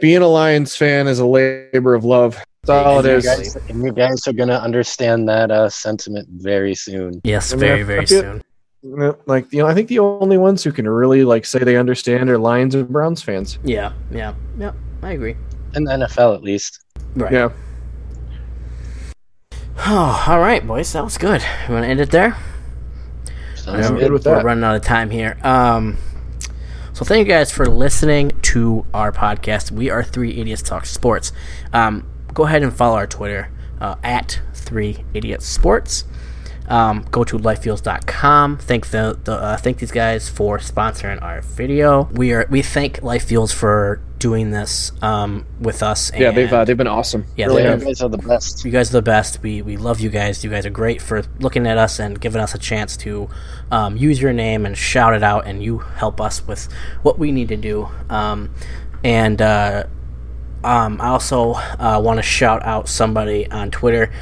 being 0.00 0.22
a 0.22 0.28
Lions 0.28 0.74
fan 0.74 1.08
is 1.08 1.18
a 1.18 1.26
labor 1.26 1.94
of 1.94 2.04
love. 2.04 2.38
That's 2.64 2.86
all 2.86 3.04
it 3.04 3.06
And 3.06 3.22
you 3.22 3.28
guys, 3.28 3.56
and 3.68 3.82
you 3.82 3.92
guys 3.92 4.26
are 4.26 4.32
gonna 4.32 4.56
understand 4.56 5.28
that 5.28 5.50
uh, 5.50 5.68
sentiment 5.68 6.26
very 6.30 6.74
soon. 6.74 7.20
Yes, 7.24 7.52
I 7.52 7.56
mean, 7.56 7.60
very 7.60 7.82
very 7.82 8.06
soon. 8.06 8.42
No, 8.82 9.16
Like 9.26 9.52
you 9.52 9.60
know, 9.60 9.68
I 9.68 9.74
think 9.74 9.88
the 9.88 10.00
only 10.00 10.38
ones 10.38 10.64
who 10.64 10.72
can 10.72 10.88
really 10.88 11.24
like 11.24 11.44
say 11.46 11.60
they 11.60 11.76
understand 11.76 12.28
are 12.30 12.38
Lions 12.38 12.74
and 12.74 12.88
Browns 12.88 13.22
fans. 13.22 13.58
Yeah, 13.62 13.92
yeah, 14.10 14.34
yeah. 14.58 14.72
I 15.02 15.12
agree. 15.12 15.36
In 15.74 15.84
the 15.84 15.92
NFL, 15.92 16.34
at 16.34 16.42
least. 16.42 16.80
Right. 17.14 17.32
Yeah, 17.32 17.50
Oh, 19.84 20.24
all 20.28 20.38
right, 20.40 20.66
boys. 20.66 20.92
That 20.92 21.04
was 21.04 21.18
good. 21.18 21.42
You 21.66 21.74
want 21.74 21.84
to 21.84 21.88
end 21.88 22.00
it 22.00 22.10
there? 22.10 22.36
Sounds 23.56 23.86
I'm 23.86 23.94
good. 23.94 24.00
good 24.00 24.12
with 24.12 24.26
We're 24.26 24.42
running 24.42 24.64
out 24.64 24.76
of 24.76 24.82
time 24.82 25.10
here. 25.10 25.38
Um, 25.42 25.98
so 26.92 27.04
thank 27.04 27.26
you 27.26 27.32
guys 27.32 27.50
for 27.50 27.66
listening 27.66 28.32
to 28.42 28.86
our 28.92 29.12
podcast. 29.12 29.70
We 29.70 29.90
are 29.90 30.02
Three 30.02 30.38
Idiots 30.38 30.62
Talk 30.62 30.86
Sports. 30.86 31.32
Um, 31.72 32.08
go 32.34 32.44
ahead 32.44 32.62
and 32.62 32.72
follow 32.72 32.96
our 32.96 33.06
Twitter 33.06 33.50
uh, 33.80 33.96
at 34.02 34.40
Three 34.54 35.04
Idiots 35.14 35.46
Sports. 35.46 36.04
Um, 36.68 37.04
go 37.10 37.24
to 37.24 37.38
lifefuels.com. 37.38 38.58
Thank 38.58 38.88
the, 38.90 39.18
the 39.24 39.32
uh, 39.32 39.56
thank 39.56 39.78
these 39.78 39.90
guys 39.90 40.28
for 40.28 40.58
sponsoring 40.58 41.20
our 41.22 41.40
video. 41.42 42.04
We 42.12 42.32
are 42.32 42.46
we 42.50 42.62
thank 42.62 43.00
LifeFuels 43.00 43.52
for 43.52 44.00
doing 44.18 44.50
this 44.52 44.92
um, 45.02 45.44
with 45.60 45.82
us. 45.82 46.12
yeah, 46.16 46.30
they've 46.30 46.52
uh, 46.52 46.64
they've 46.64 46.76
been 46.76 46.86
awesome. 46.86 47.26
Yeah, 47.36 47.46
Really 47.46 47.62
they 47.62 47.68
You 47.68 47.70
have. 47.72 47.80
have. 47.80 47.88
guys 47.88 48.02
are 48.02 48.08
the 48.08 48.18
best. 48.18 48.64
you 48.64 48.70
guys 48.70 48.90
are 48.90 48.92
the 48.92 49.02
best. 49.02 49.42
We 49.42 49.62
we 49.62 49.76
love 49.76 50.00
you 50.00 50.08
guys. 50.10 50.44
You 50.44 50.50
guys 50.50 50.64
are 50.64 50.70
great 50.70 51.02
for 51.02 51.22
looking 51.40 51.66
at 51.66 51.76
us 51.78 51.98
and 51.98 52.20
giving 52.20 52.40
us 52.40 52.54
a 52.54 52.58
chance 52.58 52.96
to 52.98 53.28
um, 53.70 53.96
use 53.96 54.20
your 54.22 54.32
name 54.32 54.64
and 54.64 54.78
shout 54.78 55.14
it 55.14 55.22
out, 55.22 55.46
and 55.46 55.62
you 55.62 55.78
help 55.78 56.20
us 56.20 56.46
with 56.46 56.68
what 57.02 57.18
we 57.18 57.32
need 57.32 57.48
to 57.48 57.56
do. 57.56 57.88
Um, 58.08 58.54
and 59.04 59.42
uh, 59.42 59.84
um, 60.62 61.00
I 61.00 61.08
also 61.08 61.54
uh, 61.54 62.00
want 62.02 62.18
to 62.18 62.22
shout 62.22 62.62
out 62.64 62.88
somebody 62.88 63.50
on 63.50 63.72
Twitter. 63.72 64.12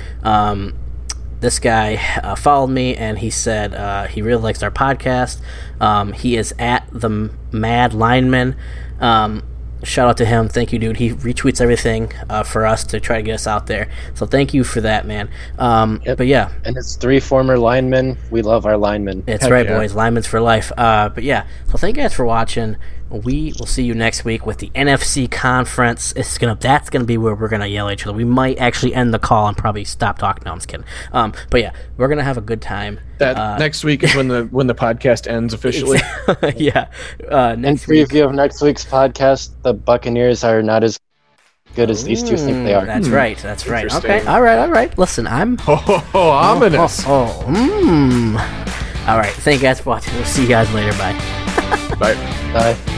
This 1.40 1.58
guy 1.58 1.96
uh, 2.22 2.34
followed 2.34 2.68
me 2.68 2.94
and 2.96 3.18
he 3.18 3.30
said 3.30 3.74
uh, 3.74 4.06
he 4.06 4.22
really 4.22 4.42
likes 4.42 4.62
our 4.62 4.70
podcast. 4.70 5.40
Um, 5.80 6.12
he 6.12 6.36
is 6.36 6.54
at 6.58 6.86
the 6.92 7.30
Mad 7.50 7.92
Lineman. 7.92 8.56
Um, 9.00 9.42
shout 9.82 10.08
out 10.08 10.16
to 10.18 10.26
him. 10.26 10.48
Thank 10.50 10.72
you, 10.72 10.78
dude. 10.78 10.98
He 10.98 11.10
retweets 11.12 11.60
everything 11.60 12.12
uh, 12.28 12.42
for 12.42 12.66
us 12.66 12.84
to 12.84 13.00
try 13.00 13.16
to 13.16 13.22
get 13.22 13.34
us 13.36 13.46
out 13.46 13.66
there. 13.66 13.88
So 14.14 14.26
thank 14.26 14.52
you 14.52 14.64
for 14.64 14.82
that, 14.82 15.06
man. 15.06 15.30
Um, 15.58 16.02
Yep. 16.04 16.18
But 16.18 16.26
yeah, 16.26 16.52
And 16.66 16.76
it's 16.76 16.96
three 16.96 17.20
former 17.20 17.56
linemen. 17.58 18.18
We 18.30 18.42
love 18.42 18.66
our 18.66 18.76
linemen. 18.76 19.24
it's 19.26 19.44
Heck 19.44 19.50
right, 19.52 19.64
yeah. 19.66 19.78
boys. 19.78 19.94
Linemen's 19.94 20.26
for 20.26 20.40
life. 20.42 20.70
Uh, 20.76 21.08
but 21.08 21.24
yeah, 21.24 21.46
so 21.70 21.78
thank 21.78 21.96
you 21.96 22.02
guys 22.02 22.12
for 22.12 22.26
watching. 22.26 22.76
We 23.10 23.52
will 23.58 23.66
see 23.66 23.82
you 23.82 23.94
next 23.94 24.24
week 24.24 24.46
with 24.46 24.58
the 24.58 24.70
NFC 24.74 25.28
conference. 25.30 26.12
It's 26.14 26.38
gonna 26.38 26.54
that's 26.54 26.90
gonna 26.90 27.04
be 27.04 27.18
where 27.18 27.34
we're 27.34 27.48
gonna 27.48 27.66
yell 27.66 27.88
at 27.88 27.94
each 27.94 28.06
other. 28.06 28.16
We 28.16 28.24
might 28.24 28.58
actually 28.58 28.94
end 28.94 29.12
the 29.12 29.18
call 29.18 29.48
and 29.48 29.56
probably 29.56 29.84
stop 29.84 30.18
talking. 30.18 30.42
No, 30.44 30.52
I'm 30.52 30.58
just 30.58 30.68
kidding. 30.68 30.86
Um, 31.12 31.32
but 31.50 31.60
yeah, 31.60 31.72
we're 31.96 32.08
gonna 32.08 32.22
have 32.22 32.38
a 32.38 32.42
good 32.42 32.62
time. 32.62 33.00
That 33.18 33.36
Uh, 33.36 33.58
next 33.58 33.82
week 33.84 34.02
is 34.04 34.14
when 34.14 34.28
the 34.28 34.44
when 34.44 34.68
the 34.68 34.74
podcast 34.74 35.26
ends 35.28 35.52
officially. 35.54 35.98
yeah. 36.56 36.88
Uh, 37.30 37.52
In 37.54 37.62
next 37.62 37.88
week. 37.88 38.08
preview 38.08 38.24
of 38.26 38.34
next 38.34 38.62
week's 38.62 38.84
podcast, 38.84 39.50
the 39.62 39.74
Buccaneers 39.74 40.44
are 40.44 40.62
not 40.62 40.84
as 40.84 40.98
good 41.74 41.90
as 41.90 42.04
these 42.04 42.22
two 42.22 42.36
think 42.36 42.64
they 42.64 42.74
are. 42.74 42.84
That's 42.86 43.08
right. 43.08 43.38
That's 43.38 43.66
right. 43.66 43.92
Okay. 43.92 44.24
All 44.26 44.40
right. 44.42 44.58
All 44.58 44.70
right. 44.70 44.96
Listen, 44.98 45.26
I'm. 45.26 45.58
oh, 45.68 45.76
ho, 45.76 45.98
ho, 45.98 46.30
ominous. 46.30 47.04
Oh, 47.06 47.44
mm. 47.46 48.38
All 49.08 49.18
right. 49.18 49.32
Thank 49.32 49.60
you 49.60 49.68
guys 49.68 49.80
for 49.80 49.90
watching. 49.90 50.14
We'll 50.14 50.24
see 50.24 50.42
you 50.42 50.48
guys 50.48 50.72
later. 50.72 50.92
Bye. 50.92 51.12
Bye. 51.98 52.14
Bye. 52.52 52.89